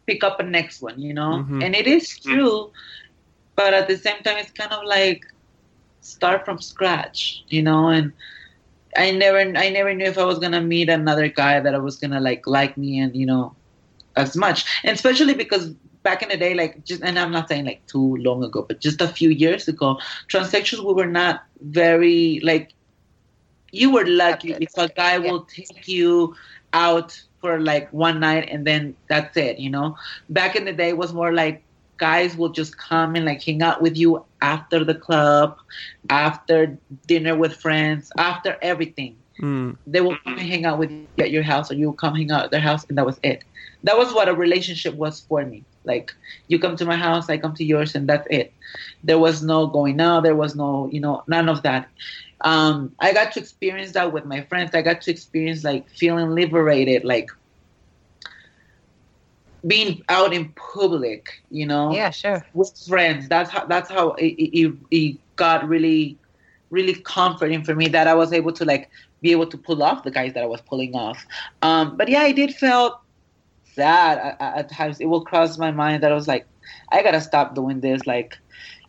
Pick 0.06 0.22
up 0.22 0.40
a 0.40 0.42
next 0.42 0.82
one," 0.82 1.00
you 1.00 1.14
know. 1.14 1.44
Mhm. 1.48 1.64
And 1.64 1.74
it 1.74 1.86
is 1.86 2.18
true, 2.18 2.70
but 3.56 3.72
at 3.72 3.88
the 3.88 3.96
same 3.96 4.22
time, 4.22 4.38
it's 4.38 4.50
kind 4.52 4.72
of 4.72 4.84
like 4.84 5.24
start 6.00 6.44
from 6.44 6.60
scratch, 6.60 7.44
you 7.48 7.62
know. 7.62 7.88
And 7.88 8.12
I 8.96 9.10
never, 9.10 9.38
I 9.38 9.70
never 9.70 9.94
knew 9.94 10.06
if 10.06 10.18
I 10.18 10.24
was 10.24 10.38
gonna 10.38 10.60
meet 10.60 10.88
another 10.88 11.28
guy 11.28 11.60
that 11.60 11.74
I 11.74 11.78
was 11.78 11.96
gonna 11.96 12.20
like 12.20 12.46
like 12.46 12.76
me 12.76 12.98
and 12.98 13.14
you 13.16 13.26
know 13.26 13.54
as 14.16 14.36
much, 14.36 14.64
and 14.84 14.94
especially 14.94 15.34
because 15.34 15.70
back 16.02 16.22
in 16.22 16.28
the 16.28 16.36
day, 16.36 16.54
like 16.54 16.84
just, 16.84 17.02
and 17.02 17.18
I'm 17.18 17.32
not 17.32 17.48
saying 17.48 17.64
like 17.64 17.84
too 17.86 18.16
long 18.16 18.44
ago, 18.44 18.64
but 18.66 18.80
just 18.80 19.00
a 19.00 19.08
few 19.08 19.30
years 19.30 19.68
ago, 19.68 19.98
transsexuals 20.28 20.84
we 20.84 20.94
were 20.94 21.06
not 21.06 21.44
very 21.60 22.40
like. 22.42 22.72
You 23.72 23.90
were 23.92 24.06
lucky 24.06 24.52
if 24.52 24.70
a 24.78 24.88
guy 24.88 25.18
will 25.18 25.44
take 25.46 25.88
you 25.88 26.36
out 26.72 27.20
for 27.40 27.58
like 27.60 27.92
one 27.92 28.20
night 28.20 28.48
and 28.48 28.64
then 28.64 28.94
that's 29.08 29.36
it, 29.36 29.58
you 29.58 29.68
know. 29.70 29.96
Back 30.28 30.54
in 30.54 30.64
the 30.64 30.72
day, 30.72 30.90
it 30.90 30.96
was 30.96 31.12
more 31.12 31.32
like 31.32 31.63
guys 31.98 32.36
will 32.36 32.48
just 32.50 32.76
come 32.76 33.14
and 33.14 33.24
like 33.24 33.42
hang 33.42 33.62
out 33.62 33.82
with 33.82 33.96
you 33.96 34.24
after 34.40 34.84
the 34.84 34.94
club, 34.94 35.56
after 36.10 36.78
dinner 37.06 37.36
with 37.36 37.54
friends, 37.54 38.10
after 38.18 38.56
everything. 38.62 39.16
Mm. 39.42 39.76
they 39.84 40.00
will 40.00 40.16
come 40.24 40.38
and 40.38 40.46
hang 40.48 40.64
out 40.64 40.78
with 40.78 40.90
you 40.92 41.00
at 41.00 41.08
your 41.08 41.42
house 41.42 41.50
or 41.50 41.50
you 41.50 41.66
will 41.66 41.72
come 41.76 42.14
hang 42.14 42.30
out 42.30 42.44
at 42.44 42.50
their 42.50 42.60
house 42.60 42.66
and 42.68 42.78
that 42.78 42.88
was 42.88 43.02
it. 43.02 43.26
That 43.82 43.96
was 43.96 44.12
what 44.12 44.28
a 44.28 44.34
relationship 44.34 44.94
was 44.94 45.20
for 45.20 45.44
me. 45.44 45.64
Like 45.84 46.12
you 46.46 46.58
come 46.58 46.76
to 46.76 46.84
my 46.84 46.96
house 46.96 47.28
i 47.28 47.36
come 47.36 47.54
to 47.54 47.64
yours 47.64 47.94
and 47.94 48.08
that's 48.08 48.26
it. 48.30 48.54
There 49.02 49.18
was 49.18 49.42
no 49.42 49.66
going 49.66 50.00
out 50.00 50.22
there 50.22 50.36
was 50.36 50.54
no 50.54 50.88
you 50.92 51.00
know 51.00 51.22
none 51.26 51.48
of 51.48 51.62
that. 51.62 51.88
Um, 52.42 52.94
i 53.00 53.12
got 53.12 53.32
to 53.32 53.40
experience 53.40 53.92
that 53.92 54.12
with 54.12 54.24
my 54.24 54.42
friends. 54.42 54.70
I 54.74 54.82
got 54.82 55.00
to 55.02 55.10
experience 55.10 55.64
like 55.64 55.88
feeling 55.90 56.30
liberated 56.30 57.04
like 57.04 57.28
being 59.66 60.02
out 60.08 60.32
in 60.32 60.52
public 60.74 61.26
you 61.50 61.66
know 61.66 61.92
Yeah, 61.92 62.10
sure. 62.10 62.46
with 62.52 62.70
friends. 62.88 63.28
That's 63.28 63.50
how 63.50 63.66
that's 63.66 63.90
how 63.90 64.12
it, 64.12 64.26
it, 64.38 64.74
it 64.90 65.18
got 65.36 65.66
really, 65.68 66.18
really 66.70 66.94
comforting 66.94 67.62
for 67.64 67.74
me 67.74 67.88
that 67.88 68.06
I 68.06 68.14
was 68.14 68.32
able 68.32 68.52
to 68.52 68.64
like 68.64 68.90
be 69.22 69.32
able 69.32 69.46
to 69.46 69.56
pull 69.58 69.82
off 69.82 70.02
the 70.04 70.10
guys 70.10 70.32
that 70.34 70.42
I 70.42 70.46
was 70.46 70.60
pulling 70.62 70.94
off. 70.94 71.24
Um, 71.62 71.96
but 71.96 72.08
yeah, 72.08 72.20
I 72.20 72.32
did 72.32 72.52
feel 72.54 72.94
sad 73.74 74.18
at, 74.18 74.40
at 74.40 74.70
times. 74.70 75.00
It 75.00 75.06
will 75.06 75.24
cross 75.24 75.58
my 75.58 75.70
mind 75.70 76.02
that 76.02 76.12
I 76.12 76.14
was 76.14 76.28
like, 76.28 76.46
I 76.92 77.02
gotta 77.02 77.20
stop 77.20 77.54
doing 77.54 77.80
this. 77.80 78.06
Like, 78.06 78.36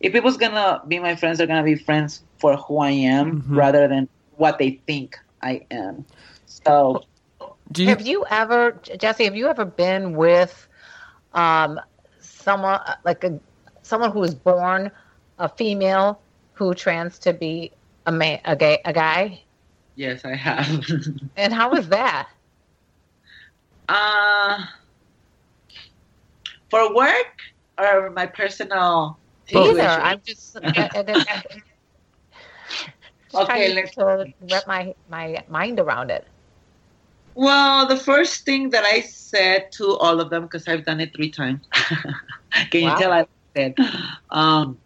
if 0.00 0.12
people's 0.12 0.36
gonna 0.36 0.80
be 0.86 0.98
my 0.98 1.16
friends, 1.16 1.38
they're 1.38 1.46
gonna 1.46 1.62
be 1.64 1.76
friends 1.76 2.22
for 2.40 2.56
who 2.56 2.78
I 2.78 2.90
am 2.90 3.40
Mhm. 3.42 3.56
rather 3.56 3.88
than 3.88 4.08
what 4.30 4.58
they 4.58 4.82
think 4.86 5.16
I 5.42 5.66
am. 5.70 6.06
So 6.46 7.00
Do 7.00 7.15
you? 7.74 7.88
Have 7.88 8.06
you 8.06 8.24
ever, 8.30 8.72
Jesse? 8.98 9.24
Have 9.24 9.36
you 9.36 9.48
ever 9.48 9.64
been 9.64 10.14
with 10.16 10.66
um, 11.34 11.80
someone 12.20 12.80
like 13.04 13.24
a 13.24 13.38
someone 13.82 14.10
who 14.10 14.20
was 14.20 14.34
born 14.34 14.90
a 15.38 15.48
female 15.48 16.20
who 16.54 16.74
trans 16.74 17.18
to 17.20 17.32
be 17.32 17.70
a 18.06 18.12
man, 18.12 18.40
a 18.44 18.56
gay, 18.56 18.80
a 18.84 18.92
guy? 18.92 19.42
yes, 19.96 20.24
I 20.24 20.34
have. 20.34 20.84
And 21.36 21.52
how 21.52 21.70
was 21.70 21.88
that? 21.88 22.28
Uh, 23.88 24.64
for 26.70 26.94
work 26.94 27.40
or 27.78 28.10
my 28.10 28.26
personal 28.26 29.18
Either. 29.52 29.82
I'm 29.82 30.20
just, 30.26 30.56
I, 30.56 30.90
I, 30.94 31.02
didn't- 31.02 31.30
I, 31.30 31.42
just 33.30 33.34
Okay, 33.34 33.44
trying 33.72 33.74
let's- 33.76 33.94
to 33.94 34.32
wrap 34.50 34.66
my 34.66 34.94
my 35.08 35.44
mind 35.48 35.78
around 35.78 36.10
it. 36.10 36.26
Well, 37.36 37.86
the 37.86 37.98
first 37.98 38.44
thing 38.46 38.70
that 38.70 38.84
I 38.84 39.00
said 39.02 39.68
to 39.78 39.96
all 39.98 40.20
of 40.20 40.30
them, 40.30 40.44
because 40.44 40.66
I've 40.68 40.86
done 40.86 41.00
it 41.00 41.14
three 41.14 41.30
times, 41.30 41.66
can 42.70 42.82
you 42.82 42.96
tell 42.96 43.12
I 43.12 43.26
said, 43.56 43.74
um, 44.30 44.78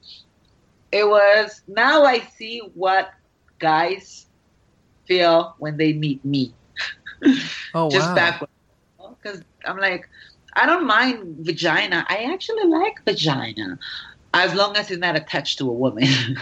it 0.92 1.06
was 1.08 1.62
now 1.68 2.04
I 2.04 2.20
see 2.20 2.60
what 2.74 3.10
guys 3.60 4.26
feel 5.06 5.54
when 5.58 5.76
they 5.76 5.92
meet 5.92 6.24
me. 6.24 6.56
oh 7.74 7.88
Just 7.90 8.14
wow. 8.14 8.14
backwards. 8.14 8.52
Because 9.22 9.42
I'm 9.64 9.78
like, 9.78 10.08
I 10.56 10.66
don't 10.66 10.86
mind 10.86 11.36
vagina. 11.40 12.04
I 12.08 12.24
actually 12.32 12.66
like 12.68 12.94
vagina 13.06 13.78
as 14.34 14.54
long 14.54 14.76
as 14.76 14.90
it's 14.90 15.00
not 15.00 15.16
attached 15.16 15.58
to 15.58 15.68
a 15.68 15.72
woman. 15.72 16.04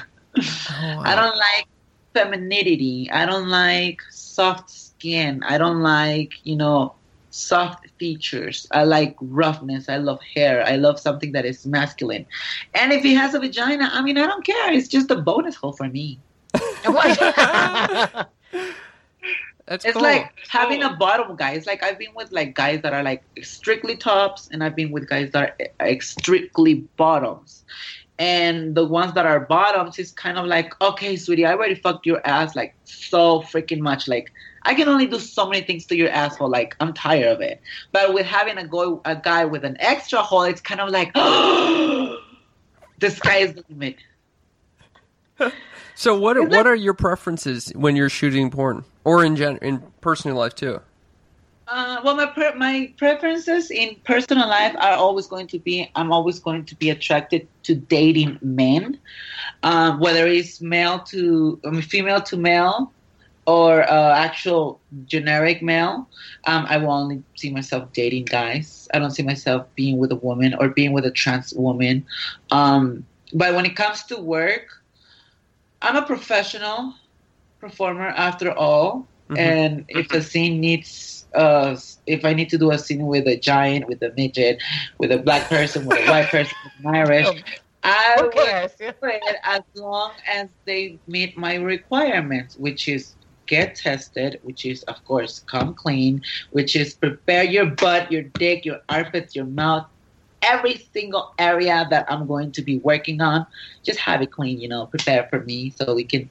Oh, 0.70 1.02
I 1.04 1.14
don't 1.16 1.36
like 1.36 1.66
femininity. 2.14 3.10
I 3.12 3.26
don't 3.26 3.48
like 3.48 3.98
soft 4.10 4.70
skin. 4.98 5.42
I 5.46 5.58
don't 5.58 5.80
like, 5.82 6.32
you 6.44 6.56
know, 6.56 6.94
soft 7.30 7.86
features. 7.98 8.66
I 8.72 8.84
like 8.84 9.16
roughness. 9.20 9.88
I 9.88 9.98
love 9.98 10.20
hair. 10.34 10.64
I 10.64 10.76
love 10.76 10.98
something 10.98 11.32
that 11.32 11.44
is 11.44 11.66
masculine. 11.66 12.26
And 12.74 12.92
if 12.92 13.02
he 13.02 13.14
has 13.14 13.34
a 13.34 13.40
vagina, 13.40 13.90
I 13.92 14.02
mean, 14.02 14.18
I 14.18 14.26
don't 14.26 14.44
care. 14.44 14.72
It's 14.72 14.88
just 14.88 15.10
a 15.10 15.16
bonus 15.16 15.56
hole 15.56 15.72
for 15.72 15.88
me. 15.88 16.20
That's 19.66 19.84
It's 19.84 19.92
cool. 19.94 20.02
like 20.02 20.32
having 20.48 20.82
a 20.82 20.94
bottom 20.96 21.36
guy. 21.36 21.52
It's 21.52 21.66
like 21.66 21.82
I've 21.82 21.98
been 21.98 22.14
with 22.14 22.32
like 22.32 22.54
guys 22.54 22.80
that 22.82 22.92
are 22.94 23.02
like 23.02 23.22
strictly 23.42 23.96
tops, 23.96 24.48
and 24.50 24.64
I've 24.64 24.74
been 24.74 24.90
with 24.90 25.08
guys 25.08 25.30
that 25.32 25.42
are 25.42 25.56
eh, 25.60 25.66
eh, 25.80 25.98
strictly 26.00 26.74
bottoms. 26.96 27.64
And 28.18 28.74
the 28.74 28.84
ones 28.84 29.14
that 29.14 29.26
are 29.26 29.40
bottoms 29.40 29.98
is 29.98 30.10
kind 30.10 30.38
of 30.38 30.46
like, 30.46 30.78
okay, 30.80 31.16
sweetie, 31.16 31.44
I 31.46 31.52
already 31.52 31.74
fucked 31.74 32.06
your 32.06 32.26
ass 32.26 32.56
like 32.56 32.74
so 32.84 33.40
freaking 33.42 33.80
much. 33.80 34.08
Like 34.08 34.32
I 34.62 34.74
can 34.74 34.88
only 34.88 35.06
do 35.06 35.18
so 35.18 35.48
many 35.48 35.64
things 35.64 35.86
to 35.86 35.96
your 35.96 36.10
asshole. 36.10 36.50
Like 36.50 36.76
I'm 36.80 36.92
tired 36.92 37.28
of 37.28 37.40
it. 37.40 37.60
But 37.92 38.12
with 38.14 38.26
having 38.26 38.58
a 38.58 38.66
go 38.66 39.00
a 39.04 39.16
guy 39.16 39.44
with 39.44 39.64
an 39.64 39.76
extra 39.80 40.22
hole, 40.22 40.42
it's 40.42 40.60
kind 40.60 40.80
of 40.80 40.90
like, 40.90 41.12
the 41.14 43.10
sky 43.10 43.38
is 43.38 43.54
the 43.54 43.64
limit. 43.68 43.96
So 45.94 46.18
what 46.18 46.36
are, 46.36 46.42
what 46.42 46.50
that- 46.50 46.66
are 46.66 46.74
your 46.74 46.94
preferences 46.94 47.72
when 47.74 47.96
you're 47.96 48.08
shooting 48.08 48.50
porn 48.50 48.84
or 49.04 49.24
in 49.24 49.36
gen- 49.36 49.58
in 49.62 49.80
personal 50.00 50.36
life 50.36 50.54
too? 50.54 50.80
Uh, 51.70 52.00
well, 52.02 52.16
my 52.16 52.24
pre- 52.24 52.54
my 52.54 52.90
preferences 52.96 53.70
in 53.70 53.94
personal 54.04 54.48
life 54.48 54.74
are 54.78 54.94
always 54.94 55.26
going 55.26 55.46
to 55.48 55.58
be 55.58 55.90
I'm 55.94 56.10
always 56.12 56.38
going 56.38 56.64
to 56.64 56.74
be 56.74 56.88
attracted 56.88 57.46
to 57.64 57.74
dating 57.74 58.38
men, 58.40 58.98
um, 59.62 60.00
whether 60.00 60.26
it's 60.26 60.62
male 60.62 61.00
to 61.00 61.60
I 61.66 61.70
mean, 61.70 61.82
female 61.82 62.22
to 62.22 62.36
male, 62.38 62.90
or 63.48 63.90
uh, 63.90 64.14
actual 64.14 64.78
generic 65.06 65.62
male, 65.62 66.06
um, 66.44 66.66
I 66.68 66.76
will 66.76 66.90
only 66.90 67.22
see 67.34 67.50
myself 67.50 67.90
dating 67.94 68.26
guys. 68.26 68.86
I 68.92 68.98
don't 68.98 69.10
see 69.10 69.22
myself 69.22 69.66
being 69.74 69.96
with 69.96 70.12
a 70.12 70.16
woman 70.16 70.54
or 70.60 70.68
being 70.68 70.92
with 70.92 71.06
a 71.06 71.10
trans 71.10 71.54
woman. 71.54 72.04
Um, 72.50 73.06
but 73.32 73.54
when 73.54 73.64
it 73.64 73.74
comes 73.74 74.04
to 74.04 74.18
work, 74.20 74.82
I'm 75.80 75.96
a 75.96 76.04
professional 76.04 76.92
performer 77.58 78.08
after 78.08 78.52
all. 78.52 79.08
Mm-hmm. 79.30 79.38
And 79.38 79.84
if 79.88 80.12
a 80.12 80.20
scene 80.20 80.60
needs, 80.60 81.24
uh, 81.34 81.74
if 82.06 82.26
I 82.26 82.34
need 82.34 82.50
to 82.50 82.58
do 82.58 82.70
a 82.70 82.78
scene 82.78 83.06
with 83.06 83.26
a 83.26 83.38
giant, 83.38 83.88
with 83.88 84.02
a 84.02 84.12
midget, 84.14 84.62
with 84.98 85.10
a 85.10 85.18
black 85.18 85.48
person, 85.48 85.86
with 85.86 86.06
a 86.06 86.10
white 86.10 86.28
person, 86.30 86.54
with 86.64 86.84
an 86.84 86.94
Irish, 86.94 87.44
I 87.82 88.16
will 88.20 88.30
do 88.30 88.42
it 89.08 89.36
as 89.44 89.62
long 89.74 90.12
as 90.30 90.48
they 90.66 90.98
meet 91.06 91.38
my 91.38 91.54
requirements, 91.54 92.56
which 92.56 92.88
is 92.88 93.14
get 93.48 93.74
tested, 93.74 94.38
which 94.42 94.64
is, 94.64 94.84
of 94.84 95.04
course, 95.04 95.40
come 95.40 95.74
clean, 95.74 96.22
which 96.52 96.76
is 96.76 96.94
prepare 96.94 97.42
your 97.42 97.66
butt, 97.66 98.12
your 98.12 98.22
dick, 98.22 98.64
your 98.64 98.80
armpits, 98.88 99.34
your 99.34 99.46
mouth, 99.46 99.86
every 100.42 100.86
single 100.92 101.34
area 101.38 101.86
that 101.90 102.06
I'm 102.08 102.26
going 102.26 102.52
to 102.52 102.62
be 102.62 102.78
working 102.78 103.20
on. 103.20 103.46
Just 103.82 103.98
have 103.98 104.22
it 104.22 104.30
clean, 104.30 104.60
you 104.60 104.68
know, 104.68 104.86
prepare 104.86 105.26
for 105.28 105.40
me 105.40 105.70
so 105.70 105.94
we 105.94 106.04
can, 106.04 106.30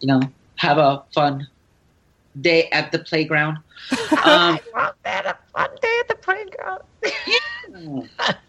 you 0.00 0.06
know, 0.06 0.20
have 0.56 0.78
a 0.78 1.02
fun 1.12 1.48
day 2.40 2.68
at 2.70 2.92
the 2.92 3.00
playground. 3.00 3.58
Um, 4.18 4.58
I 4.58 4.60
want 4.74 4.96
that, 5.04 5.26
a 5.26 5.36
fun 5.52 5.70
day 5.80 5.96
at 6.00 6.08
the 6.08 6.16
playground. 6.16 6.82
yeah. 7.26 8.34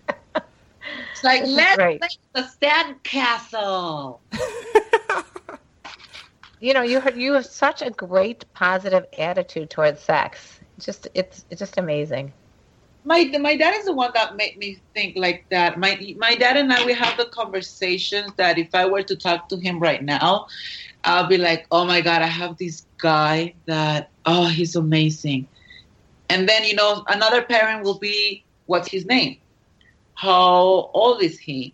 It's 1.11 1.23
like, 1.23 1.43
let's 1.45 1.75
play 1.75 1.99
the 2.33 2.47
sand 2.47 3.03
castle 3.03 4.21
you 6.59 6.73
know, 6.73 6.81
you 6.81 7.01
you 7.15 7.33
have 7.33 7.45
such 7.45 7.81
a 7.81 7.89
great 7.89 8.45
positive 8.53 9.05
attitude 9.17 9.69
towards 9.69 10.01
sex. 10.01 10.59
Just 10.79 11.07
it's 11.13 11.45
it's 11.49 11.59
just 11.59 11.77
amazing. 11.77 12.33
My 13.05 13.23
my 13.39 13.55
dad 13.55 13.75
is 13.75 13.85
the 13.85 13.93
one 13.93 14.11
that 14.13 14.35
made 14.35 14.57
me 14.57 14.77
think 14.93 15.15
like 15.17 15.45
that. 15.51 15.79
My 15.79 15.97
my 16.17 16.35
dad 16.35 16.57
and 16.57 16.71
I 16.71 16.85
we 16.85 16.93
have 16.93 17.17
the 17.17 17.25
conversations 17.25 18.33
that 18.37 18.57
if 18.57 18.75
I 18.75 18.85
were 18.85 19.03
to 19.03 19.15
talk 19.15 19.47
to 19.49 19.57
him 19.57 19.79
right 19.79 20.03
now, 20.03 20.47
I'll 21.05 21.27
be 21.27 21.37
like, 21.37 21.65
oh 21.71 21.85
my 21.85 22.01
god, 22.01 22.21
I 22.21 22.27
have 22.27 22.57
this 22.57 22.85
guy 22.97 23.53
that 23.65 24.09
oh 24.25 24.47
he's 24.47 24.75
amazing, 24.75 25.47
and 26.29 26.47
then 26.47 26.65
you 26.65 26.75
know 26.75 27.03
another 27.07 27.41
parent 27.41 27.83
will 27.83 27.99
be 27.99 28.43
what's 28.65 28.91
his 28.91 29.05
name, 29.05 29.37
how 30.13 30.91
old 30.93 31.23
is 31.23 31.39
he, 31.39 31.73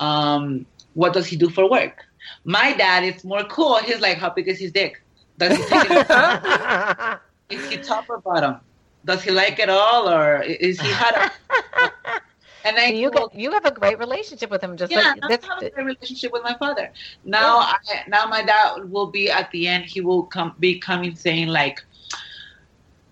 um, 0.00 0.66
what 0.94 1.12
does 1.12 1.26
he 1.26 1.36
do 1.36 1.48
for 1.48 1.70
work 1.70 2.07
my 2.44 2.72
dad 2.72 3.04
is 3.04 3.24
more 3.24 3.44
cool. 3.44 3.76
He's 3.78 4.00
like, 4.00 4.18
how 4.18 4.30
big 4.30 4.48
is 4.48 4.58
his 4.58 4.72
dick? 4.72 5.02
Does 5.38 5.56
he 5.56 5.64
take 5.64 5.90
it? 5.90 7.18
is 7.50 7.70
he 7.70 7.76
top 7.78 8.08
or 8.08 8.18
bottom? 8.18 8.56
Does 9.04 9.22
he 9.22 9.30
like 9.30 9.58
it 9.58 9.68
all, 9.68 10.08
or 10.08 10.42
is 10.42 10.80
he 10.80 10.90
hot? 10.90 11.32
and 12.64 12.76
then 12.76 12.96
you 12.96 13.10
get, 13.10 13.34
you 13.34 13.52
have 13.52 13.64
a 13.64 13.70
great 13.70 13.98
relationship 13.98 14.50
with 14.50 14.62
him. 14.62 14.76
Just 14.76 14.92
yeah, 14.92 15.14
like, 15.22 15.44
I 15.44 15.46
have 15.46 15.62
a 15.62 15.70
great 15.70 15.86
relationship 15.86 16.32
with 16.32 16.42
my 16.42 16.54
father. 16.54 16.90
Now, 17.24 17.60
yeah. 17.60 18.02
I, 18.04 18.08
now 18.08 18.26
my 18.26 18.42
dad 18.42 18.90
will 18.90 19.06
be 19.06 19.30
at 19.30 19.50
the 19.52 19.68
end. 19.68 19.84
He 19.84 20.00
will 20.00 20.24
come 20.24 20.54
be 20.58 20.78
coming 20.78 21.14
saying 21.14 21.48
like, 21.48 21.82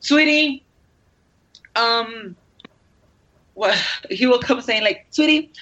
"Sweetie, 0.00 0.64
um, 1.76 2.36
well, 3.54 3.76
he 4.10 4.26
will 4.26 4.40
come 4.40 4.60
saying 4.60 4.82
like, 4.82 5.06
sweetie, 5.10 5.52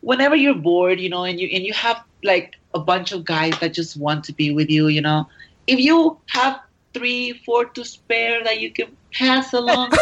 whenever 0.00 0.34
you're 0.34 0.54
bored, 0.54 0.98
you 0.98 1.08
know, 1.08 1.24
and 1.24 1.38
you 1.38 1.48
and 1.52 1.64
you 1.64 1.72
have 1.72 2.02
like 2.22 2.56
a 2.74 2.80
bunch 2.80 3.12
of 3.12 3.24
guys 3.24 3.58
that 3.60 3.72
just 3.72 3.96
want 3.96 4.24
to 4.24 4.32
be 4.32 4.52
with 4.52 4.70
you, 4.70 4.88
you 4.88 5.00
know. 5.00 5.28
If 5.66 5.78
you 5.78 6.18
have 6.28 6.60
three, 6.94 7.32
four 7.44 7.66
to 7.66 7.84
spare 7.84 8.42
that 8.44 8.60
you 8.60 8.70
can 8.72 8.96
pass 9.12 9.52
along. 9.52 9.92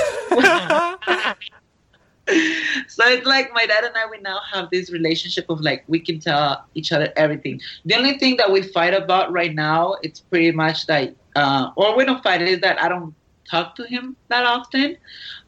so 2.89 3.05
it's 3.07 3.27
like 3.27 3.53
my 3.55 3.64
dad 3.64 3.85
and 3.85 3.97
I 3.97 4.07
we 4.11 4.19
now 4.19 4.39
have 4.53 4.69
this 4.71 4.91
relationship 4.91 5.49
of 5.49 5.61
like 5.61 5.85
we 5.89 5.99
can 5.99 6.21
tell 6.21 6.64
each 6.75 6.93
other 6.93 7.11
everything. 7.16 7.61
The 7.87 7.95
only 7.95 8.19
thing 8.19 8.37
that 8.37 8.53
we 8.53 8.62
fight 8.62 8.93
about 8.93 9.33
right 9.33 9.55
now 9.55 9.97
it's 10.03 10.21
pretty 10.21 10.53
much 10.53 10.87
that 10.87 11.14
uh, 11.37 11.71
or 11.77 11.97
we 11.97 12.05
don't 12.05 12.23
fight 12.23 12.43
is 12.43 12.61
that 12.61 12.81
I 12.83 12.89
don't 12.89 13.14
talk 13.51 13.77
to 13.77 13.87
him 13.87 14.16
that 14.29 14.45
often. 14.45 14.99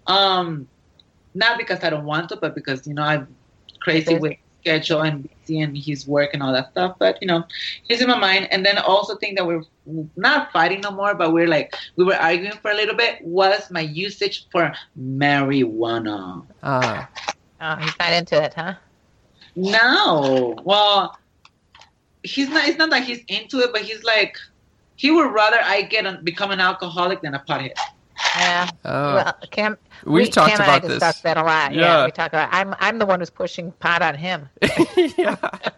Um, 0.06 0.68
not 1.34 1.58
because 1.58 1.84
I 1.84 1.90
don't 1.90 2.06
want 2.06 2.30
to, 2.30 2.36
but 2.36 2.54
because 2.54 2.86
you 2.86 2.94
know 2.94 3.02
I'm 3.02 3.28
crazy 3.80 4.16
with 4.18 4.36
schedule 4.60 5.02
and 5.02 5.28
busy 5.28 5.60
and 5.60 5.76
his 5.76 6.06
work 6.06 6.30
and 6.32 6.42
all 6.42 6.52
that 6.52 6.70
stuff. 6.70 6.96
But 6.98 7.18
you 7.20 7.26
know, 7.26 7.44
he's 7.84 8.00
in 8.00 8.08
my 8.08 8.18
mind. 8.18 8.48
And 8.50 8.64
then 8.64 8.78
also 8.78 9.16
think 9.16 9.36
that 9.36 9.46
we're 9.46 9.62
not 10.16 10.52
fighting 10.52 10.80
no 10.80 10.90
more, 10.90 11.14
but 11.14 11.32
we're 11.32 11.48
like 11.48 11.74
we 11.96 12.04
were 12.04 12.16
arguing 12.16 12.56
for 12.62 12.70
a 12.70 12.74
little 12.74 12.96
bit. 12.96 13.22
Was 13.22 13.70
my 13.70 13.80
usage 13.80 14.46
for 14.50 14.72
marijuana? 14.98 16.44
Ah, 16.62 17.08
oh, 17.60 17.76
he's 17.76 17.98
not 17.98 18.12
into 18.12 18.42
it, 18.42 18.54
huh? 18.54 18.74
No. 19.56 20.56
Well, 20.64 21.18
he's 22.22 22.48
not. 22.48 22.68
It's 22.68 22.78
not 22.78 22.90
that 22.90 23.04
he's 23.04 23.24
into 23.28 23.58
it, 23.60 23.72
but 23.72 23.82
he's 23.82 24.04
like 24.04 24.36
he 24.96 25.10
would 25.10 25.32
rather 25.32 25.58
I 25.62 25.82
get 25.82 26.04
a, 26.04 26.20
become 26.22 26.50
an 26.50 26.60
alcoholic 26.60 27.22
than 27.22 27.34
a 27.34 27.40
pothead. 27.48 27.72
Yeah. 28.36 28.68
Oh. 28.84 29.14
Well, 29.14 29.38
Cam, 29.50 29.78
We've 30.04 30.26
we, 30.26 30.30
talked 30.30 30.56
Cam 30.56 30.60
about 30.60 30.84
and 30.84 30.92
I 30.92 30.94
discussed 30.94 31.22
that 31.24 31.36
a 31.36 31.42
lot. 31.42 31.74
Yeah. 31.74 31.80
yeah. 31.80 32.04
we 32.04 32.12
talk 32.12 32.28
about. 32.28 32.48
I'm 32.52 32.74
I'm 32.78 32.98
the 32.98 33.06
one 33.06 33.20
who's 33.20 33.30
pushing 33.30 33.72
pot 33.72 34.02
on 34.02 34.14
him. 34.14 34.48
yeah. 35.16 35.36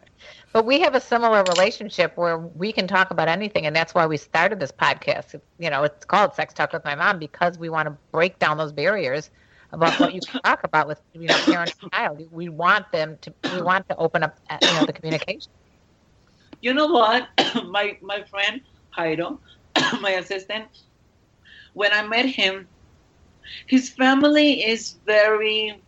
But 0.53 0.66
we 0.66 0.80
have 0.80 0.95
a 0.95 1.01
similar 1.01 1.43
relationship 1.45 2.14
where 2.16 2.36
we 2.36 2.72
can 2.72 2.86
talk 2.86 3.11
about 3.11 3.26
anything, 3.26 3.64
and 3.64 3.74
that's 3.74 3.95
why 3.95 4.07
we 4.07 4.18
started 4.18 4.61
this 4.61 4.70
podcast. 4.70 5.40
You 5.59 5.70
know, 5.70 5.84
it's 5.84 6.05
called 6.05 6.34
Sex 6.34 6.53
Talk 6.53 6.74
with 6.74 6.84
My 6.84 6.95
Mom 6.95 7.18
because 7.18 7.59
we 7.59 7.70
want 7.70 7.88
to 7.88 7.97
break 8.11 8.38
down 8.38 8.59
those 8.59 8.70
barriers 8.70 9.30
about 9.72 9.99
what 9.99 10.12
you 10.12 10.20
can 10.20 10.43
talk 10.43 10.62
about 10.64 10.86
with 10.86 11.01
you 11.14 11.26
know 11.26 11.34
parent 11.47 11.74
and 11.80 11.93
child. 11.93 12.28
We 12.30 12.51
want 12.51 12.90
them 12.93 13.16
to. 13.22 13.32
We 13.55 13.62
want 13.62 13.88
to 13.88 13.97
open 13.97 14.22
up 14.22 14.38
uh, 14.51 14.59
you 14.61 14.74
know 14.74 14.84
the 14.84 14.93
communication. 14.93 15.51
You 16.61 16.74
know 16.74 16.86
what, 16.86 17.28
my 17.68 17.97
my 18.03 18.22
friend 18.24 18.61
Jairo, 18.97 19.38
my 20.01 20.11
assistant, 20.11 20.66
when 21.74 21.92
I 21.92 22.06
met 22.06 22.26
him, 22.26 22.68
his 23.66 23.90
family 23.90 24.64
is 24.64 24.96
very 25.06 25.80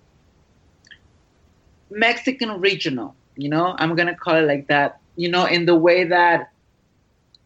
Mexican 1.90 2.60
regional, 2.60 3.14
you 3.36 3.48
know, 3.48 3.74
I'm 3.78 3.94
going 3.94 4.08
to 4.08 4.14
call 4.14 4.36
it 4.36 4.46
like 4.46 4.66
that, 4.68 5.00
you 5.16 5.28
know, 5.28 5.46
in 5.46 5.66
the 5.66 5.74
way 5.74 6.04
that 6.04 6.50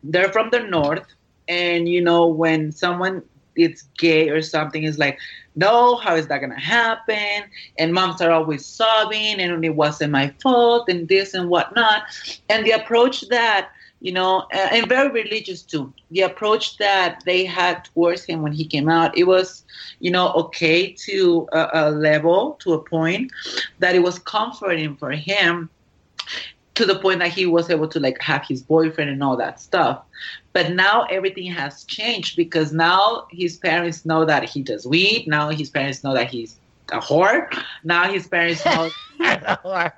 they're 0.02 0.32
from 0.32 0.50
the 0.50 0.60
north. 0.60 1.04
And, 1.48 1.88
you 1.88 2.02
know, 2.02 2.26
when 2.26 2.72
someone 2.72 3.22
is 3.56 3.82
gay 3.96 4.28
or 4.28 4.42
something, 4.42 4.84
is 4.84 4.98
like, 4.98 5.18
no, 5.56 5.96
how 5.96 6.14
is 6.14 6.28
that 6.28 6.38
to 6.40 6.48
happen? 6.54 7.44
And 7.78 7.92
moms 7.92 8.20
are 8.20 8.30
always 8.30 8.64
sobbing, 8.64 9.40
and 9.40 9.64
it 9.64 9.74
wasn't 9.74 10.12
my 10.12 10.32
fault, 10.40 10.88
and 10.88 11.08
this 11.08 11.34
and 11.34 11.48
whatnot. 11.48 12.02
And 12.48 12.64
the 12.64 12.72
approach 12.72 13.28
that 13.28 13.70
you 14.00 14.12
know, 14.12 14.40
uh, 14.52 14.68
and 14.70 14.88
very 14.88 15.10
religious 15.10 15.62
too. 15.62 15.92
The 16.10 16.22
approach 16.22 16.78
that 16.78 17.22
they 17.24 17.44
had 17.44 17.84
towards 17.86 18.24
him 18.24 18.42
when 18.42 18.52
he 18.52 18.64
came 18.64 18.88
out, 18.88 19.16
it 19.16 19.24
was, 19.24 19.64
you 19.98 20.10
know, 20.10 20.32
okay 20.32 20.92
to 20.92 21.48
a, 21.52 21.68
a 21.72 21.90
level, 21.90 22.52
to 22.60 22.74
a 22.74 22.82
point 22.82 23.32
that 23.80 23.94
it 23.94 24.00
was 24.00 24.18
comforting 24.18 24.96
for 24.96 25.10
him 25.10 25.68
to 26.78 26.86
the 26.86 26.96
point 26.96 27.18
that 27.18 27.32
he 27.32 27.44
was 27.44 27.70
able 27.70 27.88
to 27.88 27.98
like 27.98 28.20
have 28.22 28.46
his 28.46 28.62
boyfriend 28.62 29.10
and 29.10 29.22
all 29.22 29.36
that 29.36 29.60
stuff. 29.60 30.00
But 30.52 30.72
now 30.72 31.02
everything 31.10 31.50
has 31.50 31.82
changed 31.84 32.36
because 32.36 32.72
now 32.72 33.26
his 33.30 33.56
parents 33.56 34.06
know 34.06 34.24
that 34.24 34.44
he 34.44 34.62
does 34.62 34.86
weed. 34.86 35.26
Now 35.26 35.50
his 35.50 35.70
parents 35.70 36.04
know 36.04 36.14
that 36.14 36.30
he's 36.30 36.56
a 36.92 37.00
whore. 37.00 37.52
Now 37.82 38.10
his 38.10 38.28
parents 38.28 38.64
know. 38.64 38.90
like, 39.64 39.92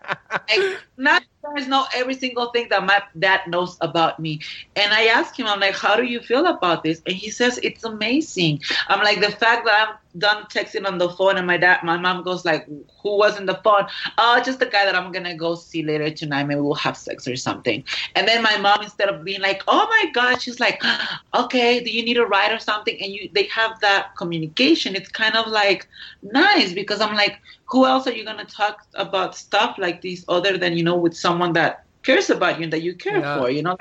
not 0.97 1.23
parents 1.43 1.69
know 1.69 1.87
every 1.95 2.15
single 2.15 2.51
thing 2.51 2.69
that 2.71 2.85
my 2.85 3.03
dad 3.19 3.41
knows 3.47 3.77
about 3.81 4.19
me. 4.19 4.41
And 4.77 4.93
I 4.93 5.07
asked 5.07 5.39
him, 5.39 5.47
I'm 5.47 5.61
like, 5.61 5.75
how 5.75 5.97
do 5.97 6.05
you 6.05 6.21
feel 6.21 6.47
about 6.47 6.83
this? 6.83 7.03
And 7.07 7.15
he 7.15 7.31
says, 7.31 7.59
it's 7.63 7.85
amazing. 7.85 8.61
I'm 8.89 9.03
like, 9.03 9.21
the 9.21 9.31
fact 9.31 9.65
that 9.67 9.89
I'm 9.89 9.95
done 10.19 10.45
texting 10.45 10.87
on 10.87 10.99
the 10.99 11.09
phone 11.11 11.37
and 11.37 11.47
my 11.47 11.57
dad, 11.57 11.81
my 11.85 11.97
mom 11.97 12.23
goes 12.23 12.45
like, 12.45 12.67
who 12.67 13.17
was 13.17 13.39
in 13.39 13.47
the 13.47 13.55
phone? 13.57 13.87
Oh, 14.19 14.41
just 14.45 14.59
the 14.59 14.67
guy 14.67 14.85
that 14.85 14.95
I'm 14.95 15.13
to 15.13 15.35
go 15.35 15.55
see 15.55 15.83
later 15.83 16.11
tonight. 16.11 16.45
Maybe 16.45 16.61
we'll 16.61 16.75
have 16.75 16.97
sex 16.97 17.29
or 17.29 17.37
something. 17.37 17.85
And 18.17 18.27
then 18.27 18.43
my 18.43 18.57
mom, 18.59 18.83
instead 18.83 19.09
of 19.09 19.25
being 19.25 19.41
like, 19.41 19.63
oh 19.69 19.87
my 19.89 20.11
God, 20.13 20.43
she's 20.43 20.61
like, 20.61 20.83
okay, 21.35 21.83
do 21.83 21.91
you 21.91 22.05
need 22.05 22.17
a 22.17 22.27
ride 22.27 22.53
or 22.53 22.59
something? 22.59 22.97
And 23.01 23.13
you, 23.13 23.31
they 23.33 23.45
have 23.45 23.79
that 23.81 24.17
communication. 24.17 24.95
It's 24.95 25.09
kind 25.09 25.37
of 25.37 25.47
like 25.47 25.87
nice 26.23 26.73
because 26.73 27.01
I'm 27.01 27.15
like, 27.15 27.41
who 27.67 27.87
else 27.87 28.07
are 28.07 28.13
you 28.13 28.25
to 28.25 28.45
talk 28.45 28.87
about 28.95 29.37
stuff 29.37 29.77
like 29.79 30.03
this 30.03 30.25
other 30.29 30.59
than, 30.59 30.77
you 30.77 30.83
know, 30.83 30.97
with 30.97 31.17
someone 31.17 31.53
that 31.53 31.85
cares 32.03 32.31
about 32.31 32.59
you 32.59 32.65
and 32.65 32.73
that 32.73 32.83
you 32.83 32.95
care 32.95 33.19
yeah. 33.19 33.39
for, 33.39 33.51
you 33.51 33.63
know? 33.63 33.77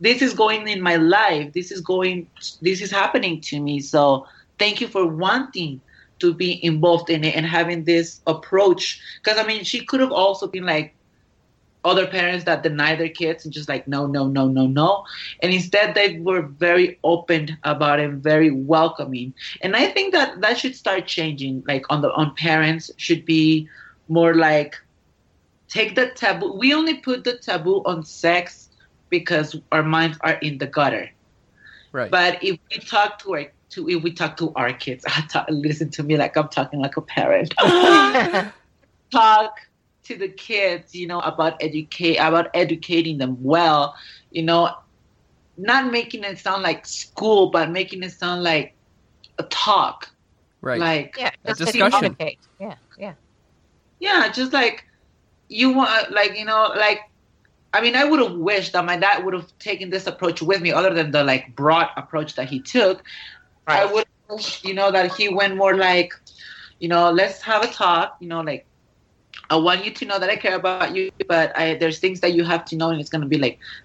This 0.00 0.22
is 0.22 0.34
going 0.34 0.68
in 0.68 0.80
my 0.80 0.96
life. 0.96 1.52
This 1.52 1.70
is 1.70 1.80
going, 1.80 2.28
this 2.60 2.80
is 2.82 2.90
happening 2.90 3.40
to 3.42 3.60
me. 3.60 3.80
So, 3.80 4.26
thank 4.64 4.80
you 4.80 4.88
for 4.88 5.06
wanting 5.06 5.82
to 6.20 6.32
be 6.32 6.64
involved 6.64 7.10
in 7.10 7.22
it 7.22 7.36
and 7.36 7.44
having 7.44 7.84
this 7.84 8.22
approach. 8.26 8.98
Because 9.22 9.38
I 9.38 9.44
mean, 9.46 9.62
she 9.62 9.84
could 9.84 10.00
have 10.00 10.12
also 10.12 10.46
been 10.46 10.64
like, 10.64 10.94
other 11.84 12.06
parents 12.06 12.46
that 12.46 12.62
deny 12.62 12.96
their 12.96 13.10
kids 13.10 13.44
and 13.44 13.52
just 13.52 13.68
like 13.68 13.86
no 13.86 14.06
no 14.06 14.26
no 14.26 14.48
no 14.48 14.66
no. 14.66 15.04
And 15.42 15.52
instead 15.52 15.94
they 15.94 16.18
were 16.18 16.40
very 16.40 16.98
open 17.04 17.58
about 17.62 18.00
it 18.00 18.10
very 18.12 18.50
welcoming. 18.50 19.34
And 19.60 19.76
i 19.76 19.88
think 19.88 20.14
that 20.14 20.40
that 20.40 20.56
should 20.56 20.74
start 20.74 21.06
changing. 21.06 21.62
Like 21.68 21.84
on 21.90 22.00
the 22.00 22.10
on 22.12 22.34
parents 22.36 22.90
should 22.96 23.26
be 23.26 23.68
more 24.08 24.34
like 24.34 24.76
take 25.68 25.94
the 25.94 26.08
taboo. 26.08 26.54
We 26.54 26.72
only 26.72 26.94
put 26.94 27.24
the 27.24 27.36
taboo 27.36 27.82
on 27.84 28.02
sex 28.02 28.70
because 29.10 29.54
our 29.70 29.82
minds 29.82 30.16
are 30.22 30.38
in 30.40 30.56
the 30.56 30.66
gutter. 30.66 31.10
Right. 31.92 32.10
but 32.10 32.42
if 32.42 32.58
we 32.70 32.78
talk 32.80 33.20
to 33.20 33.34
our 33.34 33.44
to 33.74 33.88
if 33.88 34.02
we 34.02 34.12
talk 34.12 34.36
to 34.36 34.52
our 34.54 34.72
kids 34.72 35.04
talk, 35.28 35.46
listen 35.50 35.90
to 35.90 36.02
me 36.02 36.16
like 36.16 36.36
i'm 36.36 36.48
talking 36.48 36.80
like 36.80 36.96
a 36.96 37.02
parent 37.02 37.54
talk 39.10 39.60
to 40.04 40.16
the 40.16 40.28
kids, 40.28 40.94
you 40.94 41.06
know, 41.06 41.20
about 41.20 41.62
educate 41.62 42.16
about 42.16 42.48
educating 42.54 43.18
them 43.18 43.42
well, 43.42 43.94
you 44.30 44.42
know, 44.42 44.70
not 45.56 45.90
making 45.90 46.24
it 46.24 46.38
sound 46.38 46.62
like 46.62 46.86
school, 46.86 47.50
but 47.50 47.70
making 47.70 48.02
it 48.02 48.12
sound 48.12 48.42
like 48.42 48.74
a 49.38 49.42
talk. 49.44 50.10
right. 50.60 50.80
Like 50.80 51.16
yeah, 51.18 51.30
A 51.44 51.54
just 51.54 51.72
to 51.72 51.78
discussion. 51.78 52.16
Yeah, 52.60 52.74
yeah. 52.98 53.14
yeah, 53.98 54.28
just 54.30 54.52
like 54.52 54.84
you 55.48 55.72
want 55.72 56.12
like, 56.12 56.38
you 56.38 56.44
know, 56.44 56.72
like 56.76 57.00
I 57.72 57.80
mean, 57.80 57.96
I 57.96 58.04
would 58.04 58.20
have 58.20 58.34
wished 58.34 58.72
that 58.74 58.84
my 58.84 58.96
dad 58.96 59.24
would 59.24 59.34
have 59.34 59.58
taken 59.58 59.90
this 59.90 60.06
approach 60.06 60.40
with 60.40 60.62
me 60.62 60.70
other 60.70 60.94
than 60.94 61.10
the 61.10 61.24
like 61.24 61.56
broad 61.56 61.88
approach 61.96 62.36
that 62.36 62.48
he 62.48 62.60
took. 62.60 63.02
I 63.70 63.84
Right. 63.84 63.92
would 63.92 64.04
you 64.62 64.74
know 64.74 64.90
that 64.90 65.12
he 65.12 65.28
went 65.28 65.56
more 65.56 65.76
like, 65.76 66.12
you 66.78 66.88
know, 66.88 67.10
let's 67.10 67.42
have 67.42 67.62
a 67.64 67.68
talk, 67.68 68.16
you 68.20 68.28
know, 68.28 68.40
like 68.40 68.66
I 69.50 69.56
want 69.56 69.84
you 69.84 69.92
to 69.92 70.06
know 70.06 70.18
that 70.18 70.30
I 70.30 70.36
care 70.36 70.56
about 70.56 70.86
you, 70.86 71.02
but 71.10 71.44
I, 71.44 71.74
there's 71.74 71.98
things 71.98 72.20
that 72.20 72.32
you 72.32 72.44
have 72.44 72.64
to 72.66 72.76
know, 72.76 72.76
and 72.76 72.88
it's 72.88 72.98
gonna 72.98 73.26
be 73.26 73.26
like 73.38 73.42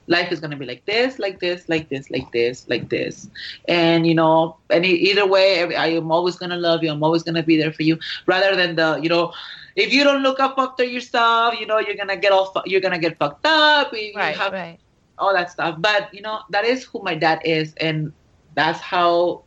life 0.08 0.32
is 0.32 0.40
gonna 0.40 0.56
be 0.56 0.66
like 0.66 0.86
this, 0.86 1.18
like 1.20 1.40
this, 1.40 1.68
like 1.68 1.90
this, 1.90 2.10
like 2.10 2.32
this, 2.32 2.68
like 2.68 2.90
this, 2.90 3.30
and 3.68 4.06
you 4.06 4.14
know, 4.16 4.58
and 4.70 4.86
either 4.86 5.26
way, 5.28 5.56
every- 5.60 5.76
I 5.76 5.88
am 5.88 6.12
always 6.12 6.36
gonna 6.36 6.58
love 6.58 6.84
you. 6.84 6.92
I'm 6.92 7.04
always 7.04 7.24
gonna 7.24 7.44
be 7.44 7.58
there 7.58 7.72
for 7.72 7.84
you, 7.84 7.98
rather 8.26 8.56
than 8.56 8.76
the, 8.76 9.00
you 9.02 9.10
know, 9.10 9.34
if 9.76 9.94
you 9.94 10.04
don't 10.04 10.22
look 10.24 10.40
up 10.40 10.56
after 10.58 10.84
yourself, 10.84 11.60
you 11.60 11.66
know, 11.66 11.80
you're 11.80 11.96
gonna 11.96 12.18
get 12.18 12.32
all, 12.32 12.46
fu- 12.46 12.62
you're 12.66 12.82
gonna 12.82 13.00
get 13.00 13.18
fucked 13.18 13.46
up. 13.46 13.92
You 13.94 14.14
Right, 14.14 14.34
have 14.34 14.54
right. 14.54 14.80
all 15.18 15.34
that 15.34 15.52
stuff. 15.52 15.76
But 15.80 16.14
you 16.14 16.22
know, 16.22 16.40
that 16.50 16.66
is 16.66 16.84
who 16.86 17.02
my 17.04 17.16
dad 17.16 17.40
is, 17.44 17.74
and 17.80 18.14
that's 18.56 18.80
how 18.80 19.46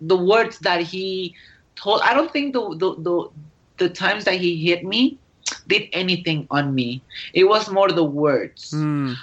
the 0.00 0.16
words 0.16 0.58
that 0.60 0.82
he 0.82 1.34
told. 1.74 2.00
I 2.02 2.14
don't 2.14 2.32
think 2.32 2.52
the 2.52 2.74
the 2.76 2.94
the, 2.98 3.30
the 3.78 3.88
times 3.88 4.24
that 4.24 4.34
he 4.34 4.56
hit 4.64 4.84
me 4.84 5.18
did 5.68 5.88
anything 5.92 6.46
on 6.50 6.74
me. 6.74 7.02
It 7.32 7.44
was 7.44 7.70
more 7.70 7.88
the 7.88 8.02
words. 8.04 8.72
Mm. 8.72 9.14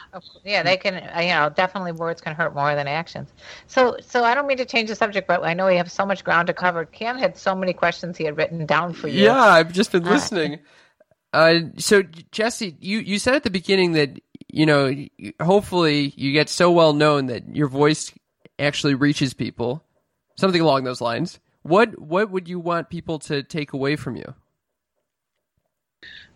Yeah, 0.45 0.63
they 0.63 0.78
can. 0.78 0.95
uh, 0.95 1.19
You 1.19 1.30
know, 1.30 1.49
definitely 1.49 1.91
words 1.91 2.21
can 2.21 2.34
hurt 2.34 2.55
more 2.55 2.76
than 2.76 2.88
actions. 2.88 3.30
So, 3.67 3.97
so 4.01 4.24
I 4.24 4.34
don't 4.34 4.47
mean 4.47 4.57
to 4.57 4.65
change 4.65 4.89
the 4.89 4.95
subject, 4.95 5.28
but 5.28 5.43
I 5.43 5.53
know 5.53 5.67
we 5.67 5.76
have 5.76 5.91
so 5.91 6.05
much 6.05 6.24
ground 6.24 6.47
to 6.47 6.53
cover. 6.53 6.86
Cam 6.86 7.17
had 7.17 7.38
so 7.38 7.55
many 7.55 7.74
questions 7.74 8.17
he 8.17 8.24
had 8.24 8.38
written 8.38 8.65
down 8.65 8.93
for 8.93 9.09
you. 9.09 9.26
Yeah, 9.26 9.41
I've 9.41 9.74
just 9.74 9.91
been 9.91 10.03
listening. 10.05 10.59
Uh, 11.34 11.61
so 11.78 12.03
Jesse, 12.32 12.78
you, 12.80 12.99
you 12.99 13.19
said 13.19 13.34
at 13.34 13.43
the 13.43 13.49
beginning 13.49 13.93
that 13.93 14.11
you 14.49 14.65
know 14.65 14.93
hopefully 15.41 16.13
you 16.15 16.32
get 16.32 16.47
so 16.47 16.71
well 16.71 16.93
known 16.93 17.26
that 17.26 17.55
your 17.55 17.67
voice 17.67 18.13
actually 18.59 18.93
reaches 18.93 19.34
people, 19.34 19.84
something 20.36 20.61
along 20.61 20.84
those 20.84 21.01
lines. 21.01 21.39
What 21.63 21.99
what 21.99 22.29
would 22.29 22.47
you 22.47 22.59
want 22.59 22.89
people 22.89 23.19
to 23.19 23.43
take 23.43 23.73
away 23.73 23.95
from 23.95 24.15
you? 24.15 24.36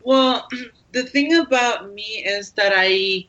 Well, 0.04 0.48
the 0.92 1.04
thing 1.04 1.36
about 1.36 1.94
me 1.94 2.24
is 2.26 2.52
that 2.52 2.72
I 2.76 3.28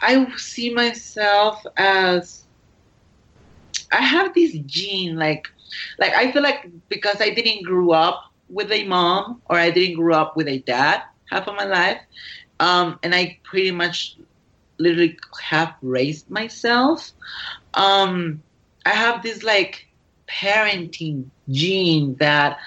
I 0.00 0.26
see 0.36 0.72
myself 0.72 1.64
as 1.76 2.44
I 3.90 4.02
have 4.02 4.34
this 4.34 4.54
gene 4.66 5.16
like 5.16 5.48
like 5.98 6.12
I 6.12 6.30
feel 6.30 6.42
like 6.42 6.68
because 6.88 7.20
I 7.20 7.30
didn't 7.30 7.64
grow 7.64 7.90
up 7.90 8.32
with 8.48 8.70
a 8.70 8.84
mom 8.84 9.42
or 9.50 9.58
I 9.58 9.70
didn't 9.70 9.96
grow 9.96 10.14
up 10.14 10.36
with 10.36 10.48
a 10.48 10.58
dad 10.60 11.02
half 11.30 11.48
of 11.48 11.56
my 11.56 11.64
life 11.64 12.00
um, 12.60 12.98
and 13.02 13.14
I 13.14 13.38
pretty 13.42 13.70
much 13.70 14.16
literally 14.78 15.18
have 15.42 15.74
raised 15.82 16.30
myself 16.30 17.12
um, 17.74 18.42
I 18.84 18.90
have 18.90 19.22
this 19.22 19.42
like 19.42 19.86
parenting 20.28 21.30
gene 21.50 22.16
that 22.20 22.58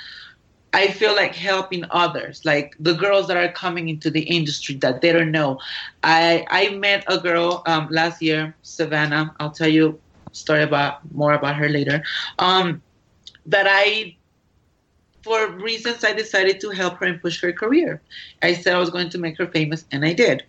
I 0.74 0.88
feel 0.88 1.16
like 1.16 1.36
helping 1.36 1.84
others, 1.92 2.42
like 2.46 2.76
the 2.80 2.94
girls 2.94 3.28
that 3.28 3.38
are 3.38 3.52
coming 3.52 3.90
into 3.90 4.10
the 4.10 4.22
industry 4.22 4.76
that 4.82 5.02
they 5.02 5.12
don't 5.12 5.32
know. 5.32 5.60
I 6.04 6.46
I 6.50 6.70
met 6.76 7.04
a 7.08 7.20
girl 7.20 7.64
um, 7.66 7.88
last 7.92 8.22
year, 8.22 8.56
Savannah. 8.62 9.36
I'll 9.40 9.52
tell 9.52 9.68
you 9.68 10.02
story 10.32 10.64
about 10.64 11.00
more 11.12 11.34
about 11.34 11.56
her 11.56 11.70
later. 11.70 12.04
Um, 12.40 12.82
that 13.46 13.66
I, 13.70 14.18
for 15.24 15.48
reasons, 15.50 16.04
I 16.04 16.14
decided 16.14 16.60
to 16.62 16.70
help 16.70 16.98
her 16.98 17.06
and 17.06 17.22
push 17.22 17.42
her 17.42 17.54
career. 17.54 18.02
I 18.42 18.54
said 18.54 18.76
I 18.76 18.80
was 18.80 18.90
going 18.90 19.10
to 19.10 19.18
make 19.18 19.38
her 19.38 19.48
famous, 19.48 19.86
and 19.92 20.04
I 20.04 20.14
did. 20.14 20.44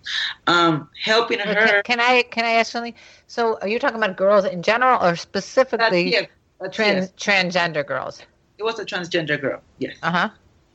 Um, 0.47 0.89
helping 1.03 1.39
her. 1.41 1.83
can 1.83 2.01
I 2.01 2.23
can 2.23 2.45
I 2.45 2.53
ask 2.53 2.73
something? 2.73 2.95
So, 3.27 3.59
are 3.61 3.69
you 3.69 3.79
talking 3.79 3.97
about 3.97 4.17
girls 4.17 4.45
in 4.45 4.63
general, 4.63 4.99
or 4.99 5.11
That's, 5.11 5.21
specifically 5.21 6.13
yes, 6.13 6.29
that's 6.61 6.77
trans 6.77 7.13
yes. 7.17 7.17
transgender 7.17 7.87
girls? 7.87 8.23
It 8.59 8.63
was 8.63 8.79
a 8.79 8.85
transgender 8.85 9.41
girl. 9.41 9.61
Yes. 9.79 9.97
Uh 10.03 10.11
huh. 10.11 10.31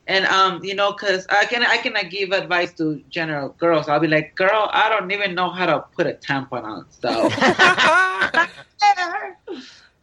And 0.06 0.24
um, 0.26 0.64
you 0.64 0.74
know, 0.74 0.92
cause 0.92 1.26
I 1.28 1.44
can 1.44 1.62
I 1.62 1.76
cannot 1.78 2.10
give 2.10 2.30
advice 2.30 2.72
to 2.74 3.02
general 3.10 3.50
girls. 3.50 3.88
I'll 3.88 4.00
be 4.00 4.08
like, 4.08 4.34
girl, 4.34 4.70
I 4.72 4.88
don't 4.88 5.10
even 5.10 5.34
know 5.34 5.50
how 5.50 5.66
to 5.66 5.84
put 5.96 6.06
a 6.06 6.14
tampon 6.14 6.64
on. 6.64 6.86
So, 6.90 7.08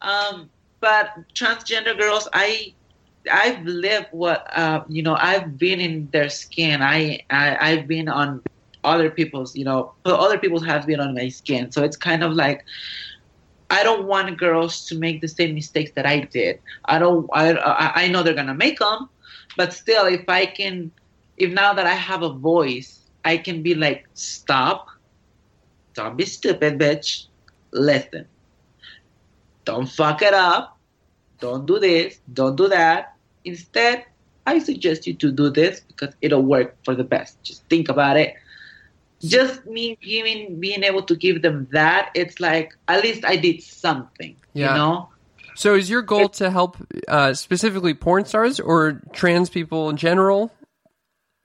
um, 0.00 0.48
but 0.80 1.10
transgender 1.34 1.98
girls, 1.98 2.28
I 2.32 2.74
I've 3.32 3.64
lived 3.64 4.08
what 4.12 4.46
uh, 4.56 4.84
you 4.88 5.02
know. 5.02 5.16
I've 5.16 5.58
been 5.58 5.80
in 5.80 6.08
their 6.12 6.28
skin. 6.28 6.82
I, 6.82 7.20
I 7.30 7.56
I've 7.72 7.86
been 7.86 8.08
on 8.08 8.42
other 8.84 9.10
people's. 9.10 9.56
You 9.56 9.64
know, 9.64 9.92
other 10.04 10.38
people 10.38 10.60
have 10.60 10.86
been 10.86 11.00
on 11.00 11.14
my 11.14 11.28
skin. 11.28 11.70
So 11.72 11.82
it's 11.84 11.96
kind 11.96 12.22
of 12.22 12.32
like. 12.32 12.64
I 13.68 13.82
don't 13.82 14.06
want 14.06 14.38
girls 14.38 14.86
to 14.86 14.96
make 14.96 15.20
the 15.20 15.26
same 15.26 15.52
mistakes 15.56 15.90
that 15.96 16.06
I 16.06 16.20
did. 16.20 16.60
I 16.84 17.00
don't. 17.00 17.28
I 17.32 17.52
I 17.54 18.04
I 18.04 18.08
know 18.08 18.22
they're 18.22 18.32
gonna 18.34 18.54
make 18.54 18.78
them, 18.78 19.08
but 19.56 19.72
still, 19.72 20.06
if 20.06 20.28
I 20.28 20.46
can, 20.46 20.92
if 21.36 21.50
now 21.50 21.74
that 21.74 21.84
I 21.84 21.94
have 21.94 22.22
a 22.22 22.30
voice, 22.32 23.00
I 23.24 23.38
can 23.38 23.64
be 23.64 23.74
like, 23.74 24.06
stop, 24.14 24.86
don't 25.94 26.16
be 26.16 26.26
stupid, 26.26 26.78
bitch. 26.78 27.26
Listen, 27.72 28.28
don't 29.64 29.88
fuck 29.88 30.22
it 30.22 30.32
up. 30.32 30.78
Don't 31.40 31.66
do 31.66 31.80
this. 31.80 32.20
Don't 32.32 32.54
do 32.54 32.68
that. 32.68 33.15
Instead, 33.46 34.04
I 34.46 34.58
suggest 34.58 35.06
you 35.06 35.14
to 35.14 35.32
do 35.32 35.48
this 35.50 35.80
because 35.80 36.14
it'll 36.20 36.42
work 36.42 36.76
for 36.84 36.94
the 36.94 37.04
best. 37.04 37.42
Just 37.42 37.64
think 37.68 37.88
about 37.88 38.16
it. 38.16 38.34
Just 39.22 39.64
me 39.64 39.96
giving, 40.02 40.60
being 40.60 40.84
able 40.84 41.02
to 41.04 41.16
give 41.16 41.40
them 41.40 41.66
that, 41.72 42.10
it's 42.14 42.38
like 42.38 42.76
at 42.86 43.02
least 43.02 43.24
I 43.24 43.36
did 43.36 43.62
something. 43.62 44.36
Yeah. 44.52 44.72
You 44.72 44.78
know. 44.78 45.08
So 45.54 45.74
is 45.74 45.88
your 45.88 46.02
goal 46.02 46.28
to 46.28 46.50
help 46.50 46.76
uh, 47.08 47.32
specifically 47.32 47.94
porn 47.94 48.26
stars 48.26 48.60
or 48.60 49.00
trans 49.14 49.48
people 49.48 49.88
in 49.88 49.96
general? 49.96 50.52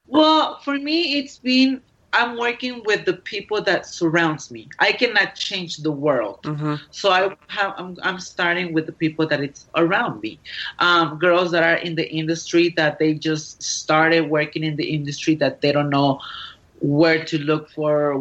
Well, 0.05 0.59
for 0.59 0.77
me, 0.77 1.17
it's 1.19 1.39
been 1.39 1.81
I'm 2.13 2.37
working 2.37 2.83
with 2.85 3.05
the 3.05 3.13
people 3.13 3.61
that 3.63 3.85
surrounds 3.85 4.51
me. 4.51 4.69
I 4.79 4.91
cannot 4.93 5.35
change 5.35 5.77
the 5.77 5.91
world, 5.91 6.39
Mm-hmm. 6.43 6.75
so 6.91 7.11
I 7.11 7.29
have 7.29 7.57
I'm, 7.61 7.79
I'm 7.87 8.01
starting 8.03 8.57
with 8.57 8.71
the 8.71 8.77
people 8.77 9.11
that 9.13 9.25
it's 9.27 9.53
around 9.61 10.09
me. 10.09 10.29
Um, 10.79 11.17
girls 11.17 11.51
that 11.51 11.63
are 11.63 11.75
in 11.75 11.95
the 11.95 12.07
industry 12.09 12.73
that 12.75 12.97
they 12.99 13.13
just 13.13 13.61
started 13.61 14.29
working 14.29 14.63
in 14.63 14.75
the 14.75 14.93
industry 14.93 15.35
that 15.35 15.61
they 15.61 15.71
don't 15.71 15.89
know 15.89 16.19
where 16.79 17.23
to 17.25 17.37
look 17.39 17.69
for, 17.69 18.19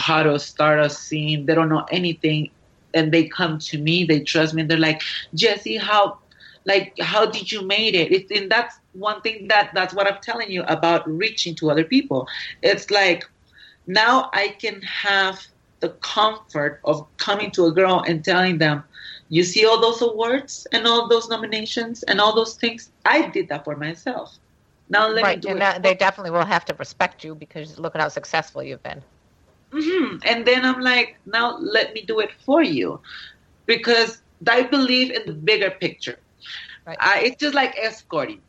how 0.00 0.22
to 0.22 0.38
start 0.38 0.80
a 0.80 0.88
scene. 0.90 1.46
They 1.46 1.54
don't 1.54 1.68
know 1.70 1.86
anything, 1.90 2.50
and 2.94 3.12
they 3.12 3.28
come 3.28 3.58
to 3.58 3.78
me. 3.78 4.04
They 4.04 4.20
trust 4.20 4.54
me. 4.54 4.62
And 4.62 4.70
they're 4.70 4.78
like, 4.78 5.00
Jesse, 5.34 5.76
how 5.76 6.18
like 6.66 6.92
how 7.00 7.26
did 7.26 7.50
you 7.50 7.66
made 7.66 7.94
it 7.94 8.12
it's 8.12 8.30
and 8.30 8.50
that's 8.50 8.74
one 8.92 9.20
thing 9.22 9.48
that 9.48 9.70
that's 9.74 9.94
what 9.94 10.06
i'm 10.10 10.20
telling 10.22 10.50
you 10.50 10.62
about 10.64 11.06
reaching 11.08 11.54
to 11.54 11.70
other 11.70 11.84
people 11.84 12.26
it's 12.62 12.90
like 12.90 13.24
now 13.86 14.30
i 14.32 14.48
can 14.60 14.80
have 14.82 15.40
the 15.80 15.90
comfort 16.00 16.80
of 16.84 17.06
coming 17.16 17.50
to 17.50 17.66
a 17.66 17.72
girl 17.72 18.04
and 18.06 18.24
telling 18.24 18.58
them 18.58 18.82
you 19.28 19.42
see 19.42 19.64
all 19.64 19.80
those 19.80 20.00
awards 20.02 20.66
and 20.72 20.86
all 20.86 21.08
those 21.08 21.28
nominations 21.28 22.02
and 22.04 22.20
all 22.20 22.34
those 22.34 22.54
things 22.56 22.90
i 23.04 23.28
did 23.28 23.48
that 23.48 23.64
for 23.64 23.76
myself 23.76 24.38
now 24.88 25.08
let 25.08 25.24
me 25.26 25.36
do 25.36 25.48
and 25.48 25.62
it 25.62 25.82
they 25.82 25.94
definitely 25.94 26.30
will 26.30 26.44
have 26.44 26.64
to 26.66 26.74
respect 26.74 27.24
you 27.24 27.34
because 27.34 27.78
look 27.78 27.94
at 27.94 28.00
how 28.00 28.08
successful 28.08 28.62
you've 28.62 28.82
been. 28.82 29.02
hmm 29.72 30.16
And 30.24 30.46
then 30.46 30.64
I'm 30.64 30.80
like, 30.80 31.18
now 31.26 31.56
let 31.58 31.94
me 31.94 32.02
do 32.02 32.20
it 32.20 32.30
for 32.44 32.62
you, 32.62 33.00
because 33.66 34.22
I 34.48 34.62
believe 34.62 35.10
in 35.10 35.22
the 35.26 35.32
bigger 35.32 35.70
picture. 35.70 36.18
Right. 36.86 36.98
It's 37.24 37.36
just 37.40 37.54
like 37.54 37.76
escorting. 37.78 38.42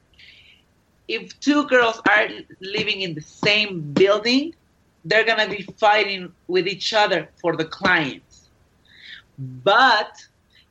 If 1.07 1.39
two 1.39 1.67
girls 1.67 2.01
are 2.09 2.27
living 2.61 3.01
in 3.01 3.15
the 3.15 3.21
same 3.21 3.93
building, 3.93 4.53
they're 5.03 5.25
gonna 5.25 5.49
be 5.49 5.67
fighting 5.79 6.33
with 6.47 6.67
each 6.67 6.93
other 6.93 7.29
for 7.41 7.55
the 7.55 7.65
clients. 7.65 8.49
But 9.37 10.11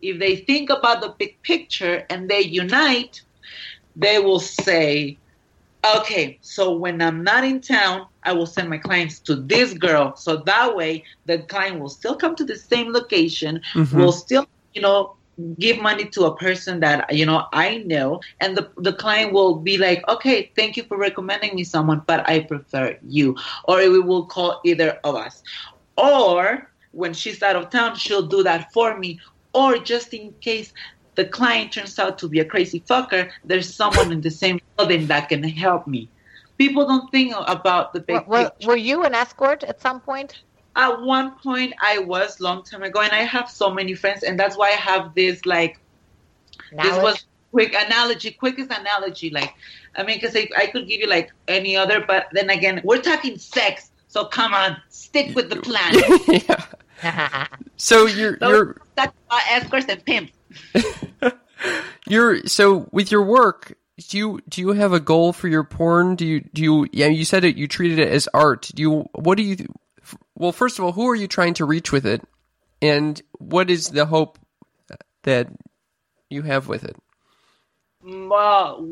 if 0.00 0.18
they 0.18 0.36
think 0.36 0.70
about 0.70 1.00
the 1.00 1.14
big 1.18 1.42
picture 1.42 2.04
and 2.10 2.28
they 2.28 2.40
unite, 2.42 3.20
they 3.96 4.18
will 4.18 4.40
say, 4.40 5.18
okay, 5.96 6.38
so 6.42 6.76
when 6.76 7.00
I'm 7.02 7.22
not 7.24 7.44
in 7.44 7.60
town, 7.60 8.06
I 8.24 8.32
will 8.32 8.46
send 8.46 8.70
my 8.70 8.78
clients 8.78 9.20
to 9.22 9.36
this 9.36 9.74
girl. 9.74 10.14
So 10.16 10.42
that 10.46 10.76
way 10.76 11.04
the 11.26 11.40
client 11.40 11.80
will 11.80 11.88
still 11.88 12.16
come 12.16 12.34
to 12.36 12.44
the 12.44 12.56
same 12.56 12.92
location, 12.92 13.60
Mhm. 13.74 13.92
will 13.98 14.12
still, 14.12 14.46
you 14.74 14.82
know, 14.82 15.16
give 15.58 15.80
money 15.80 16.04
to 16.04 16.24
a 16.24 16.36
person 16.36 16.80
that 16.80 17.12
you 17.14 17.24
know 17.24 17.46
I 17.52 17.78
know 17.78 18.20
and 18.40 18.56
the 18.56 18.70
the 18.76 18.92
client 18.92 19.32
will 19.32 19.56
be 19.56 19.78
like, 19.78 20.06
"Okay, 20.08 20.50
thank 20.56 20.76
you 20.76 20.84
for 20.84 20.96
recommending 20.96 21.54
me 21.54 21.64
someone, 21.64 22.02
but 22.06 22.28
I 22.28 22.40
prefer 22.40 22.96
you." 23.06 23.36
Or 23.64 23.78
we 23.78 24.00
will 24.00 24.26
call 24.26 24.60
either 24.64 24.98
of 25.04 25.14
us. 25.16 25.42
Or 25.96 26.70
when 26.92 27.14
she's 27.14 27.42
out 27.42 27.56
of 27.56 27.70
town, 27.70 27.96
she'll 27.96 28.26
do 28.26 28.42
that 28.42 28.72
for 28.72 28.98
me. 28.98 29.20
Or 29.54 29.78
just 29.78 30.14
in 30.14 30.32
case 30.40 30.72
the 31.14 31.24
client 31.24 31.72
turns 31.72 31.98
out 31.98 32.18
to 32.18 32.28
be 32.28 32.40
a 32.40 32.44
crazy 32.44 32.80
fucker, 32.80 33.30
there's 33.44 33.72
someone 33.72 34.12
in 34.12 34.20
the 34.20 34.30
same 34.30 34.60
building 34.76 35.06
that 35.06 35.28
can 35.28 35.42
help 35.42 35.86
me. 35.86 36.08
People 36.58 36.86
don't 36.86 37.10
think 37.10 37.34
about 37.46 37.92
the 37.92 38.00
big 38.00 38.26
Were, 38.26 38.50
picture. 38.50 38.68
were 38.68 38.76
you 38.76 39.04
an 39.04 39.14
escort 39.14 39.64
at 39.64 39.80
some 39.80 40.00
point? 40.00 40.42
At 40.74 41.02
one 41.02 41.32
point, 41.38 41.74
I 41.80 41.98
was 41.98 42.40
long 42.40 42.62
time 42.62 42.82
ago, 42.82 43.00
and 43.00 43.12
I 43.12 43.24
have 43.24 43.50
so 43.50 43.70
many 43.70 43.94
friends, 43.94 44.22
and 44.22 44.38
that's 44.38 44.56
why 44.56 44.68
I 44.68 44.76
have 44.76 45.14
this 45.14 45.44
like 45.44 45.78
this 46.70 46.96
was 47.02 47.24
quick 47.50 47.74
analogy, 47.74 48.30
quickest 48.32 48.70
analogy. 48.70 49.30
Like, 49.30 49.54
I 49.94 50.02
mean, 50.02 50.18
because 50.18 50.34
I, 50.34 50.48
I 50.56 50.66
could 50.66 50.88
give 50.88 51.00
you 51.00 51.06
like 51.06 51.30
any 51.46 51.76
other, 51.76 52.04
but 52.06 52.28
then 52.32 52.50
again, 52.50 52.80
we're 52.84 53.02
talking 53.02 53.38
sex, 53.38 53.90
so 54.08 54.24
come 54.24 54.54
on, 54.54 54.76
stick 54.88 55.34
with 55.36 55.50
the 55.50 55.56
plan. 55.56 55.94
yeah. 57.02 57.46
So 57.76 58.06
you're 58.06 58.38
So 58.38 58.48
you're 58.48 58.66
we're 58.66 58.74
talking 58.96 59.12
about 59.26 59.42
escorts 59.50 59.86
and 59.88 60.04
pimps. 60.04 60.32
you're 62.06 62.46
so 62.46 62.86
with 62.92 63.10
your 63.10 63.24
work. 63.24 63.74
Do 64.08 64.18
you 64.18 64.40
do 64.48 64.60
you 64.60 64.68
have 64.68 64.92
a 64.92 65.00
goal 65.00 65.32
for 65.32 65.48
your 65.48 65.64
porn? 65.64 66.14
Do 66.14 66.24
you 66.24 66.40
do 66.52 66.62
you 66.62 66.86
yeah? 66.92 67.08
You 67.08 67.24
said 67.24 67.44
it. 67.44 67.56
You 67.56 67.66
treated 67.66 67.98
it 67.98 68.08
as 68.08 68.28
art. 68.32 68.70
Do 68.72 68.82
you 68.82 69.08
what 69.14 69.36
do 69.36 69.42
you? 69.42 69.56
Well, 70.34 70.52
first 70.52 70.78
of 70.78 70.84
all, 70.84 70.92
who 70.92 71.08
are 71.08 71.14
you 71.14 71.28
trying 71.28 71.54
to 71.54 71.64
reach 71.64 71.92
with 71.92 72.06
it, 72.06 72.22
and 72.80 73.20
what 73.38 73.70
is 73.70 73.88
the 73.88 74.06
hope 74.06 74.38
that 75.22 75.48
you 76.30 76.42
have 76.42 76.68
with 76.68 76.84
it? 76.84 76.96
Well, 78.02 78.84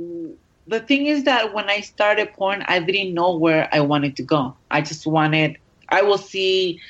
the 0.66 0.80
thing 0.80 1.06
is 1.06 1.24
that 1.24 1.52
when 1.52 1.68
I 1.68 1.80
started 1.80 2.32
porn, 2.34 2.64
I 2.68 2.78
didn't 2.78 3.14
know 3.14 3.36
where 3.36 3.68
I 3.72 3.80
wanted 3.80 4.16
to 4.16 4.22
go. 4.22 4.54
I 4.70 4.82
just 4.82 5.06
wanted, 5.06 5.58
I 5.88 6.02
will 6.02 6.18
see 6.18 6.80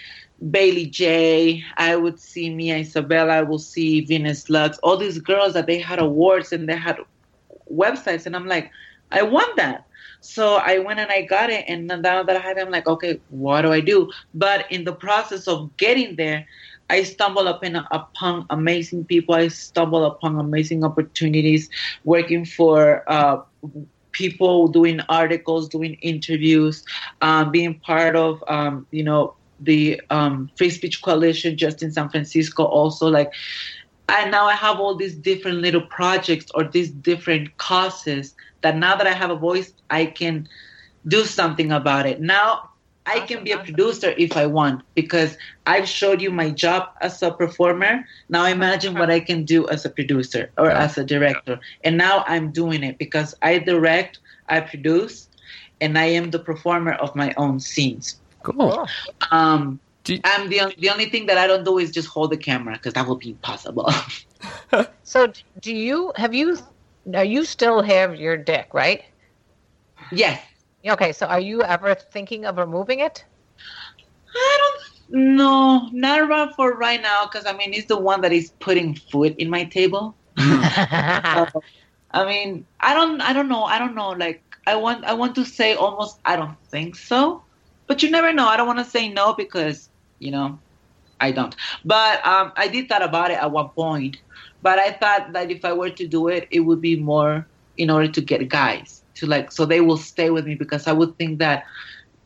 Bailey 0.51 0.86
Jay, 0.86 1.64
I 1.76 1.96
would 1.96 2.20
see 2.20 2.55
Mia 2.55 2.78
Isabella, 2.78 3.32
I 3.32 3.42
will 3.42 3.59
see 3.59 4.03
Venus 4.03 4.51
Lux, 4.51 4.78
all 4.78 4.98
these 4.98 5.18
girls 5.18 5.55
that 5.55 5.66
they 5.66 5.78
had 5.78 5.98
awards 5.98 6.53
and 6.53 6.68
they 6.68 6.76
had 6.76 6.98
websites. 7.72 8.26
And 8.26 8.36
I'm 8.36 8.46
like, 8.46 8.70
I 9.11 9.22
want 9.22 9.57
that. 9.57 9.86
So 10.21 10.57
I 10.57 10.79
went 10.79 11.01
and 11.01 11.11
I 11.11 11.23
got 11.23 11.51
it. 11.51 11.64
And 11.66 11.87
now 11.87 12.23
that 12.23 12.31
I 12.31 12.39
had 12.39 12.59
it, 12.59 12.61
I'm 12.61 12.71
like, 12.71 12.87
okay, 12.87 13.21
what 13.31 13.62
do 13.62 13.73
I 13.73 13.81
do? 13.81 14.11
But 14.35 14.71
in 14.71 14.85
the 14.85 14.93
process 14.93 15.49
of 15.49 15.77
getting 15.77 16.16
there, 16.16 16.47
I 16.91 17.05
stumbled 17.05 17.47
upon, 17.47 17.77
upon 17.91 18.47
amazing 18.51 19.05
people. 19.05 19.35
I 19.35 19.49
stumbled 19.49 20.12
upon 20.12 20.39
amazing 20.39 20.85
opportunities 20.85 21.71
working 22.05 22.45
for 22.45 23.05
uh, 23.11 23.43
people 24.12 24.68
doing 24.68 25.01
articles, 25.09 25.68
doing 25.68 25.95
interviews, 26.03 26.85
um, 27.23 27.51
being 27.51 27.79
part 27.79 28.16
of, 28.16 28.43
um, 28.49 28.87
you 28.91 29.05
know, 29.05 29.35
the 29.61 30.01
um, 30.11 30.51
Free 30.57 30.71
Speech 30.71 31.03
Coalition 31.03 31.57
just 31.57 31.83
in 31.83 31.93
San 31.93 32.09
Francisco. 32.09 32.64
Also, 32.64 33.09
like, 33.09 33.33
and 34.09 34.33
now 34.33 34.47
I 34.47 34.55
have 34.55 34.81
all 34.81 34.97
these 34.97 35.14
different 35.14 35.59
little 35.59 35.83
projects 35.83 36.47
or 36.55 36.64
these 36.64 36.91
different 36.91 37.57
causes 37.59 38.35
that 38.62 38.76
now 38.76 38.96
that 38.96 39.06
I 39.06 39.12
have 39.12 39.30
a 39.30 39.36
voice, 39.36 39.72
I 39.90 40.06
can 40.06 40.48
do 41.06 41.24
something 41.24 41.72
about 41.72 42.06
it. 42.06 42.20
Now 42.20 42.70
I 43.06 43.20
can 43.20 43.42
be 43.42 43.52
a 43.52 43.58
producer 43.58 44.14
if 44.18 44.36
I 44.36 44.46
want 44.46 44.82
because 44.94 45.36
I've 45.66 45.88
showed 45.88 46.20
you 46.20 46.30
my 46.30 46.50
job 46.50 46.88
as 47.00 47.22
a 47.22 47.30
performer. 47.30 48.04
Now 48.28 48.44
imagine 48.44 48.94
what 48.94 49.11
I 49.11 49.20
can 49.20 49.44
do 49.44 49.66
as 49.68 49.84
a 49.84 49.90
producer 49.90 50.50
or 50.58 50.70
as 50.70 50.98
a 50.98 51.04
director. 51.04 51.58
And 51.82 51.96
now 51.96 52.24
I'm 52.26 52.50
doing 52.52 52.82
it 52.82 52.98
because 52.98 53.34
I 53.42 53.58
direct, 53.58 54.18
I 54.48 54.61
produce, 54.61 55.28
and 55.80 55.98
I 55.98 56.04
am 56.06 56.30
the 56.30 56.38
performer 56.38 56.92
of 56.92 57.16
my 57.16 57.32
own 57.36 57.58
scenes. 57.61 58.20
Cool. 58.42 58.86
Um, 59.30 59.80
you- 60.06 60.20
I'm 60.24 60.48
the, 60.48 60.74
the 60.78 60.90
only 60.90 61.06
thing 61.06 61.26
that 61.26 61.38
I 61.38 61.46
don't 61.46 61.64
do 61.64 61.78
is 61.78 61.90
just 61.90 62.08
hold 62.08 62.30
the 62.30 62.36
camera 62.36 62.74
because 62.74 62.94
that 62.94 63.06
would 63.06 63.18
be 63.18 63.30
impossible. 63.30 63.90
So, 65.02 65.32
do 65.61 65.74
you 65.74 66.12
have 66.16 66.32
you? 66.32 66.56
Now 67.05 67.22
you 67.22 67.44
still 67.44 67.82
have 67.82 68.16
your 68.16 68.36
dick, 68.36 68.68
right? 68.72 69.03
yes. 70.12 70.40
Okay, 70.86 71.12
so 71.12 71.26
are 71.26 71.40
you 71.40 71.62
ever 71.62 71.94
thinking 71.94 72.44
of 72.44 72.59
removing 72.59 73.01
it? 73.01 73.24
I 74.34 74.57
don't 74.61 74.80
no, 75.36 75.88
not 75.92 76.20
around 76.20 76.55
for 76.55 76.76
right 76.76 77.01
now 77.01 77.24
because 77.26 77.46
I 77.46 77.53
mean, 77.53 77.72
it's 77.74 77.86
the 77.88 77.98
one 77.98 78.20
that 78.22 78.32
is 78.32 78.53
putting 78.61 78.94
food 78.94 79.34
in 79.38 79.51
my 79.51 79.64
table. 79.64 80.16
Uh, 81.32 81.46
I 82.11 82.24
mean, 82.26 82.66
I 82.80 82.94
don't, 82.94 83.20
I 83.20 83.32
don't 83.32 83.48
know, 83.48 83.64
I 83.64 83.78
don't 83.78 83.94
know. 83.94 84.11
Like, 84.11 84.44
I 84.66 84.76
want, 84.76 85.05
I 85.05 85.14
want 85.14 85.34
to 85.36 85.44
say 85.44 85.74
almost, 85.74 86.18
I 86.24 86.36
don't 86.36 86.57
think 86.70 86.96
so, 86.96 87.44
but 87.86 88.03
you 88.03 88.11
never 88.11 88.32
know. 88.32 88.46
I 88.46 88.57
don't 88.57 88.66
want 88.66 88.78
to 88.80 88.84
say 88.84 89.09
no 89.09 89.34
because 89.34 89.90
you 90.18 90.30
know, 90.30 90.61
I 91.20 91.32
don't. 91.32 91.55
But 91.84 92.24
um, 92.26 92.53
I 92.57 92.68
did 92.68 92.88
thought 92.88 93.03
about 93.03 93.30
it 93.30 93.38
at 93.38 93.51
one 93.51 93.70
point, 93.70 94.16
but 94.62 94.78
I 94.78 94.90
thought 94.92 95.32
that 95.32 95.50
if 95.50 95.64
I 95.64 95.72
were 95.72 95.90
to 95.90 96.06
do 96.06 96.28
it, 96.28 96.48
it 96.50 96.61
would 96.61 96.80
be 96.80 96.96
more 97.00 97.48
in 97.76 97.90
order 97.90 98.08
to 98.08 98.20
get 98.20 98.48
guys 98.48 99.02
to 99.16 99.26
like, 99.26 99.52
so 99.52 99.64
they 99.64 99.80
will 99.80 99.96
stay 99.96 100.30
with 100.30 100.46
me 100.46 100.54
because 100.54 100.86
I 100.86 100.92
would 100.92 101.16
think 101.18 101.38
that 101.38 101.64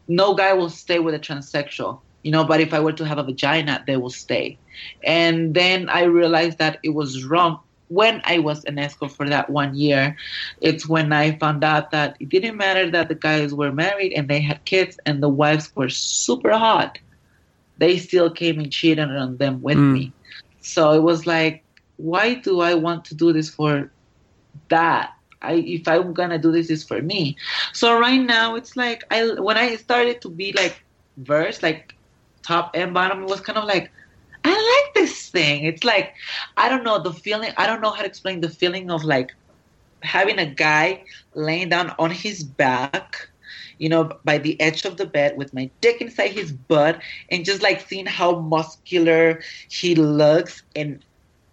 no 0.09 0.35
guy 0.35 0.53
will 0.53 0.70
stay 0.70 0.99
with 0.99 1.14
a 1.14 1.18
transsexual, 1.18 2.01
you 2.22 2.30
know. 2.30 2.45
But 2.45 2.61
if 2.61 2.72
I 2.72 2.80
were 2.80 2.93
to 2.93 3.07
have 3.07 3.18
a 3.18 3.24
vagina, 3.24 3.82
they 3.87 3.97
will 3.97 4.11
stay. 4.11 4.61
And 5.05 5.55
then 5.55 5.89
I 5.89 6.05
realized 6.05 6.59
that 6.59 6.78
it 6.82 6.91
was 6.95 7.24
wrong 7.24 7.61
when 7.89 8.20
I 8.24 8.39
was 8.39 8.64
an 8.64 8.78
escort 8.78 9.12
for 9.12 9.28
that 9.28 9.51
one 9.51 9.74
year. 9.74 10.16
It's 10.61 10.89
when 10.89 11.12
I 11.12 11.39
found 11.39 11.64
out 11.64 11.91
that 11.93 12.16
it 12.20 12.28
didn't 12.30 12.57
matter 12.57 12.91
that 12.91 13.09
the 13.09 13.14
guys 13.14 13.55
were 13.55 13.72
married 13.72 14.12
and 14.14 14.28
they 14.28 14.41
had 14.41 14.64
kids 14.64 14.97
and 15.07 15.22
the 15.22 15.28
wives 15.28 15.70
were 15.76 15.89
super 15.89 16.53
hot. 16.53 16.99
They 17.76 17.99
still 17.99 18.30
came 18.30 18.59
and 18.59 18.70
cheated 18.72 19.09
on 19.11 19.39
them 19.39 19.61
with 19.62 19.78
Mm. 19.78 19.93
me. 19.93 20.14
So 20.61 20.93
it 20.93 21.03
was 21.03 21.26
like, 21.26 21.64
why 22.05 22.35
do 22.35 22.61
I 22.61 22.75
want 22.75 23.07
to 23.07 23.15
do 23.15 23.33
this 23.33 23.49
for 23.49 23.91
that? 24.69 25.15
I, 25.41 25.55
if 25.55 25.89
I'm 25.89 26.13
gonna 26.13 26.39
do 26.39 26.53
this, 26.53 26.69
is 26.69 26.85
for 26.85 27.01
me. 27.01 27.37
So 27.73 27.99
right 27.99 28.21
now 28.21 28.57
it's 28.57 28.77
like 28.77 29.05
I 29.11 29.41
when 29.41 29.57
I 29.57 29.77
started 29.77 30.21
to 30.23 30.29
be 30.29 30.53
like 30.53 30.85
verse, 31.17 31.63
like 31.63 31.95
top 32.43 32.73
and 32.75 32.93
bottom, 32.93 33.23
it 33.23 33.29
was 33.29 33.41
kind 33.41 33.59
of 33.59 33.65
like 33.65 33.91
I 34.45 34.53
like 34.53 34.95
this 34.95 35.31
thing. 35.31 35.65
It's 35.65 35.85
like 35.85 36.15
I 36.59 36.69
don't 36.69 36.85
know 36.85 37.03
the 37.03 37.13
feeling. 37.13 37.53
I 37.57 37.67
don't 37.67 37.81
know 37.81 37.91
how 37.91 38.03
to 38.03 38.07
explain 38.07 38.41
the 38.43 38.51
feeling 38.51 38.91
of 38.91 39.03
like 39.05 39.35
having 40.03 40.39
a 40.39 40.47
guy 40.47 41.05
laying 41.33 41.71
down 41.71 41.95
on 41.99 42.11
his 42.11 42.45
back, 42.45 43.31
you 43.79 43.89
know, 43.89 44.13
by 44.25 44.37
the 44.37 44.61
edge 44.61 44.85
of 44.85 44.99
the 44.99 45.07
bed 45.07 45.39
with 45.39 45.55
my 45.55 45.71
dick 45.81 46.03
inside 46.03 46.33
his 46.33 46.53
butt, 46.53 47.01
and 47.31 47.47
just 47.47 47.63
like 47.63 47.81
seeing 47.81 48.05
how 48.07 48.41
muscular 48.41 49.41
he 49.71 49.95
looks, 49.95 50.63
and 50.77 51.03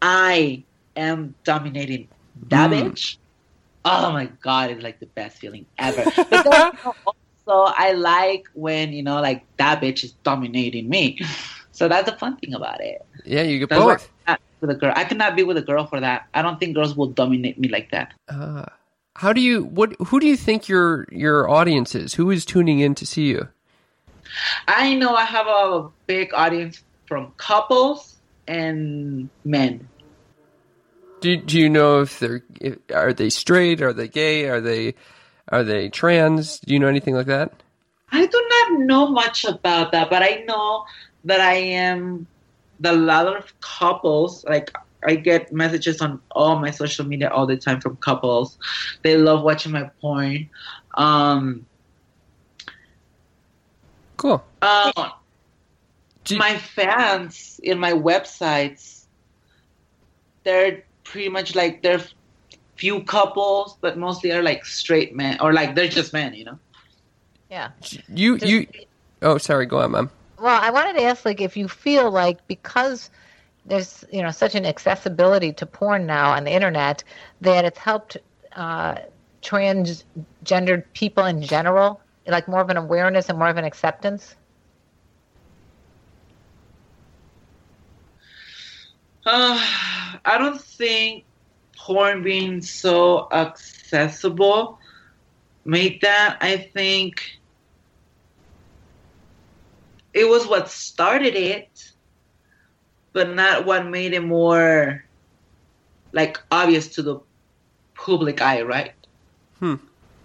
I 0.02 0.64
am 0.95 1.36
dominating 1.43 2.08
that 2.49 2.70
Mm. 2.70 2.91
bitch. 2.91 3.18
Oh 3.84 4.12
my 4.12 4.26
god, 4.41 4.72
it's 4.72 4.84
like 4.84 4.99
the 4.99 5.08
best 5.08 5.38
feeling 5.38 5.66
ever. 5.78 6.06
But 6.30 6.43
then, 6.43 6.72
you 6.74 6.80
know, 6.84 6.95
also, 7.06 7.74
I 7.76 7.93
like 7.93 8.43
when 8.54 8.93
you 8.93 9.04
know, 9.04 9.22
like 9.22 9.45
that 9.58 9.82
bitch 9.82 10.04
is 10.04 10.14
dominating 10.24 10.89
me. 10.89 11.20
So 11.72 11.88
that's 11.88 12.10
the 12.10 12.16
fun 12.18 12.38
thing 12.38 12.54
about 12.54 12.82
it. 12.82 13.02
Yeah, 13.26 13.41
you 13.41 13.58
get 13.58 13.70
That's 13.70 13.82
both. 13.82 14.38
With 14.62 14.70
a 14.70 14.76
girl. 14.76 14.93
I 14.95 15.06
cannot 15.06 15.36
be 15.36 15.41
with 15.41 15.58
a 15.58 15.64
girl 15.64 15.88
for 15.88 15.99
that. 15.99 16.28
I 16.36 16.43
don't 16.43 16.60
think 16.60 16.76
girls 16.76 16.95
will 16.95 17.08
dominate 17.08 17.58
me 17.58 17.70
like 17.70 17.89
that. 17.89 18.14
Uh, 18.30 18.66
how 19.16 19.34
do 19.34 19.41
you 19.41 19.64
what? 19.64 19.95
Who 20.08 20.20
do 20.20 20.28
you 20.28 20.38
think 20.38 20.68
your 20.68 21.08
your 21.12 21.49
audience 21.49 21.95
is? 21.95 22.14
Who 22.14 22.30
is 22.30 22.45
tuning 22.45 22.80
in 22.80 22.93
to 22.95 23.06
see 23.08 23.26
you? 23.28 23.47
I 24.68 24.93
know 24.93 25.16
I 25.16 25.26
have 25.26 25.47
a 25.47 25.89
big 26.06 26.32
audience 26.36 26.84
from 27.08 27.34
couples 27.38 28.18
and 28.47 29.30
men. 29.43 29.89
Do 31.22 31.38
do 31.38 31.59
you 31.59 31.69
know 31.69 32.01
if 32.01 32.19
they're 32.19 32.43
if, 32.59 32.78
are 32.93 33.13
they 33.13 33.30
straight? 33.30 33.82
Are 33.82 33.93
they 33.93 34.07
gay? 34.07 34.47
Are 34.49 34.59
they 34.59 34.95
are 35.47 35.63
they 35.63 35.89
trans? 35.89 36.59
Do 36.59 36.74
you 36.74 36.80
know 36.80 36.88
anything 36.88 37.13
like 37.15 37.28
that? 37.28 37.53
I 38.11 38.26
do 38.26 38.47
not 38.49 38.80
know 38.82 39.07
much 39.07 39.45
about 39.45 39.91
that, 39.93 40.09
but 40.09 40.22
I 40.22 40.43
know 40.47 40.84
that 41.24 41.39
I 41.39 41.53
am 41.53 42.28
the 42.80 42.91
lot 42.93 43.28
of 43.28 43.53
couples 43.61 44.43
like 44.45 44.76
I 45.07 45.15
get 45.15 45.53
messages 45.53 46.01
on 46.01 46.19
all 46.32 46.59
my 46.59 46.72
social 46.72 47.05
media 47.05 47.30
all 47.30 47.45
the 47.45 47.57
time 47.57 47.80
from 47.82 47.95
couples. 47.97 48.57
They 49.03 49.17
love 49.17 49.43
watching 49.43 49.72
my 49.72 49.89
porn. 50.01 50.49
Um, 50.95 51.65
cool. 54.17 54.43
Um, 54.61 54.91
you- 56.28 56.38
my 56.38 56.57
fans 56.57 57.59
in 57.63 57.80
my 57.80 57.93
websites, 57.93 59.05
they're 60.43 60.84
pretty 61.04 61.30
much 61.30 61.56
like 61.56 61.82
they're 61.82 62.04
few 62.76 63.04
couples, 63.04 63.78
but 63.82 63.97
mostly 63.97 64.32
are 64.32 64.41
like 64.41 64.66
straight 64.66 65.16
men 65.16 65.39
or 65.39 65.54
like 65.54 65.76
they're 65.76 65.88
just 65.88 66.14
men, 66.14 66.34
you 66.34 66.45
know. 66.45 66.60
Yeah. 67.49 67.72
you 68.08 68.38
Just- 68.38 68.52
you. 68.52 68.68
Oh, 69.22 69.38
sorry. 69.38 69.66
Go 69.66 69.80
on, 69.80 69.91
mom. 69.91 70.10
Well, 70.39 70.60
I 70.60 70.72
wanted 70.72 70.93
to 70.93 71.04
ask, 71.04 71.24
like, 71.24 71.39
if 71.39 71.56
you 71.56 71.68
feel 71.68 72.10
like 72.10 72.47
because 72.47 73.12
there's 73.66 74.04
you 74.12 74.24
know 74.24 74.32
such 74.32 74.56
an 74.56 74.66
accessibility 74.66 75.54
to 75.54 75.66
porn 75.68 76.08
now 76.08 76.32
on 76.32 76.43
the 76.45 76.52
internet 76.52 77.04
that 77.41 77.64
it's 77.64 77.78
helped 77.78 78.18
uh, 78.56 78.95
transgendered 79.43 80.84
people 80.93 81.26
in 81.26 81.43
general, 81.43 82.02
like 82.26 82.47
more 82.47 82.62
of 82.62 82.70
an 82.70 82.78
awareness 82.78 83.30
and 83.30 83.38
more 83.38 83.49
of 83.49 83.58
an 83.58 83.66
acceptance. 83.66 84.36
Uh, 89.26 89.64
I 90.26 90.38
don't 90.38 90.61
think 90.61 91.26
porn 91.78 92.22
being 92.24 92.61
so 92.61 93.28
accessible 93.32 94.80
made 95.65 96.01
that. 96.01 96.38
I 96.41 96.57
think 96.57 97.39
it 100.13 100.28
was 100.28 100.47
what 100.47 100.69
started 100.69 101.36
it, 101.36 101.91
but 103.13 103.34
not 103.34 103.65
what 103.65 103.88
made 103.88 104.13
it 104.13 104.24
more 104.24 105.03
like 106.11 106.39
obvious 106.51 106.88
to 106.95 107.01
the 107.01 107.19
public 107.95 108.41
eye, 108.41 108.61
right? 108.61 108.93
Hmm. 109.59 109.76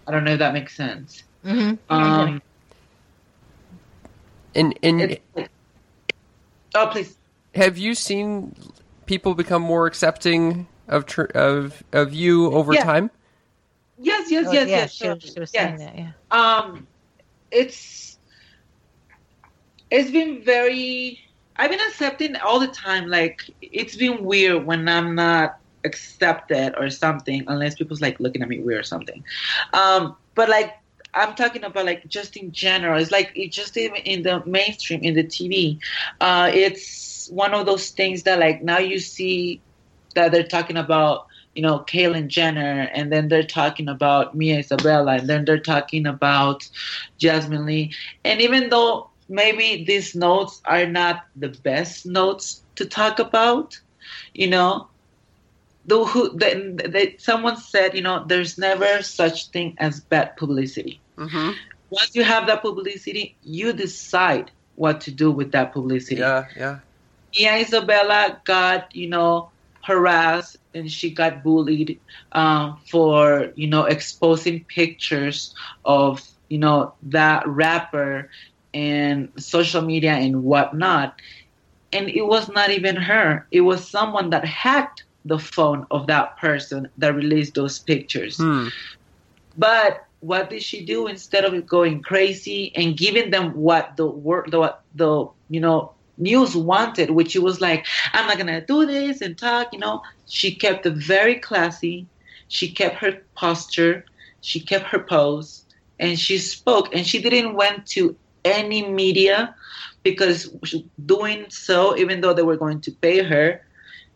I 0.07 0.11
don't 0.11 0.23
know 0.23 0.33
if 0.33 0.39
that 0.39 0.53
makes 0.53 0.75
sense. 0.75 1.23
Mm-hmm. 1.45 1.75
Um, 1.93 2.41
And 4.55 4.77
and 4.81 5.01
it's 5.01 5.21
oh, 6.75 6.87
please. 6.87 7.15
have 7.55 7.77
you 7.77 7.93
seen 7.93 8.55
people 9.07 9.33
become 9.33 9.61
more 9.63 9.87
accepting 9.87 10.67
of 10.87 11.05
tr- 11.05 11.31
of 11.33 11.81
of 11.91 12.13
you 12.13 12.51
over 12.51 12.73
Yeah. 12.73 12.83
time? 12.83 13.09
Yes, 13.99 14.29
yes, 14.29 14.45
Oh, 14.47 14.51
yes, 14.51 14.67
yeah, 14.69 14.75
yes. 14.77 14.93
she, 14.93 15.03
sure. 15.05 15.15
was- 15.15 15.23
she 15.33 15.39
was 15.39 15.51
yes. 15.53 15.63
saying 15.63 15.77
that. 15.79 15.97
Yeah. 15.97 16.11
um 16.29 16.85
it's 17.49 18.17
it's 19.89 20.11
been 20.11 20.43
very 20.43 21.19
i've 21.55 21.71
been 21.71 21.79
accepting 21.87 22.35
all 22.37 22.59
the 22.59 22.67
time 22.67 23.07
like 23.07 23.41
it's 23.61 23.95
been 23.95 24.23
weird 24.23 24.65
when 24.65 24.87
i'm 24.89 25.15
not 25.15 25.57
accepted 25.85 26.75
or 26.77 26.89
something 26.89 27.43
unless 27.47 27.75
people's 27.75 28.01
like 28.01 28.19
looking 28.19 28.41
at 28.41 28.49
me 28.49 28.59
weird 28.59 28.81
or 28.81 28.83
something 28.83 29.23
um 29.73 30.15
but 30.35 30.49
like 30.49 30.73
i'm 31.13 31.33
talking 31.35 31.63
about 31.63 31.85
like 31.85 32.05
just 32.07 32.35
in 32.35 32.51
general 32.51 32.99
it's 33.01 33.11
like 33.11 33.31
it 33.35 33.49
just 33.51 33.77
even 33.77 33.95
in 34.03 34.21
the 34.23 34.43
mainstream 34.45 35.01
in 35.01 35.13
the 35.15 35.23
tv 35.23 35.79
uh 36.19 36.51
it's 36.53 37.06
one 37.29 37.53
of 37.53 37.65
those 37.65 37.89
things 37.89 38.23
that 38.23 38.39
like 38.39 38.63
now 38.63 38.79
you 38.79 38.99
see 38.99 39.61
that 40.15 40.31
they're 40.31 40.43
talking 40.43 40.77
about 40.77 41.27
you 41.57 41.63
know, 41.63 41.79
Caitlyn 41.79 42.27
Jenner, 42.27 42.87
and 42.93 43.11
then 43.11 43.29
they're 43.29 43.41
talking 43.41 43.89
about 43.89 44.35
Mia 44.35 44.59
Isabella, 44.59 45.13
and 45.13 45.27
then 45.27 45.43
they're 45.43 45.57
talking 45.57 46.05
about 46.05 46.69
Jasmine 47.17 47.65
Lee. 47.65 47.95
And 48.23 48.39
even 48.41 48.69
though 48.69 49.09
maybe 49.27 49.83
these 49.83 50.13
notes 50.13 50.61
are 50.65 50.85
not 50.85 51.25
the 51.35 51.49
best 51.49 52.05
notes 52.05 52.61
to 52.75 52.85
talk 52.85 53.17
about, 53.17 53.79
you 54.35 54.47
know, 54.47 54.87
the, 55.87 56.05
who, 56.05 56.29
the, 56.37 56.79
the, 56.87 57.15
someone 57.17 57.57
said, 57.57 57.95
you 57.95 58.03
know, 58.03 58.23
there's 58.23 58.59
never 58.59 59.01
such 59.01 59.47
thing 59.47 59.73
as 59.79 59.99
bad 59.99 60.37
publicity. 60.37 61.01
Mm-hmm. 61.17 61.53
Once 61.89 62.15
you 62.15 62.23
have 62.23 62.45
that 62.45 62.61
publicity, 62.61 63.35
you 63.43 63.73
decide 63.73 64.51
what 64.75 65.01
to 65.01 65.11
do 65.11 65.31
with 65.31 65.53
that 65.53 65.73
publicity. 65.73 66.21
Yeah, 66.21 66.45
yeah. 66.55 66.79
Mia 67.37 67.57
Isabella 67.57 68.41
got, 68.45 68.95
you 68.95 69.07
know, 69.07 69.49
harassed 69.83 70.57
and 70.73 70.91
she 70.91 71.11
got 71.11 71.43
bullied 71.43 71.99
um, 72.33 72.79
for, 72.89 73.51
you 73.55 73.67
know, 73.67 73.85
exposing 73.85 74.63
pictures 74.65 75.53
of, 75.85 76.21
you 76.49 76.57
know, 76.57 76.93
that 77.03 77.47
rapper 77.47 78.29
and 78.73 79.31
social 79.37 79.81
media 79.81 80.13
and 80.13 80.43
whatnot. 80.43 81.15
And 81.93 82.09
it 82.09 82.25
was 82.25 82.49
not 82.49 82.71
even 82.71 82.95
her. 82.95 83.47
It 83.51 83.61
was 83.61 83.87
someone 83.87 84.31
that 84.31 84.43
hacked 84.43 85.03
the 85.25 85.39
phone 85.39 85.85
of 85.91 86.07
that 86.07 86.37
person 86.37 86.89
that 86.97 87.15
released 87.15 87.55
those 87.55 87.79
pictures. 87.79 88.37
Hmm. 88.37 88.67
But 89.57 90.05
what 90.19 90.49
did 90.49 90.63
she 90.63 90.83
do 90.83 91.07
instead 91.07 91.45
of 91.45 91.65
going 91.67 92.01
crazy 92.01 92.71
and 92.75 92.97
giving 92.97 93.29
them 93.29 93.53
what 93.53 93.95
the 93.97 94.07
work 94.07 94.49
the 94.49 94.75
the 94.95 95.27
you 95.49 95.59
know 95.59 95.93
news 96.17 96.55
wanted, 96.55 97.11
which 97.11 97.31
she 97.31 97.39
was 97.39 97.61
like, 97.61 97.85
I'm 98.13 98.27
not 98.27 98.37
gonna 98.37 98.65
do 98.65 98.85
this 98.85 99.21
and 99.21 99.37
talk, 99.37 99.73
you 99.73 99.79
know. 99.79 100.01
She 100.27 100.53
kept 100.53 100.85
it 100.85 100.93
very 100.93 101.35
classy. 101.35 102.07
She 102.47 102.71
kept 102.71 102.95
her 102.97 103.21
posture. 103.35 104.05
She 104.41 104.59
kept 104.59 104.85
her 104.85 104.99
pose, 104.99 105.65
and 105.99 106.17
she 106.19 106.37
spoke. 106.37 106.93
And 106.93 107.05
she 107.05 107.21
didn't 107.21 107.55
went 107.55 107.85
to 107.87 108.15
any 108.45 108.87
media 108.87 109.55
because 110.03 110.49
doing 111.05 111.45
so, 111.49 111.97
even 111.97 112.21
though 112.21 112.33
they 112.33 112.43
were 112.43 112.55
going 112.55 112.81
to 112.81 112.91
pay 112.91 113.23
her, 113.23 113.61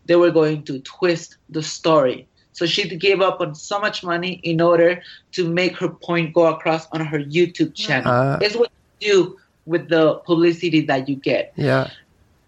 they 0.06 0.16
were 0.16 0.30
going 0.30 0.62
to 0.64 0.80
twist 0.80 1.36
the 1.50 1.62
story. 1.62 2.26
So 2.52 2.66
she 2.66 2.88
gave 2.96 3.20
up 3.20 3.40
on 3.40 3.54
so 3.54 3.80
much 3.80 4.04
money 4.04 4.40
in 4.42 4.60
order 4.60 5.02
to 5.32 5.48
make 5.48 5.76
her 5.78 5.88
point 5.88 6.34
go 6.34 6.46
across 6.46 6.86
on 6.92 7.04
her 7.04 7.18
YouTube 7.18 7.74
channel. 7.74 8.12
Uh. 8.12 8.38
it's 8.40 8.56
what 8.56 8.70
you 9.00 9.12
do 9.12 9.38
with 9.66 9.88
the 9.88 10.14
publicity 10.26 10.80
that 10.82 11.08
you 11.08 11.16
get. 11.16 11.52
Yeah. 11.56 11.90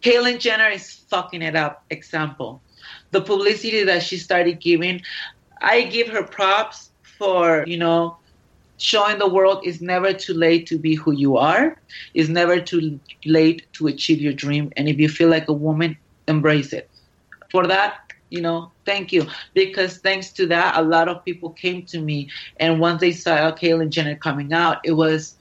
Caitlyn 0.02 0.38
Jenner 0.38 0.68
is 0.68 0.92
fucking 0.92 1.42
it 1.42 1.56
up. 1.56 1.84
Example. 1.90 2.60
The 3.12 3.20
publicity 3.20 3.84
that 3.84 4.02
she 4.02 4.18
started 4.18 4.60
giving, 4.60 5.02
I 5.60 5.82
give 5.82 6.08
her 6.08 6.22
props 6.22 6.90
for, 7.18 7.64
you 7.66 7.78
know, 7.78 8.16
showing 8.76 9.18
the 9.18 9.28
world 9.28 9.60
it's 9.62 9.80
never 9.80 10.12
too 10.12 10.34
late 10.34 10.66
to 10.66 10.78
be 10.78 10.94
who 10.94 11.12
you 11.12 11.36
are. 11.36 11.80
It's 12.12 12.28
never 12.28 12.60
too 12.60 12.98
late 13.24 13.66
to 13.74 13.86
achieve 13.86 14.20
your 14.20 14.32
dream. 14.32 14.72
And 14.76 14.88
if 14.88 14.98
you 14.98 15.08
feel 15.08 15.28
like 15.28 15.48
a 15.48 15.52
woman, 15.52 15.96
embrace 16.28 16.72
it. 16.72 16.90
For 17.50 17.66
that, 17.68 18.12
you 18.30 18.40
know, 18.40 18.72
thank 18.84 19.12
you. 19.12 19.26
Because 19.54 19.98
thanks 19.98 20.30
to 20.32 20.46
that, 20.48 20.76
a 20.76 20.82
lot 20.82 21.08
of 21.08 21.24
people 21.24 21.50
came 21.50 21.84
to 21.86 22.00
me. 22.00 22.28
And 22.58 22.80
once 22.80 23.00
they 23.00 23.12
saw 23.12 23.52
Caitlyn 23.52 23.90
Jenner 23.90 24.16
coming 24.16 24.52
out, 24.52 24.78
it 24.84 24.92
was, 24.92 25.36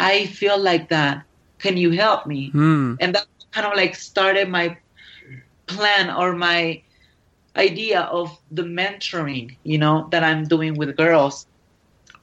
I 0.00 0.26
feel 0.26 0.58
like 0.58 0.88
that. 0.88 1.24
Can 1.58 1.76
you 1.76 1.90
help 1.90 2.26
me? 2.26 2.50
Hmm. 2.50 2.94
and 3.00 3.14
that 3.14 3.26
kind 3.52 3.66
of 3.66 3.76
like 3.76 3.94
started 3.94 4.48
my 4.48 4.76
plan 5.66 6.10
or 6.10 6.32
my 6.34 6.82
idea 7.56 8.02
of 8.02 8.36
the 8.50 8.62
mentoring 8.62 9.56
you 9.64 9.76
know 9.76 10.08
that 10.10 10.22
i'm 10.22 10.44
doing 10.44 10.74
with 10.74 10.96
girls 10.96 11.46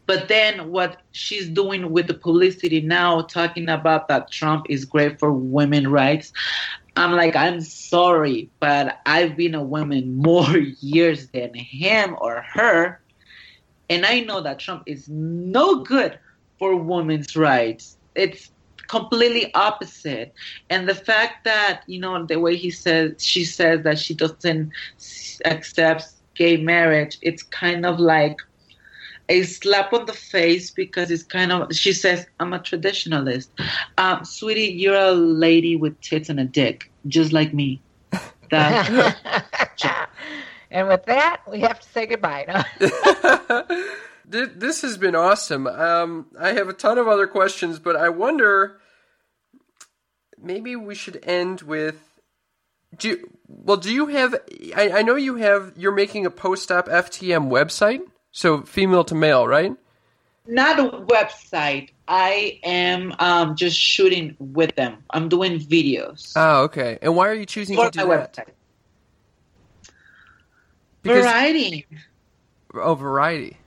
but 0.06 0.30
then 0.30 0.72
what 0.72 1.02
she's 1.12 1.50
doing 1.50 1.92
with 1.92 2.08
the 2.08 2.14
publicity 2.14 2.80
now 2.80 3.22
talking 3.22 3.68
about 3.68 4.08
that 4.08 4.32
trump 4.32 4.66
is 4.70 4.86
great 4.86 5.20
for 5.20 5.34
women 5.34 5.92
rights 5.92 6.32
i'm 6.96 7.12
like 7.12 7.36
i'm 7.36 7.60
sorry 7.60 8.50
but 8.62 9.00
i've 9.06 9.36
been 9.36 9.54
a 9.54 9.64
woman 9.64 10.16
more 10.30 10.58
years 10.80 11.28
than 11.30 11.54
him 11.54 12.16
or 12.22 12.42
her 12.42 13.02
and 13.90 14.06
i 14.06 14.22
know 14.22 14.40
that 14.40 14.60
trump 14.60 14.84
is 14.86 15.10
no 15.10 15.84
good 15.84 16.18
for 16.60 16.76
women's 16.76 17.36
rights 17.36 17.98
it's 18.16 18.52
completely 18.88 19.54
opposite 19.54 20.34
and 20.70 20.88
the 20.88 20.96
fact 20.96 21.44
that 21.44 21.82
you 21.88 22.00
know 22.00 22.26
the 22.26 22.40
way 22.40 22.56
he 22.56 22.70
says 22.70 23.14
she 23.18 23.44
says 23.44 23.84
that 23.84 24.00
she 24.00 24.14
doesn't 24.14 24.72
accept 25.46 26.06
gay 26.36 26.58
marriage 26.58 27.18
it's 27.22 27.44
kind 27.44 27.86
of 27.86 28.00
like 28.00 28.38
a 29.30 29.44
slap 29.44 29.92
on 29.92 30.06
the 30.06 30.14
face 30.14 30.72
because 30.72 31.12
it's 31.12 31.24
kind 31.24 31.52
of 31.52 31.76
she 31.76 31.92
says 31.92 32.26
i'm 32.40 32.54
a 32.54 32.60
traditionalist 32.60 33.50
um, 33.98 34.24
sweetie 34.24 34.72
you're 34.72 34.96
a 34.96 35.12
lady 35.12 35.76
with 35.76 36.00
tits 36.00 36.30
and 36.30 36.40
a 36.40 36.46
dick 36.46 36.90
just 37.08 37.34
like 37.34 37.54
me 37.54 37.82
that 38.50 39.18
and 40.72 40.88
with 40.88 41.06
that, 41.06 41.42
we 41.50 41.60
have 41.62 41.80
to 41.80 41.90
say 41.90 42.06
goodbye. 42.06 42.64
No? 42.80 43.64
Th- 44.32 44.50
this 44.56 44.82
has 44.82 44.98
been 44.98 45.16
awesome. 45.16 45.68
Um, 45.68 46.28
I 46.40 46.54
have 46.54 46.70
a 46.70 46.74
ton 46.74 46.98
of 46.98 47.08
other 47.08 47.28
questions, 47.28 47.80
but 47.80 47.96
I 47.96 48.10
wonder 48.10 48.78
maybe 50.38 50.76
we 50.76 50.96
should 50.96 51.20
end 51.24 51.62
with. 51.62 52.04
Do 52.98 53.10
you, 53.10 53.30
well? 53.48 53.78
Do 53.78 53.94
you 53.94 54.08
have? 54.08 54.36
I, 54.76 54.92
I 54.92 55.02
know 55.02 55.16
you 55.16 55.36
have. 55.36 55.74
You're 55.76 55.94
making 55.94 56.26
a 56.26 56.30
post-op 56.32 56.88
FTM 56.88 57.50
website, 57.50 58.02
so 58.32 58.62
female 58.62 59.04
to 59.06 59.16
male, 59.16 59.48
right? 59.48 59.74
not 60.50 60.80
a 60.80 60.98
website 61.00 61.90
I 62.08 62.62
am 62.64 63.14
um, 63.20 63.58
just 63.58 63.78
shooting 63.78 64.38
with 64.40 64.76
them. 64.76 65.04
I'm 65.10 65.28
doing 65.28 65.60
videos. 65.60 66.32
Oh, 66.38 66.64
okay. 66.64 66.98
And 67.02 67.16
why 67.18 67.28
are 67.28 67.34
you 67.34 67.46
choosing 67.46 67.76
for 67.76 67.90
to 67.92 68.00
do 68.00 68.08
my 68.08 68.16
that? 68.16 68.34
website. 68.34 68.52
Because- 71.04 71.26
Variety. 71.26 71.86
Oh, 72.74 72.96
variety. 72.96 73.58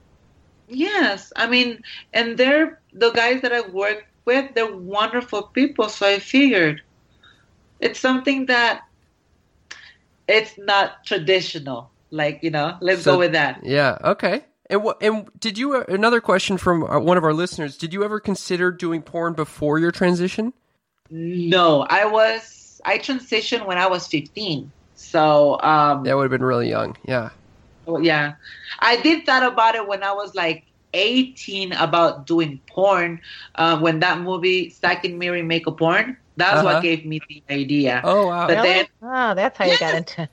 Yes, 0.71 1.31
I 1.35 1.47
mean, 1.47 1.83
and 2.13 2.37
they're 2.37 2.79
the 2.93 3.11
guys 3.11 3.41
that 3.41 3.51
I 3.51 3.61
work 3.61 4.05
with. 4.25 4.53
They're 4.55 4.73
wonderful 4.73 5.43
people. 5.43 5.89
So 5.89 6.07
I 6.07 6.19
figured 6.19 6.81
it's 7.79 7.99
something 7.99 8.45
that 8.47 8.81
it's 10.27 10.57
not 10.57 11.03
traditional. 11.05 11.89
Like 12.09 12.39
you 12.41 12.51
know, 12.51 12.77
let's 12.81 13.03
So- 13.03 13.13
go 13.13 13.19
with 13.19 13.33
that. 13.33 13.61
Yeah. 13.63 13.97
Okay. 14.03 14.45
And 14.69 14.83
what? 14.83 15.01
And 15.03 15.27
did 15.39 15.57
you? 15.57 15.75
Uh, 15.75 15.83
another 15.89 16.21
question 16.21 16.57
from 16.57 16.83
uh, 16.83 16.99
one 16.99 17.17
of 17.17 17.23
our 17.25 17.33
listeners. 17.33 17.77
Did 17.77 17.93
you 17.93 18.03
ever 18.03 18.19
consider 18.19 18.71
doing 18.71 19.01
porn 19.01 19.33
before 19.33 19.79
your 19.79 19.91
transition? 19.91 20.53
No, 21.09 21.85
I 21.89 22.05
was 22.05 22.81
I 22.85 22.97
transitioned 22.97 23.65
when 23.65 23.77
I 23.77 23.87
was 23.87 24.07
15. 24.07 24.71
So 24.95 25.59
um, 25.61 26.03
That 26.05 26.15
would 26.15 26.23
have 26.23 26.31
been 26.31 26.43
really 26.43 26.69
young. 26.69 26.95
Yeah. 27.05 27.29
Well, 27.91 28.03
yeah, 28.03 28.33
I 28.79 29.01
did 29.01 29.25
thought 29.25 29.43
about 29.51 29.75
it 29.75 29.87
when 29.87 30.03
I 30.03 30.13
was 30.13 30.35
like 30.35 30.63
18 30.93 31.73
about 31.73 32.27
doing 32.27 32.61
porn. 32.69 33.21
Uh, 33.55 33.79
when 33.79 33.99
that 33.99 34.19
movie 34.19 34.69
Zack 34.71 35.05
and 35.05 35.19
Miri 35.19 35.43
Make 35.43 35.67
a 35.67 35.71
Porn, 35.71 36.17
that's 36.37 36.61
Uh-huh. 36.61 36.63
what 36.63 36.81
gave 36.81 37.05
me 37.05 37.21
the 37.29 37.43
idea. 37.53 38.07
Oh 38.07 38.27
wow. 38.27 38.47
But 38.47 38.61
then 38.61 38.85
oh, 39.01 39.33
that's 39.35 39.57
how 39.57 39.65
you 39.65 39.77
got 39.77 39.93
Yes. 39.93 39.95
into. 39.95 40.29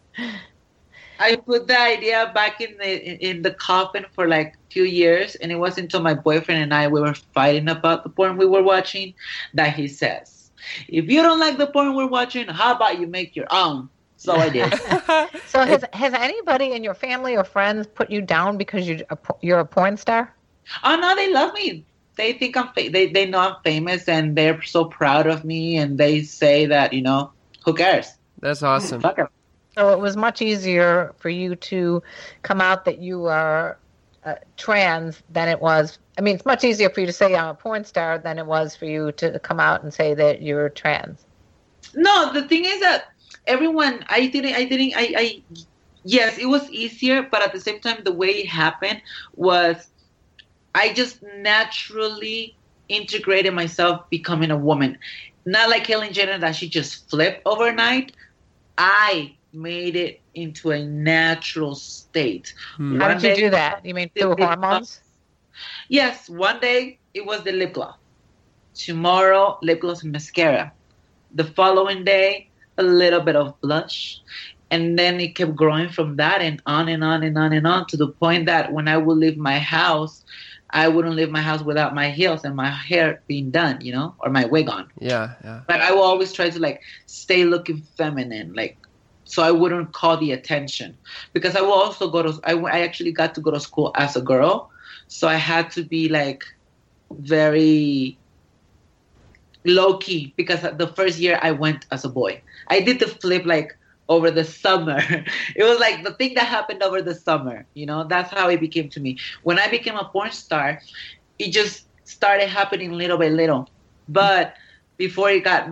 I 1.18 1.36
put 1.36 1.66
the 1.68 1.78
idea 1.78 2.30
back 2.34 2.60
in 2.60 2.76
the 2.78 3.28
in 3.28 3.42
the 3.42 3.52
coffin 3.54 4.06
for 4.14 4.26
like 4.28 4.54
few 4.70 4.84
years, 4.84 5.34
and 5.36 5.50
it 5.52 5.56
wasn't 5.56 5.84
until 5.86 6.00
my 6.02 6.14
boyfriend 6.14 6.62
and 6.62 6.74
I 6.74 6.88
we 6.88 7.00
were 7.00 7.14
fighting 7.34 7.68
about 7.68 8.04
the 8.04 8.10
porn 8.10 8.36
we 8.36 8.46
were 8.46 8.62
watching 8.62 9.14
that 9.54 9.74
he 9.74 9.88
says, 9.88 10.50
"If 10.88 11.06
you 11.06 11.22
don't 11.22 11.40
like 11.40 11.58
the 11.58 11.66
porn 11.68 11.94
we're 11.94 12.06
watching, 12.08 12.48
how 12.48 12.74
about 12.74 12.98
you 13.00 13.06
make 13.06 13.36
your 13.36 13.46
own?" 13.50 13.90
So 14.18 14.34
I 14.34 14.48
did. 14.48 14.74
So 15.46 15.64
has 15.64 15.82
has 15.94 16.12
anybody 16.12 16.72
in 16.72 16.84
your 16.84 16.92
family 16.94 17.36
or 17.36 17.42
friends 17.44 17.86
put 17.86 18.10
you 18.10 18.20
down 18.20 18.58
because 18.58 18.86
you 18.86 19.02
a 19.08 19.16
po- 19.16 19.38
you're 19.40 19.60
a 19.60 19.64
porn 19.64 19.96
star? 19.96 20.34
Oh 20.84 20.96
no, 20.96 21.16
they 21.16 21.32
love 21.32 21.54
me. 21.54 21.86
They 22.16 22.34
think 22.34 22.56
I'm 22.56 22.68
fa- 22.68 22.90
they 22.90 23.06
they 23.06 23.24
know 23.26 23.38
I'm 23.38 23.56
famous 23.64 24.08
and 24.08 24.36
they're 24.36 24.60
so 24.62 24.84
proud 24.84 25.26
of 25.26 25.44
me 25.44 25.78
and 25.78 25.96
they 25.96 26.22
say 26.22 26.66
that 26.66 26.92
you 26.92 27.00
know 27.00 27.32
who 27.64 27.72
cares? 27.72 28.08
That's 28.40 28.62
awesome. 28.62 29.00
Fuck 29.00 29.18
'em. 29.18 29.28
So 29.74 29.90
it 29.90 30.00
was 30.00 30.16
much 30.16 30.42
easier 30.42 31.14
for 31.18 31.30
you 31.30 31.56
to 31.56 32.02
come 32.42 32.60
out 32.60 32.84
that 32.84 32.98
you 32.98 33.26
are 33.26 33.78
uh, 34.24 34.34
trans 34.56 35.22
than 35.30 35.48
it 35.48 35.60
was. 35.60 35.98
I 36.18 36.20
mean, 36.20 36.34
it's 36.34 36.44
much 36.44 36.64
easier 36.64 36.90
for 36.90 37.00
you 37.00 37.06
to 37.06 37.12
say 37.12 37.34
I'm 37.34 37.48
a 37.48 37.54
porn 37.54 37.84
star 37.84 38.18
than 38.18 38.38
it 38.38 38.46
was 38.46 38.76
for 38.76 38.84
you 38.84 39.12
to 39.12 39.38
come 39.38 39.60
out 39.60 39.82
and 39.82 39.94
say 39.94 40.14
that 40.14 40.42
you're 40.42 40.68
trans. 40.68 41.24
No, 41.94 42.32
the 42.32 42.42
thing 42.42 42.64
is 42.66 42.80
that 42.80 43.04
everyone 43.48 44.04
I 44.08 44.28
didn't 44.28 44.54
I 44.54 44.64
didn't 44.64 44.94
I, 44.96 45.14
I 45.16 45.44
yes 46.04 46.38
it 46.38 46.46
was 46.46 46.70
easier 46.70 47.22
but 47.30 47.42
at 47.42 47.52
the 47.52 47.60
same 47.60 47.80
time 47.80 48.02
the 48.04 48.12
way 48.12 48.28
it 48.30 48.48
happened 48.48 49.02
was 49.34 49.88
I 50.74 50.92
just 50.92 51.22
naturally 51.22 52.56
integrated 52.88 53.54
myself 53.54 54.02
becoming 54.10 54.50
a 54.50 54.56
woman. 54.56 54.98
Not 55.46 55.70
like 55.70 55.86
Helen 55.86 56.12
Jenner 56.12 56.38
that 56.38 56.56
she 56.56 56.68
just 56.68 57.08
flipped 57.10 57.42
overnight. 57.46 58.12
I 58.76 59.36
made 59.52 59.96
it 59.96 60.22
into 60.34 60.70
a 60.70 60.84
natural 60.84 61.74
state. 61.74 62.52
Hmm. 62.76 63.00
How 63.00 63.08
One 63.08 63.18
did 63.18 63.38
you 63.38 63.44
do 63.46 63.50
that? 63.50 63.84
You 63.84 63.94
mean 63.94 64.10
through 64.16 64.32
It- 64.32 64.40
it- 64.40 64.46
hormones? 64.46 65.00
Yes, 65.88 66.28
one 66.28 66.60
day 66.60 67.00
it 67.14 67.26
was 67.26 67.42
the 67.42 67.52
lip 67.52 67.74
gloss. 67.74 67.96
Tomorrow, 68.74 69.58
lip 69.62 69.80
gloss 69.80 70.02
and 70.04 70.12
mascara. 70.12 70.72
The 71.34 71.44
following 71.44 72.04
day, 72.04 72.47
a 72.78 72.82
little 72.82 73.20
bit 73.20 73.36
of 73.36 73.60
blush. 73.60 74.20
And 74.70 74.98
then 74.98 75.20
it 75.20 75.34
kept 75.34 75.56
growing 75.56 75.88
from 75.88 76.16
that 76.16 76.42
and 76.42 76.62
on 76.66 76.88
and 76.88 77.02
on 77.02 77.22
and 77.22 77.38
on 77.38 77.52
and 77.52 77.66
on 77.66 77.86
to 77.88 77.96
the 77.96 78.08
point 78.08 78.46
that 78.46 78.72
when 78.72 78.86
I 78.86 78.98
would 78.98 79.16
leave 79.16 79.38
my 79.38 79.58
house, 79.58 80.24
I 80.70 80.88
wouldn't 80.88 81.16
leave 81.16 81.30
my 81.30 81.40
house 81.40 81.62
without 81.62 81.94
my 81.94 82.10
heels 82.10 82.44
and 82.44 82.54
my 82.54 82.68
hair 82.68 83.22
being 83.26 83.50
done, 83.50 83.80
you 83.80 83.92
know, 83.92 84.14
or 84.18 84.30
my 84.30 84.44
wig 84.44 84.68
on. 84.68 84.90
Yeah. 85.00 85.34
Yeah. 85.42 85.62
But 85.66 85.80
I 85.80 85.92
will 85.92 86.02
always 86.02 86.32
try 86.32 86.50
to 86.50 86.60
like 86.60 86.82
stay 87.06 87.44
looking 87.44 87.82
feminine, 87.96 88.52
like 88.52 88.76
so 89.24 89.42
I 89.42 89.50
wouldn't 89.50 89.92
call 89.92 90.18
the 90.18 90.32
attention. 90.32 90.96
Because 91.32 91.56
I 91.56 91.62
will 91.62 91.72
also 91.72 92.10
go 92.10 92.22
to 92.22 92.40
I, 92.44 92.52
I 92.54 92.80
actually 92.80 93.12
got 93.12 93.34
to 93.36 93.40
go 93.40 93.50
to 93.50 93.60
school 93.60 93.92
as 93.94 94.16
a 94.16 94.20
girl, 94.20 94.70
so 95.06 95.26
I 95.26 95.36
had 95.36 95.70
to 95.72 95.82
be 95.82 96.08
like 96.10 96.44
very 97.10 98.18
low 99.64 99.96
key 99.98 100.34
because 100.36 100.60
the 100.76 100.86
first 100.88 101.18
year 101.18 101.38
I 101.42 101.52
went 101.52 101.86
as 101.90 102.04
a 102.04 102.08
boy. 102.08 102.42
I 102.68 102.80
did 102.80 103.00
the 103.00 103.08
flip 103.08 103.44
like 103.46 103.76
over 104.08 104.30
the 104.30 104.44
summer. 104.44 105.00
It 105.56 105.64
was 105.64 105.78
like 105.78 106.04
the 106.04 106.12
thing 106.12 106.34
that 106.34 106.46
happened 106.46 106.82
over 106.82 107.02
the 107.02 107.14
summer, 107.14 107.66
you 107.74 107.86
know? 107.86 108.04
That's 108.04 108.32
how 108.32 108.48
it 108.48 108.60
became 108.60 108.88
to 108.90 109.00
me. 109.00 109.18
When 109.42 109.58
I 109.58 109.68
became 109.68 109.96
a 109.96 110.04
porn 110.04 110.32
star, 110.32 110.80
it 111.38 111.50
just 111.50 111.86
started 112.04 112.48
happening 112.48 112.92
little 112.92 113.18
by 113.18 113.28
little. 113.28 113.68
But 114.08 114.54
before 114.96 115.30
it 115.30 115.44
got 115.44 115.68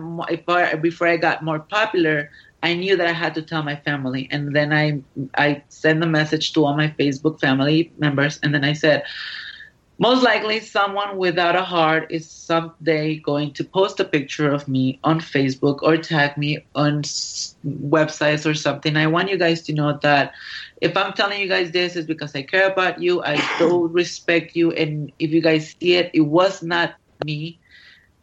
before 0.81 1.07
I 1.07 1.17
got 1.17 1.43
more 1.43 1.59
popular, 1.59 2.31
I 2.63 2.73
knew 2.73 2.95
that 2.95 3.07
I 3.07 3.11
had 3.11 3.35
to 3.35 3.41
tell 3.41 3.61
my 3.61 3.75
family, 3.75 4.27
and 4.31 4.55
then 4.55 4.73
I 4.73 5.01
I 5.35 5.63
sent 5.69 6.03
a 6.03 6.07
message 6.07 6.53
to 6.53 6.65
all 6.65 6.75
my 6.75 6.89
Facebook 6.97 7.39
family 7.39 7.91
members, 7.99 8.39
and 8.41 8.53
then 8.53 8.63
I 8.63 8.73
said, 8.73 9.03
most 9.99 10.23
likely 10.23 10.59
someone 10.59 11.17
without 11.17 11.55
a 11.55 11.63
heart 11.63 12.07
is 12.11 12.29
someday 12.31 13.17
going 13.19 13.53
to 13.53 13.63
post 13.63 13.99
a 13.99 14.05
picture 14.05 14.51
of 14.51 14.67
me 14.67 14.99
on 15.03 15.19
Facebook 15.19 15.77
or 15.81 15.97
tag 15.97 16.37
me 16.37 16.65
on 16.75 16.99
s- 16.99 17.55
websites 17.65 18.49
or 18.49 18.53
something. 18.53 18.95
I 18.95 19.07
want 19.07 19.29
you 19.29 19.37
guys 19.37 19.61
to 19.63 19.73
know 19.73 19.97
that 20.03 20.33
if 20.81 20.95
I'm 20.97 21.13
telling 21.13 21.41
you 21.41 21.47
guys 21.47 21.71
this 21.71 21.95
is 21.95 22.05
because 22.05 22.35
I 22.35 22.43
care 22.43 22.69
about 22.69 23.01
you, 23.01 23.23
I 23.23 23.37
do 23.59 23.87
respect 23.87 24.55
you, 24.55 24.71
and 24.71 25.11
if 25.19 25.31
you 25.31 25.41
guys 25.41 25.73
see 25.79 25.95
it, 25.95 26.11
it 26.13 26.21
was 26.21 26.61
not 26.63 26.95
me. 27.25 27.59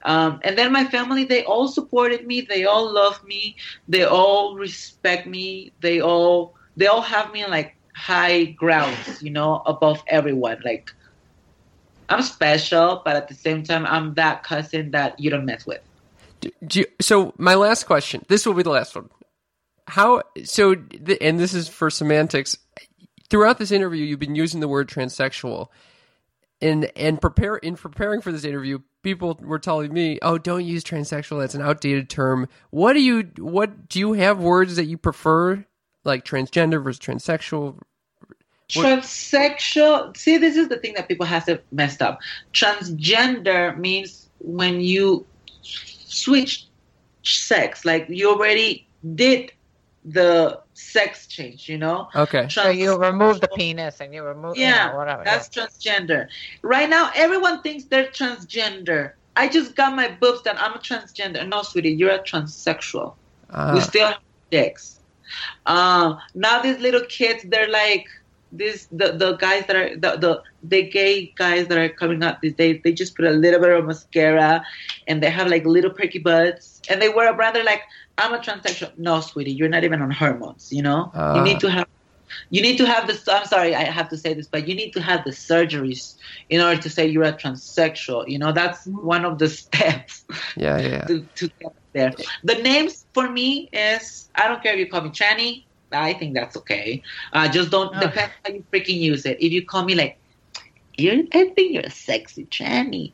Um, 0.04 0.40
and 0.44 0.56
then 0.58 0.72
my 0.72 0.84
family, 0.84 1.24
they 1.24 1.44
all 1.44 1.68
supported 1.68 2.26
me. 2.26 2.42
They 2.48 2.64
all 2.64 2.92
love 2.92 3.22
me. 3.24 3.56
They 3.88 4.04
all 4.04 4.56
respect 4.56 5.26
me. 5.26 5.72
They 5.80 6.00
all 6.00 6.54
they 6.76 6.86
all 6.86 7.02
have 7.02 7.32
me 7.32 7.46
like 7.46 7.76
high 7.96 8.44
grounds, 8.44 9.22
you 9.22 9.30
know, 9.30 9.62
above 9.66 10.02
everyone. 10.08 10.58
Like 10.64 10.90
I'm 12.08 12.22
special, 12.22 13.02
but 13.04 13.16
at 13.16 13.28
the 13.28 13.34
same 13.34 13.62
time, 13.62 13.86
I'm 13.86 14.14
that 14.14 14.42
cousin 14.42 14.90
that 14.92 15.18
you 15.18 15.30
don't 15.30 15.44
mess 15.46 15.66
with. 15.66 15.80
Do 16.66 16.80
you, 16.80 16.86
so 17.00 17.32
my 17.38 17.54
last 17.54 17.84
question. 17.84 18.24
This 18.28 18.44
will 18.46 18.54
be 18.54 18.62
the 18.62 18.70
last 18.70 18.94
one. 18.94 19.08
How 19.86 20.22
so? 20.44 20.74
th- 20.74 21.18
And 21.20 21.38
this 21.38 21.54
is 21.54 21.68
for 21.68 21.90
semantics. 21.90 22.56
Throughout 23.30 23.58
this 23.58 23.70
interview, 23.70 24.04
you've 24.04 24.18
been 24.18 24.34
using 24.34 24.60
the 24.60 24.68
word 24.68 24.88
transsexual. 24.88 25.68
And 26.60 26.90
and 26.96 27.20
prepare 27.20 27.56
in 27.56 27.76
preparing 27.76 28.20
for 28.20 28.32
this 28.32 28.44
interview, 28.44 28.78
people 29.02 29.38
were 29.42 29.58
telling 29.58 29.92
me, 29.92 30.18
"Oh, 30.22 30.38
don't 30.38 30.64
use 30.64 30.84
transsexual. 30.84 31.40
That's 31.40 31.54
an 31.54 31.62
outdated 31.62 32.08
term." 32.08 32.48
What 32.70 32.92
do 32.94 33.00
you 33.02 33.30
what 33.38 33.88
do 33.88 33.98
you 33.98 34.12
have 34.14 34.38
words 34.38 34.76
that 34.76 34.84
you 34.86 34.96
prefer, 34.96 35.64
like 36.04 36.24
transgender 36.24 36.82
versus 36.82 37.00
transsexual? 37.00 37.78
What- 38.72 38.86
Transsexual. 38.86 40.16
See, 40.16 40.38
this 40.38 40.56
is 40.56 40.68
the 40.68 40.78
thing 40.78 40.94
that 40.94 41.06
people 41.08 41.26
have 41.26 41.44
to 41.46 41.60
messed 41.70 42.00
up. 42.00 42.20
Transgender 42.52 43.76
means 43.78 44.28
when 44.40 44.80
you 44.80 45.26
switch 45.62 46.66
sex, 47.22 47.84
like 47.84 48.06
you 48.08 48.30
already 48.30 48.86
did 49.14 49.52
the 50.04 50.60
sex 50.74 51.26
change. 51.26 51.68
You 51.68 51.78
know. 51.78 52.08
Okay. 52.14 52.48
So 52.48 52.70
you 52.70 52.96
remove 52.96 53.40
the 53.40 53.48
penis 53.48 54.00
and 54.00 54.14
you 54.14 54.22
remove 54.22 54.56
Yeah, 54.56 54.68
yeah, 54.90 54.96
whatever. 54.96 55.24
That's 55.24 55.48
transgender. 55.48 56.28
Right 56.62 56.88
now, 56.88 57.10
everyone 57.14 57.60
thinks 57.62 57.84
they're 57.84 58.06
transgender. 58.08 59.12
I 59.36 59.48
just 59.48 59.74
got 59.76 59.94
my 59.94 60.08
boobs 60.08 60.42
done. 60.42 60.56
I'm 60.58 60.74
a 60.74 60.78
transgender. 60.78 61.46
No, 61.46 61.62
sweetie, 61.62 61.90
you're 61.92 62.12
a 62.12 62.22
transsexual. 62.22 63.14
we 63.50 63.54
Uh, 63.56 63.80
still 63.80 64.06
have 64.08 64.18
dicks. 64.50 65.00
Um, 65.66 66.18
now 66.34 66.62
these 66.62 66.78
little 66.78 67.04
kids, 67.08 67.44
they're 67.48 67.68
like 67.68 68.06
this. 68.56 68.86
The 68.92 69.12
the 69.12 69.36
guys 69.36 69.66
that 69.66 69.76
are 69.76 69.90
the 69.96 70.10
the 70.24 70.42
the 70.62 70.82
gay 70.82 71.32
guys 71.36 71.66
that 71.68 71.78
are 71.78 71.88
coming 71.88 72.22
out 72.22 72.40
these 72.40 72.54
days. 72.54 72.80
They 72.84 72.92
just 72.92 73.14
put 73.16 73.24
a 73.26 73.30
little 73.30 73.60
bit 73.60 73.70
of 73.70 73.84
mascara, 73.84 74.64
and 75.06 75.22
they 75.22 75.30
have 75.30 75.48
like 75.48 75.64
little 75.66 75.90
perky 75.90 76.18
butts, 76.18 76.80
and 76.88 77.00
they 77.02 77.08
wear 77.08 77.30
a 77.30 77.34
brand. 77.34 77.54
They're 77.56 77.64
like, 77.64 77.82
I'm 78.18 78.32
a 78.34 78.38
transsexual. 78.38 78.92
No, 78.98 79.20
sweetie, 79.20 79.52
you're 79.52 79.68
not 79.68 79.84
even 79.84 80.00
on 80.02 80.10
hormones. 80.10 80.68
You 80.72 80.82
know, 80.82 81.10
Uh. 81.14 81.34
you 81.36 81.42
need 81.42 81.60
to 81.60 81.70
have. 81.70 81.86
You 82.50 82.62
need 82.62 82.78
to 82.78 82.86
have 82.86 83.06
this. 83.06 83.28
I'm 83.28 83.44
sorry, 83.46 83.74
I 83.74 83.84
have 83.84 84.08
to 84.08 84.16
say 84.16 84.34
this, 84.34 84.48
but 84.48 84.66
you 84.66 84.74
need 84.74 84.92
to 84.92 85.00
have 85.00 85.24
the 85.24 85.30
surgeries 85.30 86.14
in 86.48 86.60
order 86.60 86.80
to 86.80 86.90
say 86.90 87.06
you're 87.06 87.22
a 87.24 87.32
transsexual. 87.32 88.28
You 88.28 88.38
know, 88.38 88.52
that's 88.52 88.86
one 88.86 89.24
of 89.24 89.38
the 89.38 89.48
steps 89.60 90.24
yeah, 90.56 90.78
yeah. 90.78 91.04
to, 91.04 91.26
to 91.36 91.48
get 91.60 91.72
there. 91.92 92.12
The 92.42 92.54
names 92.56 93.06
for 93.14 93.30
me 93.30 93.68
is 93.72 94.30
I 94.34 94.48
don't 94.48 94.62
care 94.62 94.72
if 94.74 94.78
you 94.78 94.88
call 94.88 95.02
me 95.02 95.10
Tranny. 95.10 95.64
I 95.92 96.12
think 96.14 96.34
that's 96.34 96.56
okay. 96.56 97.02
Uh, 97.32 97.48
just 97.48 97.70
don't 97.70 97.94
Ugh. 97.94 98.02
depends 98.02 98.32
how 98.44 98.52
you 98.52 98.64
freaking 98.72 98.98
use 98.98 99.26
it. 99.26 99.38
If 99.40 99.52
you 99.52 99.64
call 99.64 99.84
me 99.84 99.94
like, 99.94 100.18
you're, 100.96 101.22
I 101.32 101.44
think 101.54 101.72
you're 101.72 101.82
a 101.84 101.90
sexy 101.90 102.46
tranny. 102.46 103.12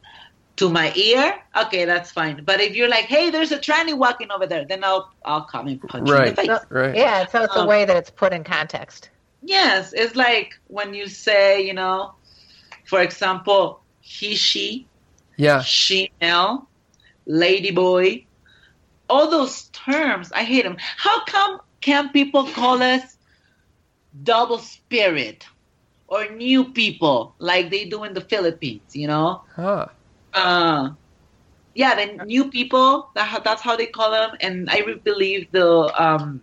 to 0.56 0.68
my 0.68 0.92
ear, 0.94 1.34
okay, 1.56 1.86
that's 1.86 2.10
fine. 2.10 2.44
But 2.44 2.60
if 2.60 2.74
you're 2.76 2.88
like, 2.88 3.06
hey, 3.06 3.30
there's 3.30 3.50
a 3.52 3.58
tranny 3.58 3.96
walking 3.96 4.30
over 4.30 4.46
there, 4.46 4.66
then 4.66 4.84
I'll 4.84 5.08
I'll 5.24 5.44
come 5.44 5.68
and 5.68 5.80
punch 5.80 6.08
you 6.08 6.14
in 6.16 6.24
the 6.26 6.34
face. 6.34 6.48
Right. 6.70 6.94
Yeah, 6.96 7.26
so 7.26 7.44
it's 7.44 7.56
a 7.56 7.60
Um, 7.60 7.66
way 7.66 7.86
that 7.86 7.96
it's 7.96 8.10
put 8.10 8.32
in 8.34 8.44
context. 8.44 9.08
Yes, 9.42 9.94
it's 9.94 10.16
like 10.16 10.52
when 10.66 10.92
you 10.92 11.06
say, 11.08 11.62
you 11.66 11.72
know, 11.72 12.12
for 12.84 13.00
example, 13.00 13.80
he, 14.00 14.34
she, 14.34 14.86
Yeah. 15.38 15.62
she, 15.62 16.10
male, 16.20 16.68
lady 17.26 17.70
boy, 17.70 18.26
all 19.08 19.30
those 19.30 19.64
terms, 19.72 20.30
I 20.32 20.42
hate 20.44 20.64
them. 20.64 20.76
How 20.78 21.24
come 21.24 21.60
can 21.80 22.10
people 22.10 22.46
call 22.46 22.82
us 22.82 23.16
double 24.22 24.58
spirit 24.58 25.46
or 26.08 26.28
new 26.30 26.72
people 26.72 27.34
like 27.38 27.70
they 27.70 27.84
do 27.84 28.04
in 28.04 28.14
the 28.14 28.20
Philippines, 28.20 28.94
you 28.94 29.06
know? 29.06 29.42
Huh. 29.54 29.86
Uh, 30.34 30.90
yeah, 31.74 31.94
the 31.94 32.24
new 32.24 32.50
people, 32.50 33.10
that, 33.14 33.42
that's 33.44 33.62
how 33.62 33.76
they 33.76 33.86
call 33.86 34.10
them. 34.10 34.36
And 34.40 34.68
I 34.70 34.82
believe 35.04 35.50
the 35.52 35.92
um, 35.96 36.42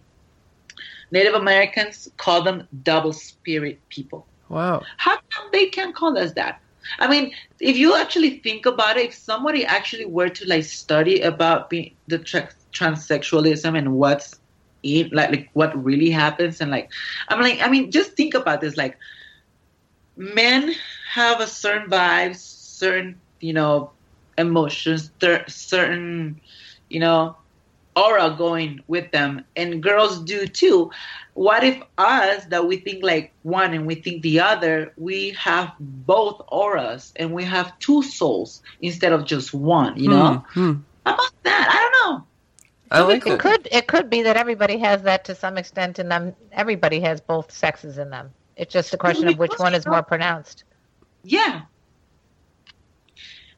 Native 1.12 1.34
Americans 1.34 2.10
call 2.18 2.42
them 2.42 2.68
double 2.84 3.14
spirit 3.14 3.80
people. 3.90 4.26
Wow. 4.50 4.84
How 4.98 5.18
come 5.30 5.48
they 5.52 5.68
can't 5.68 5.94
call 5.94 6.18
us 6.18 6.34
that? 6.34 6.62
I 7.00 7.10
mean, 7.10 7.34
if 7.60 7.76
you 7.76 7.96
actually 7.96 8.40
think 8.40 8.66
about 8.66 8.96
it, 8.96 9.08
if 9.08 9.14
somebody 9.14 9.66
actually 9.66 10.06
were 10.06 10.30
to 10.30 10.48
like 10.48 10.64
study 10.64 11.20
about 11.22 11.70
being 11.70 11.94
the 12.08 12.20
tra- 12.20 12.50
transsexualism 12.72 13.78
and 13.78 13.94
what's 13.94 14.40
in, 14.84 15.10
like, 15.12 15.30
like 15.32 15.50
what 15.54 15.84
really 15.84 16.10
happens, 16.10 16.62
and 16.62 16.72
like, 16.72 16.90
I'm 17.30 17.42
like, 17.42 17.62
I 17.62 17.70
mean, 17.70 17.92
just 17.92 18.12
think 18.14 18.34
about 18.34 18.62
this. 18.62 18.78
Like, 18.78 18.98
men 20.16 20.74
have 21.14 21.40
a 21.40 21.48
certain 21.48 21.90
vibes, 21.90 22.38
certain 22.38 23.20
you 23.40 23.54
know 23.54 23.92
emotions, 24.38 25.12
cer- 25.22 25.46
certain 25.48 26.40
you 26.90 27.00
know 27.00 27.36
aura 27.96 28.36
going 28.38 28.82
with 28.88 29.12
them, 29.12 29.44
and 29.56 29.82
girls 29.82 30.22
do 30.24 30.46
too 30.48 30.90
what 31.34 31.64
if 31.64 31.82
us 31.98 32.46
that 32.46 32.66
we 32.68 32.78
think 32.78 33.04
like 33.04 33.34
one 33.44 33.74
and 33.74 33.86
we 33.86 33.96
think 33.96 34.22
the 34.22 34.40
other 34.40 34.92
we 34.98 35.32
have 35.32 35.72
both 35.80 36.42
auras 36.50 37.14
and 37.16 37.32
we 37.34 37.44
have 37.44 37.78
two 37.80 38.02
souls 38.04 38.62
instead 38.82 39.12
of 39.14 39.26
just 39.26 39.54
one 39.54 39.98
you 39.98 40.10
know 40.10 40.44
Hmm. 40.54 40.72
hmm. 40.74 40.74
how 41.06 41.14
about 41.14 41.32
that 41.44 41.68
i 42.92 43.00
don't 43.00 43.08
know 43.08 43.14
I 43.14 43.14
like 43.16 43.28
It 43.28 43.34
it. 43.34 43.40
could 43.40 43.68
it 43.72 43.88
could 43.88 44.10
be 44.10 44.22
that 44.24 44.38
everybody 44.38 44.78
has 44.80 45.02
that 45.04 45.26
to 45.26 45.36
some 45.36 45.58
extent 45.58 46.00
in 46.00 46.08
them. 46.10 46.36
Everybody 46.52 47.00
has 47.02 47.20
both 47.22 47.52
sexes 47.52 47.98
in 47.98 48.10
them. 48.10 48.32
It's 48.56 48.72
just 48.74 48.94
a 48.94 48.98
question 48.98 49.28
of 49.28 49.38
which 49.38 49.54
one 49.58 49.74
is 49.76 49.86
more 49.86 50.04
pronounced. 50.04 50.64
yeah 51.24 51.62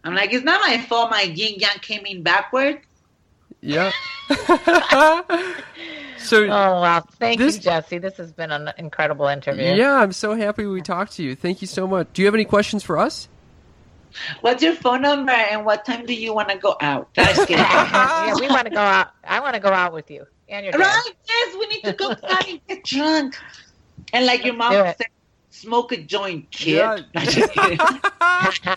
i'm 0.03 0.15
like 0.15 0.31
it's 0.33 0.45
not 0.45 0.61
my 0.61 0.77
fault 0.77 1.11
my 1.11 1.21
yin 1.23 1.55
yang 1.59 1.77
came 1.81 2.05
in 2.05 2.23
backwards 2.23 2.79
Yeah. 3.61 3.91
so 6.17 6.43
Oh 6.45 6.81
wow! 6.81 7.01
Thank 7.19 7.39
This- 7.39 7.55
you, 7.57 7.61
Jesse. 7.61 7.97
This 7.97 8.15
has 8.17 8.31
been 8.31 8.51
an 8.51 8.71
incredible 8.77 9.27
interview. 9.27 9.73
yeah, 9.75 9.95
I'm 9.95 10.13
so 10.13 10.33
happy 10.35 10.65
we 10.65 10.81
talked 10.81 11.13
to 11.17 11.23
you. 11.23 11.35
Thank 11.35 11.61
you 11.61 11.67
so 11.67 11.85
much. 11.85 12.07
Do 12.13 12.21
you 12.21 12.25
have 12.27 12.35
any 12.35 12.45
questions 12.45 12.83
for 12.83 12.97
us? 12.97 13.27
What's 14.41 14.61
your 14.63 14.75
phone 14.75 15.01
number 15.01 15.31
and 15.31 15.65
what 15.65 15.85
time 15.85 16.05
do 16.05 16.13
you 16.13 16.33
want 16.33 16.49
to 16.49 16.57
go 16.57 16.75
out 16.81 17.09
yeah, 17.17 18.33
we 18.39 18.47
want 18.47 18.65
to 18.65 18.73
go 18.73 18.79
out. 18.79 19.11
I 19.23 19.39
want 19.39 19.53
to 19.55 19.59
go 19.59 19.69
out 19.69 19.93
with 19.93 20.09
you 20.09 20.25
and 20.47 20.65
your 20.65 20.71
dad. 20.73 20.79
right 20.79 21.11
yes 21.27 21.55
we 21.59 21.67
need 21.67 21.83
to 21.83 21.93
go 21.93 22.11
out 22.11 22.47
and 22.49 22.59
get 22.67 22.83
drunk 22.83 23.37
and 24.13 24.25
like 24.25 24.43
your 24.45 24.55
mom 24.55 24.73
said 24.73 25.07
smoke 25.49 25.91
a 25.91 25.97
joint 25.97 26.49
kid 26.51 26.77
Yeah. 26.77 26.97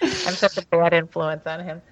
I'm 0.00 0.34
such 0.34 0.58
a 0.58 0.62
bad 0.66 0.92
influence 0.92 1.46
on 1.46 1.60
him. 1.64 1.82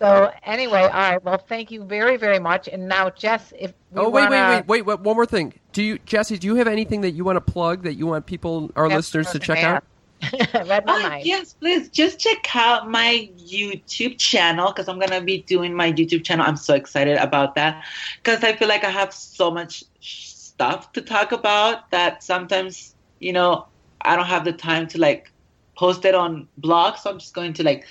So 0.00 0.32
anyway, 0.44 0.82
all 0.82 0.88
right. 0.88 1.22
Well, 1.22 1.38
thank 1.38 1.70
you 1.70 1.84
very, 1.84 2.16
very 2.16 2.38
much. 2.38 2.68
And 2.68 2.88
now, 2.88 3.10
Jess, 3.10 3.52
if 3.58 3.74
we 3.90 4.00
oh 4.00 4.08
wait, 4.08 4.22
wanna, 4.22 4.30
wait, 4.30 4.66
wait, 4.66 4.66
wait, 4.66 4.86
wait. 4.86 5.00
One 5.00 5.16
more 5.16 5.26
thing. 5.26 5.52
Do 5.72 5.82
you, 5.82 5.98
Jesse? 6.06 6.38
Do 6.38 6.46
you 6.46 6.54
have 6.56 6.68
anything 6.68 7.02
that 7.02 7.10
you 7.10 7.24
want 7.24 7.36
to 7.36 7.40
plug 7.52 7.82
that 7.82 7.94
you 7.94 8.06
want 8.06 8.24
people, 8.24 8.70
our 8.76 8.88
That's 8.88 8.96
listeners, 8.98 9.30
to 9.32 9.38
check 9.38 9.58
I 9.58 9.62
out? 9.62 9.84
Read 10.54 10.84
oh, 10.86 10.92
my 10.92 10.98
Oh, 10.98 11.02
mind. 11.02 11.24
yes, 11.24 11.54
please 11.54 11.88
just 11.88 12.18
check 12.18 12.54
out 12.54 12.90
my 12.90 13.28
YouTube 13.38 14.18
channel 14.18 14.68
because 14.68 14.88
I'm 14.88 14.98
gonna 14.98 15.20
be 15.20 15.42
doing 15.42 15.74
my 15.74 15.92
YouTube 15.92 16.24
channel. 16.24 16.46
I'm 16.46 16.56
so 16.56 16.74
excited 16.74 17.16
about 17.18 17.54
that 17.56 17.84
because 18.22 18.42
I 18.44 18.54
feel 18.54 18.68
like 18.68 18.84
I 18.84 18.90
have 18.90 19.12
so 19.12 19.50
much 19.50 19.84
stuff 20.00 20.92
to 20.92 21.00
talk 21.02 21.32
about 21.32 21.90
that 21.90 22.22
sometimes 22.22 22.94
you 23.20 23.32
know 23.32 23.66
I 24.02 24.16
don't 24.16 24.26
have 24.26 24.44
the 24.44 24.52
time 24.52 24.86
to 24.88 24.98
like 24.98 25.32
post 25.76 26.04
it 26.04 26.14
on 26.14 26.48
blog. 26.58 26.96
So 26.98 27.10
I'm 27.10 27.18
just 27.18 27.34
going 27.34 27.52
to 27.54 27.62
like 27.62 27.86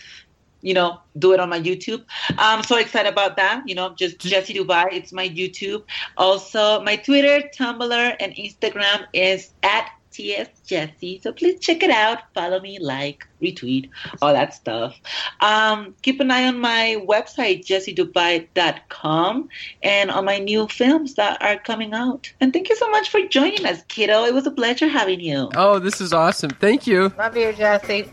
you 0.61 0.73
know 0.73 0.99
do 1.17 1.33
it 1.33 1.39
on 1.39 1.49
my 1.49 1.59
YouTube. 1.59 2.03
I'm 2.37 2.63
so 2.63 2.77
excited 2.77 3.09
about 3.11 3.35
that. 3.37 3.63
You 3.67 3.75
know, 3.75 3.93
just 3.95 4.19
Jesse 4.19 4.53
Dubai. 4.53 4.87
It's 4.91 5.11
my 5.11 5.27
YouTube. 5.29 5.83
Also, 6.17 6.81
my 6.83 6.95
Twitter, 6.95 7.47
Tumblr, 7.57 8.15
and 8.19 8.33
Instagram 8.35 9.05
is 9.13 9.51
at 9.63 9.89
TS 10.19 10.49
Jesse. 10.65 11.21
So 11.23 11.31
please 11.31 11.61
check 11.61 11.81
it 11.81 11.89
out. 11.89 12.19
Follow 12.33 12.59
me, 12.59 12.77
like, 12.79 13.25
retweet, 13.41 13.89
all 14.21 14.33
that 14.33 14.53
stuff. 14.53 14.99
Um, 15.39 15.95
keep 16.01 16.19
an 16.19 16.29
eye 16.29 16.45
on 16.45 16.59
my 16.59 16.97
website, 17.07 17.65
jessedubai.com, 17.65 19.47
and 19.81 20.11
on 20.11 20.25
my 20.25 20.39
new 20.39 20.67
films 20.67 21.13
that 21.13 21.41
are 21.41 21.57
coming 21.57 21.93
out. 21.93 22.33
And 22.41 22.51
thank 22.51 22.67
you 22.67 22.75
so 22.75 22.89
much 22.89 23.09
for 23.09 23.21
joining 23.27 23.65
us, 23.65 23.81
kiddo. 23.87 24.25
It 24.25 24.33
was 24.33 24.45
a 24.45 24.51
pleasure 24.51 24.89
having 24.89 25.21
you. 25.21 25.49
Oh, 25.55 25.79
this 25.79 26.01
is 26.01 26.11
awesome. 26.11 26.49
Thank 26.49 26.85
you. 26.85 27.13
Love 27.17 27.37
you, 27.37 27.53
Jesse. 27.53 28.09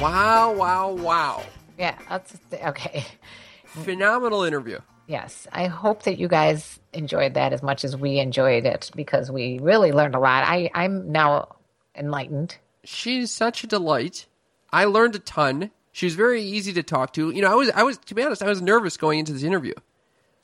Wow, 0.00 0.52
wow, 0.52 0.92
wow. 0.92 1.42
Yeah, 1.76 1.98
that's 2.08 2.36
okay. 2.52 3.04
Phenomenal 3.66 4.44
interview. 4.44 4.78
Yes, 5.06 5.46
I 5.52 5.66
hope 5.66 6.04
that 6.04 6.18
you 6.18 6.28
guys 6.28 6.78
enjoyed 6.92 7.34
that 7.34 7.52
as 7.52 7.62
much 7.62 7.84
as 7.84 7.96
we 7.96 8.18
enjoyed 8.18 8.64
it 8.64 8.90
because 8.94 9.30
we 9.30 9.58
really 9.58 9.92
learned 9.92 10.14
a 10.14 10.18
lot. 10.18 10.44
I, 10.44 10.70
I'm 10.74 11.10
now 11.10 11.56
enlightened. 11.94 12.56
She's 12.84 13.30
such 13.30 13.64
a 13.64 13.66
delight. 13.66 14.26
I 14.72 14.84
learned 14.84 15.14
a 15.16 15.18
ton. 15.18 15.70
She's 15.92 16.14
very 16.14 16.42
easy 16.42 16.72
to 16.74 16.82
talk 16.82 17.12
to. 17.14 17.30
You 17.30 17.42
know, 17.42 17.52
I 17.52 17.54
was, 17.54 17.70
I 17.70 17.82
was, 17.82 17.98
to 17.98 18.14
be 18.14 18.22
honest, 18.22 18.42
I 18.42 18.48
was 18.48 18.62
nervous 18.62 18.96
going 18.96 19.18
into 19.18 19.32
this 19.32 19.42
interview. 19.42 19.74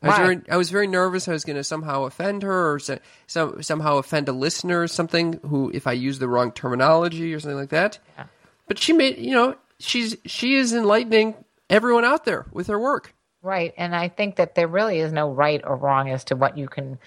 I 0.02 0.08
was 0.08 0.16
very, 0.18 0.40
I 0.48 0.56
was 0.56 0.70
very 0.70 0.86
nervous. 0.86 1.26
I 1.26 1.32
was 1.32 1.44
going 1.44 1.56
to 1.56 1.64
somehow 1.64 2.04
offend 2.04 2.44
her, 2.44 2.74
or 2.74 2.78
so, 2.78 2.98
some, 3.26 3.62
somehow 3.64 3.96
offend 3.96 4.28
a 4.28 4.32
listener, 4.32 4.82
or 4.82 4.86
something. 4.86 5.40
Who, 5.44 5.72
if 5.74 5.88
I 5.88 5.92
use 5.92 6.20
the 6.20 6.28
wrong 6.28 6.52
terminology 6.52 7.34
or 7.34 7.40
something 7.40 7.58
like 7.58 7.70
that. 7.70 7.98
Yeah. 8.16 8.26
But 8.68 8.78
she 8.78 8.92
made, 8.92 9.18
you 9.18 9.32
know, 9.32 9.56
she's 9.80 10.16
she 10.24 10.54
is 10.54 10.72
enlightening 10.72 11.34
everyone 11.68 12.04
out 12.04 12.24
there 12.24 12.46
with 12.52 12.68
her 12.68 12.78
work. 12.78 13.12
Right. 13.42 13.72
And 13.76 13.94
I 13.94 14.08
think 14.08 14.36
that 14.36 14.54
there 14.54 14.68
really 14.68 14.98
is 14.98 15.12
no 15.12 15.30
right 15.30 15.60
or 15.64 15.76
wrong 15.76 16.10
as 16.10 16.24
to 16.24 16.36
what 16.36 16.58
you 16.58 16.68
can 16.68 16.98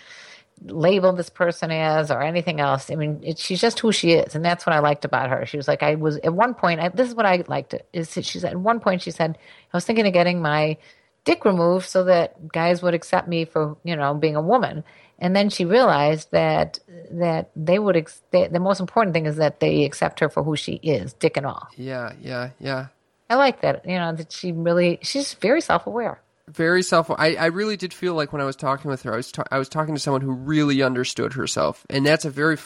label 0.63 1.11
this 1.13 1.29
person 1.29 1.71
as 1.71 2.11
or 2.11 2.21
anything 2.21 2.59
else. 2.59 2.89
I 2.91 2.95
mean, 2.95 3.19
it, 3.23 3.39
she's 3.39 3.59
just 3.59 3.79
who 3.79 3.91
she 3.91 4.11
is. 4.11 4.35
And 4.35 4.45
that's 4.45 4.65
what 4.65 4.75
I 4.75 4.79
liked 4.79 5.05
about 5.05 5.29
her. 5.29 5.45
She 5.45 5.57
was 5.57 5.67
like, 5.67 5.83
I 5.83 5.95
was 5.95 6.17
at 6.17 6.33
one 6.33 6.53
point, 6.53 6.79
I, 6.79 6.89
this 6.89 7.09
is 7.09 7.15
what 7.15 7.25
I 7.25 7.43
liked 7.47 7.75
is 7.93 8.11
she 8.11 8.39
said, 8.39 8.51
at 8.51 8.59
one 8.59 8.79
point, 8.79 9.01
she 9.01 9.11
said, 9.11 9.37
I 9.73 9.77
was 9.77 9.85
thinking 9.85 10.07
of 10.07 10.13
getting 10.13 10.41
my 10.41 10.77
dick 11.23 11.45
removed 11.45 11.87
so 11.87 12.03
that 12.05 12.47
guys 12.51 12.81
would 12.81 12.93
accept 12.93 13.27
me 13.27 13.45
for, 13.45 13.77
you 13.83 13.95
know, 13.95 14.13
being 14.13 14.35
a 14.35 14.41
woman. 14.41 14.83
And 15.19 15.35
then 15.35 15.49
she 15.49 15.65
realized 15.65 16.31
that 16.31 16.79
that 17.11 17.51
they 17.55 17.77
would 17.77 17.95
ex- 17.95 18.23
they, 18.31 18.47
the 18.47 18.59
most 18.59 18.79
important 18.79 19.13
thing 19.13 19.27
is 19.27 19.35
that 19.35 19.59
they 19.59 19.83
accept 19.83 20.19
her 20.19 20.29
for 20.29 20.43
who 20.43 20.55
she 20.55 20.73
is, 20.73 21.13
dick 21.13 21.37
and 21.37 21.45
all. 21.45 21.67
Yeah, 21.75 22.13
yeah, 22.21 22.49
yeah. 22.59 22.87
I 23.31 23.35
like 23.35 23.61
that. 23.61 23.85
You 23.87 23.97
know, 23.97 24.13
that 24.13 24.31
she 24.33 24.51
really 24.51 24.99
she's 25.01 25.33
very 25.35 25.61
self-aware. 25.61 26.19
very 26.49 26.83
self. 26.83 27.09
I, 27.09 27.35
I 27.35 27.45
really 27.45 27.77
did 27.77 27.93
feel 27.93 28.13
like 28.13 28.33
when 28.33 28.41
I 28.41 28.45
was 28.45 28.57
talking 28.57 28.91
with 28.91 29.03
her, 29.03 29.13
I 29.13 29.15
was 29.15 29.31
ta- 29.31 29.47
I 29.49 29.57
was 29.57 29.69
talking 29.69 29.95
to 29.95 30.01
someone 30.01 30.21
who 30.21 30.33
really 30.33 30.83
understood 30.83 31.33
herself, 31.33 31.85
and 31.89 32.05
that's 32.05 32.25
a 32.25 32.29
very, 32.29 32.57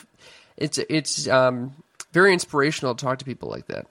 it's 0.57 0.80
it's 0.89 1.28
um 1.28 1.76
very 2.11 2.34
inspirational 2.34 2.95
to 2.95 3.05
talk 3.05 3.20
to 3.20 3.26
people 3.26 3.47
like 3.49 3.68
that. 3.68 3.86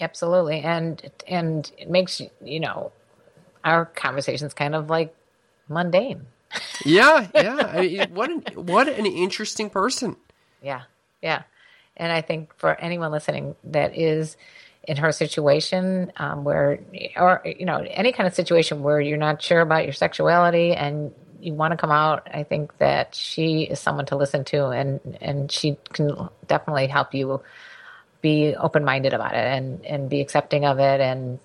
Absolutely, 0.00 0.60
and 0.60 1.00
and 1.28 1.70
it 1.78 1.88
makes 1.88 2.20
you 2.44 2.58
know 2.58 2.90
our 3.64 3.86
conversations 3.86 4.52
kind 4.52 4.74
of 4.74 4.90
like 4.90 5.14
mundane. 5.68 6.26
Yeah, 6.84 7.28
yeah. 7.34 7.70
I 7.72 7.80
mean, 7.82 8.14
what 8.14 8.30
an, 8.30 8.42
what 8.54 8.88
an 8.88 9.04
interesting 9.06 9.68
person. 9.68 10.16
Yeah, 10.62 10.82
yeah, 11.20 11.42
and 11.96 12.10
I 12.12 12.20
think 12.22 12.54
for 12.56 12.74
anyone 12.80 13.10
listening 13.12 13.56
that 13.64 13.96
is 13.98 14.36
in 14.86 14.96
her 14.96 15.12
situation, 15.12 16.12
um, 16.16 16.44
where 16.44 16.78
or 17.16 17.42
you 17.44 17.66
know 17.66 17.84
any 17.90 18.12
kind 18.12 18.26
of 18.26 18.34
situation 18.34 18.82
where 18.82 19.00
you're 19.00 19.18
not 19.18 19.42
sure 19.42 19.60
about 19.60 19.84
your 19.84 19.92
sexuality 19.92 20.72
and 20.72 21.12
you 21.40 21.54
want 21.54 21.72
to 21.72 21.76
come 21.76 21.90
out, 21.90 22.28
I 22.32 22.44
think 22.44 22.76
that 22.78 23.14
she 23.14 23.62
is 23.62 23.80
someone 23.80 24.06
to 24.06 24.16
listen 24.16 24.44
to, 24.44 24.68
and 24.68 25.18
and 25.20 25.50
she 25.50 25.76
can 25.92 26.28
definitely 26.46 26.86
help 26.86 27.14
you 27.14 27.42
be 28.22 28.54
open 28.56 28.84
minded 28.84 29.12
about 29.12 29.34
it 29.34 29.44
and 29.44 29.84
and 29.84 30.08
be 30.08 30.20
accepting 30.20 30.64
of 30.64 30.78
it 30.78 31.00
and. 31.00 31.38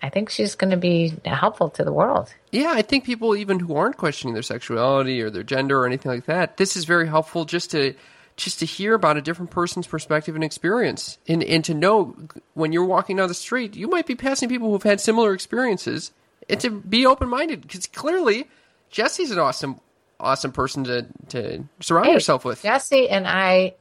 I 0.00 0.10
think 0.10 0.30
she's 0.30 0.54
going 0.54 0.70
to 0.70 0.76
be 0.76 1.12
helpful 1.24 1.70
to 1.70 1.82
the 1.82 1.92
world. 1.92 2.32
Yeah, 2.52 2.70
I 2.70 2.82
think 2.82 3.02
people 3.02 3.34
even 3.34 3.58
who 3.58 3.74
aren't 3.74 3.96
questioning 3.96 4.32
their 4.32 4.44
sexuality 4.44 5.20
or 5.20 5.28
their 5.28 5.42
gender 5.42 5.82
or 5.82 5.86
anything 5.86 6.12
like 6.12 6.26
that, 6.26 6.56
this 6.56 6.76
is 6.76 6.84
very 6.84 7.08
helpful 7.08 7.44
just 7.44 7.72
to 7.72 7.94
just 8.38 8.60
to 8.60 8.64
hear 8.66 8.94
about 8.94 9.16
a 9.16 9.20
different 9.20 9.50
person's 9.50 9.86
perspective 9.86 10.34
and 10.34 10.42
experience, 10.44 11.18
and 11.28 11.42
and 11.42 11.64
to 11.66 11.74
know 11.74 12.14
when 12.54 12.72
you're 12.72 12.84
walking 12.84 13.16
down 13.16 13.28
the 13.28 13.34
street, 13.34 13.76
you 13.76 13.88
might 13.88 14.06
be 14.06 14.14
passing 14.14 14.48
people 14.48 14.70
who've 14.70 14.82
had 14.82 15.00
similar 15.00 15.34
experiences, 15.34 16.12
and 16.48 16.58
to 16.60 16.70
be 16.70 17.04
open 17.04 17.28
minded 17.28 17.62
because 17.62 17.86
clearly 17.88 18.48
Jesse's 18.90 19.30
an 19.30 19.38
awesome 19.38 19.80
awesome 20.20 20.52
person 20.52 20.84
to 20.84 21.06
to 21.28 21.64
surround 21.80 22.06
Hey, 22.06 22.14
yourself 22.14 22.44
with. 22.44 22.62
Jesse 22.62 23.08
and 23.10 23.26
I 23.26 23.74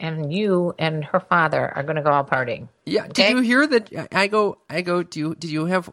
and 0.00 0.32
you 0.32 0.74
and 0.78 1.04
her 1.04 1.20
father 1.20 1.70
are 1.76 1.82
going 1.82 1.96
to 1.96 2.02
go 2.02 2.10
out 2.10 2.30
partying. 2.30 2.68
Yeah. 2.86 3.04
Okay. 3.04 3.28
Did 3.34 3.36
you 3.36 3.42
hear 3.42 3.66
that? 3.66 4.08
I 4.12 4.26
go. 4.28 4.58
I 4.68 4.80
go. 4.80 5.02
Do 5.02 5.20
you? 5.20 5.34
Did 5.34 5.50
you 5.50 5.66
have 5.66 5.90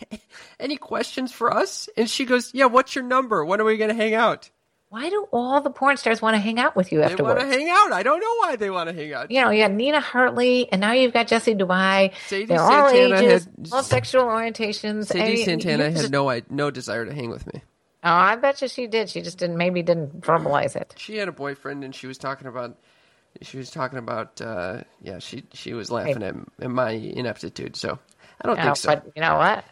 any 0.60 0.76
questions 0.76 1.30
for 1.30 1.54
us? 1.54 1.88
And 1.96 2.08
she 2.08 2.24
goes, 2.24 2.52
Yeah. 2.54 2.66
What's 2.66 2.94
your 2.94 3.04
number? 3.04 3.44
When 3.44 3.60
are 3.60 3.64
we 3.64 3.76
going 3.76 3.90
to 3.90 3.94
hang 3.94 4.14
out? 4.14 4.48
Why 4.90 5.08
do 5.08 5.28
all 5.32 5.60
the 5.60 5.70
porn 5.70 5.96
stars 5.96 6.20
want 6.20 6.34
to 6.34 6.40
hang 6.40 6.58
out 6.58 6.74
with 6.74 6.90
you 6.90 6.98
They 6.98 7.14
want 7.14 7.38
to 7.38 7.46
hang 7.46 7.68
out. 7.70 7.92
I 7.92 8.02
don't 8.02 8.18
know 8.18 8.34
why 8.40 8.56
they 8.56 8.70
want 8.70 8.88
to 8.88 8.94
hang 8.94 9.12
out. 9.12 9.30
you 9.30 9.40
know, 9.40 9.50
you 9.50 9.62
got 9.62 9.70
Nina 9.70 10.00
Hartley, 10.00 10.70
and 10.72 10.80
now 10.80 10.90
you've 10.92 11.12
got 11.12 11.28
Jesse 11.28 11.54
Dubai. 11.54 12.12
Sadie 12.26 12.46
They're 12.46 12.60
all 12.60 12.88
Santana 12.90 13.16
ages, 13.20 13.44
had- 13.44 13.68
all 13.72 13.82
sexual 13.84 14.24
orientations. 14.24 15.06
Sadie 15.06 15.34
mean, 15.34 15.44
Santana 15.44 15.84
had 15.84 15.96
just- 15.96 16.10
no 16.10 16.40
no 16.50 16.72
desire 16.72 17.06
to 17.06 17.14
hang 17.14 17.30
with 17.30 17.46
me. 17.54 17.62
Oh, 18.02 18.10
I 18.10 18.34
bet 18.34 18.62
you 18.62 18.68
she 18.68 18.88
did. 18.88 19.10
She 19.10 19.20
just 19.22 19.38
didn't. 19.38 19.58
Maybe 19.58 19.82
didn't 19.82 20.22
verbalize 20.22 20.74
it. 20.74 20.94
She 20.96 21.18
had 21.18 21.28
a 21.28 21.32
boyfriend, 21.32 21.84
and 21.84 21.94
she 21.94 22.06
was 22.08 22.18
talking 22.18 22.48
about. 22.48 22.76
She 23.42 23.58
was 23.58 23.70
talking 23.70 23.98
about. 23.98 24.40
Uh, 24.40 24.78
yeah, 25.02 25.20
she 25.20 25.44
she 25.52 25.72
was 25.72 25.90
laughing 25.92 26.22
at, 26.24 26.34
at 26.60 26.70
my 26.70 26.90
ineptitude. 26.90 27.76
So 27.76 27.96
I 28.42 28.46
don't 28.48 28.56
No, 28.56 28.62
think 28.64 28.76
so. 28.76 28.88
But 28.88 29.06
you 29.14 29.22
know 29.22 29.36
what? 29.36 29.64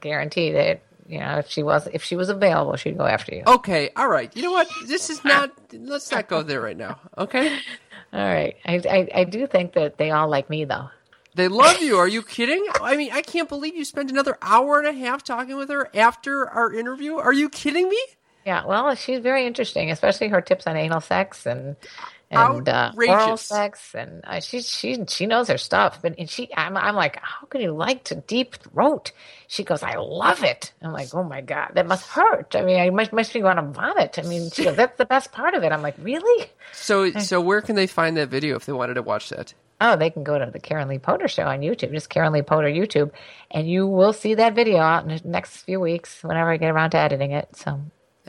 Guarantee 0.00 0.52
that 0.52 0.80
you 1.06 1.18
know 1.18 1.38
if 1.38 1.48
she 1.48 1.62
was 1.62 1.88
if 1.92 2.02
she 2.02 2.16
was 2.16 2.28
available, 2.28 2.76
she'd 2.76 2.98
go 2.98 3.06
after 3.06 3.34
you. 3.34 3.42
Okay, 3.46 3.90
all 3.96 4.08
right. 4.08 4.34
You 4.36 4.42
know 4.42 4.52
what? 4.52 4.68
This 4.86 5.10
is 5.10 5.24
not. 5.24 5.52
Let's 5.72 6.10
not 6.10 6.28
go 6.28 6.42
there 6.42 6.60
right 6.60 6.76
now. 6.76 7.00
Okay. 7.18 7.58
All 8.14 8.20
right. 8.20 8.56
I, 8.66 8.74
I 8.74 9.08
I 9.20 9.24
do 9.24 9.46
think 9.46 9.72
that 9.72 9.96
they 9.96 10.10
all 10.10 10.28
like 10.28 10.50
me 10.50 10.66
though. 10.66 10.90
They 11.34 11.48
love 11.48 11.80
you. 11.80 11.96
Are 11.96 12.08
you 12.08 12.22
kidding? 12.22 12.62
I 12.82 12.94
mean, 12.94 13.10
I 13.10 13.22
can't 13.22 13.48
believe 13.48 13.74
you 13.74 13.86
spent 13.86 14.10
another 14.10 14.36
hour 14.42 14.78
and 14.78 14.86
a 14.86 14.92
half 14.92 15.24
talking 15.24 15.56
with 15.56 15.70
her 15.70 15.88
after 15.96 16.46
our 16.46 16.74
interview. 16.74 17.14
Are 17.14 17.32
you 17.32 17.48
kidding 17.48 17.88
me? 17.88 17.98
Yeah. 18.44 18.66
Well, 18.66 18.94
she's 18.96 19.20
very 19.20 19.46
interesting, 19.46 19.90
especially 19.90 20.28
her 20.28 20.42
tips 20.42 20.66
on 20.66 20.76
anal 20.76 21.00
sex 21.00 21.46
and 21.46 21.76
and 22.32 22.68
uh, 22.68 22.92
oral 23.08 23.36
sex, 23.36 23.94
and 23.94 24.22
uh, 24.24 24.40
she 24.40 24.62
she 24.62 25.04
she 25.08 25.26
knows 25.26 25.48
her 25.48 25.58
stuff. 25.58 26.00
But 26.02 26.14
and 26.18 26.28
she, 26.28 26.48
I'm 26.56 26.76
I'm 26.76 26.94
like, 26.96 27.18
how 27.22 27.46
can 27.46 27.60
you 27.60 27.72
like 27.72 28.04
to 28.04 28.14
deep 28.16 28.54
throat? 28.56 29.12
She 29.48 29.64
goes, 29.64 29.82
I 29.82 29.96
love 29.96 30.42
it. 30.42 30.72
I'm 30.82 30.92
like, 30.92 31.14
oh 31.14 31.24
my 31.24 31.42
god, 31.42 31.72
that 31.74 31.86
must 31.86 32.06
hurt. 32.06 32.56
I 32.56 32.62
mean, 32.62 32.80
I 32.80 32.90
must 32.90 33.12
must 33.12 33.32
be 33.32 33.40
going 33.40 33.56
to 33.56 33.62
vomit. 33.62 34.18
I 34.18 34.22
mean, 34.22 34.50
she 34.50 34.64
goes, 34.64 34.76
that's 34.76 34.96
the 34.98 35.04
best 35.04 35.32
part 35.32 35.54
of 35.54 35.62
it. 35.62 35.72
I'm 35.72 35.82
like, 35.82 35.96
really? 35.98 36.50
So, 36.72 37.10
so 37.18 37.40
where 37.40 37.60
can 37.60 37.76
they 37.76 37.86
find 37.86 38.16
that 38.16 38.28
video 38.28 38.56
if 38.56 38.66
they 38.66 38.72
wanted 38.72 38.94
to 38.94 39.02
watch 39.02 39.28
that? 39.28 39.54
Oh, 39.80 39.96
they 39.96 40.10
can 40.10 40.22
go 40.22 40.38
to 40.38 40.48
the 40.50 40.60
Karen 40.60 40.86
Lee 40.88 40.98
Potter 40.98 41.26
show 41.26 41.42
on 41.42 41.60
YouTube, 41.60 41.90
just 41.90 42.08
Karen 42.08 42.32
Lee 42.32 42.42
Potter 42.42 42.68
YouTube, 42.68 43.10
and 43.50 43.68
you 43.68 43.86
will 43.86 44.12
see 44.12 44.34
that 44.34 44.54
video 44.54 44.78
out 44.78 45.02
in 45.02 45.08
the 45.08 45.28
next 45.28 45.56
few 45.62 45.80
weeks 45.80 46.22
whenever 46.22 46.50
I 46.50 46.56
get 46.56 46.70
around 46.70 46.90
to 46.90 46.98
editing 46.98 47.32
it. 47.32 47.48
So, 47.56 47.80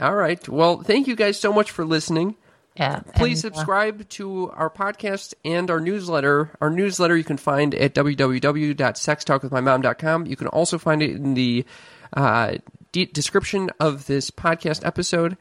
All 0.01 0.15
right. 0.15 0.47
Well, 0.49 0.81
thank 0.81 1.07
you 1.07 1.15
guys 1.15 1.39
so 1.39 1.53
much 1.53 1.69
for 1.69 1.85
listening. 1.85 2.35
Yeah. 2.75 3.01
Please 3.15 3.43
and, 3.43 3.53
uh, 3.53 3.55
subscribe 3.55 4.07
to 4.09 4.49
our 4.51 4.69
podcast 4.69 5.33
and 5.45 5.69
our 5.69 5.79
newsletter. 5.79 6.51
Our 6.59 6.71
newsletter 6.71 7.15
you 7.15 7.23
can 7.23 7.37
find 7.37 7.73
at 7.75 7.93
www.sextalkwithmymom.com. 7.93 10.25
You 10.25 10.35
can 10.35 10.47
also 10.47 10.77
find 10.77 11.01
it 11.03 11.11
in 11.11 11.35
the 11.35 11.65
uh, 12.13 12.55
de- 12.91 13.05
description 13.05 13.69
of 13.79 14.07
this 14.07 14.31
podcast 14.31 14.85
episode. 14.85 15.37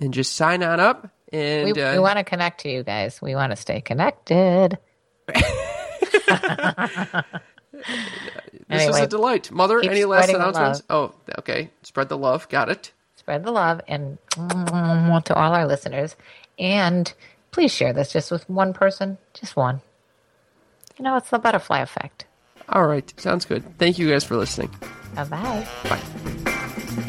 And 0.00 0.14
just 0.14 0.34
sign 0.34 0.62
on 0.62 0.80
up. 0.80 1.10
And 1.32 1.72
we, 1.72 1.82
uh, 1.82 1.92
we 1.92 1.98
want 1.98 2.16
to 2.16 2.24
connect 2.24 2.62
to 2.62 2.70
you 2.70 2.82
guys. 2.82 3.20
We 3.20 3.34
want 3.34 3.52
to 3.52 3.56
stay 3.56 3.82
connected. 3.82 4.78
this 5.26 5.42
was 8.68 8.70
anyway, 8.70 9.02
a 9.02 9.06
delight. 9.06 9.50
Mother, 9.50 9.80
any 9.80 10.04
last 10.04 10.30
announcements? 10.30 10.82
Oh, 10.88 11.14
okay. 11.38 11.70
Spread 11.82 12.08
the 12.08 12.18
love. 12.18 12.48
Got 12.48 12.70
it. 12.70 12.92
Spread 13.16 13.44
the 13.44 13.52
love 13.52 13.80
and 13.86 14.18
to 14.36 15.34
all 15.34 15.54
our 15.54 15.66
listeners. 15.66 16.16
And 16.62 17.12
please 17.50 17.74
share 17.74 17.92
this 17.92 18.12
just 18.12 18.30
with 18.30 18.48
one 18.48 18.72
person, 18.72 19.18
just 19.34 19.56
one. 19.56 19.80
You 20.96 21.02
know, 21.04 21.16
it's 21.16 21.28
the 21.30 21.40
butterfly 21.40 21.80
effect. 21.80 22.26
All 22.68 22.86
right. 22.86 23.12
Sounds 23.20 23.44
good. 23.44 23.64
Thank 23.78 23.98
you 23.98 24.08
guys 24.08 24.22
for 24.22 24.36
listening. 24.36 24.70
Bye 25.16 25.24
bye. 25.24 27.08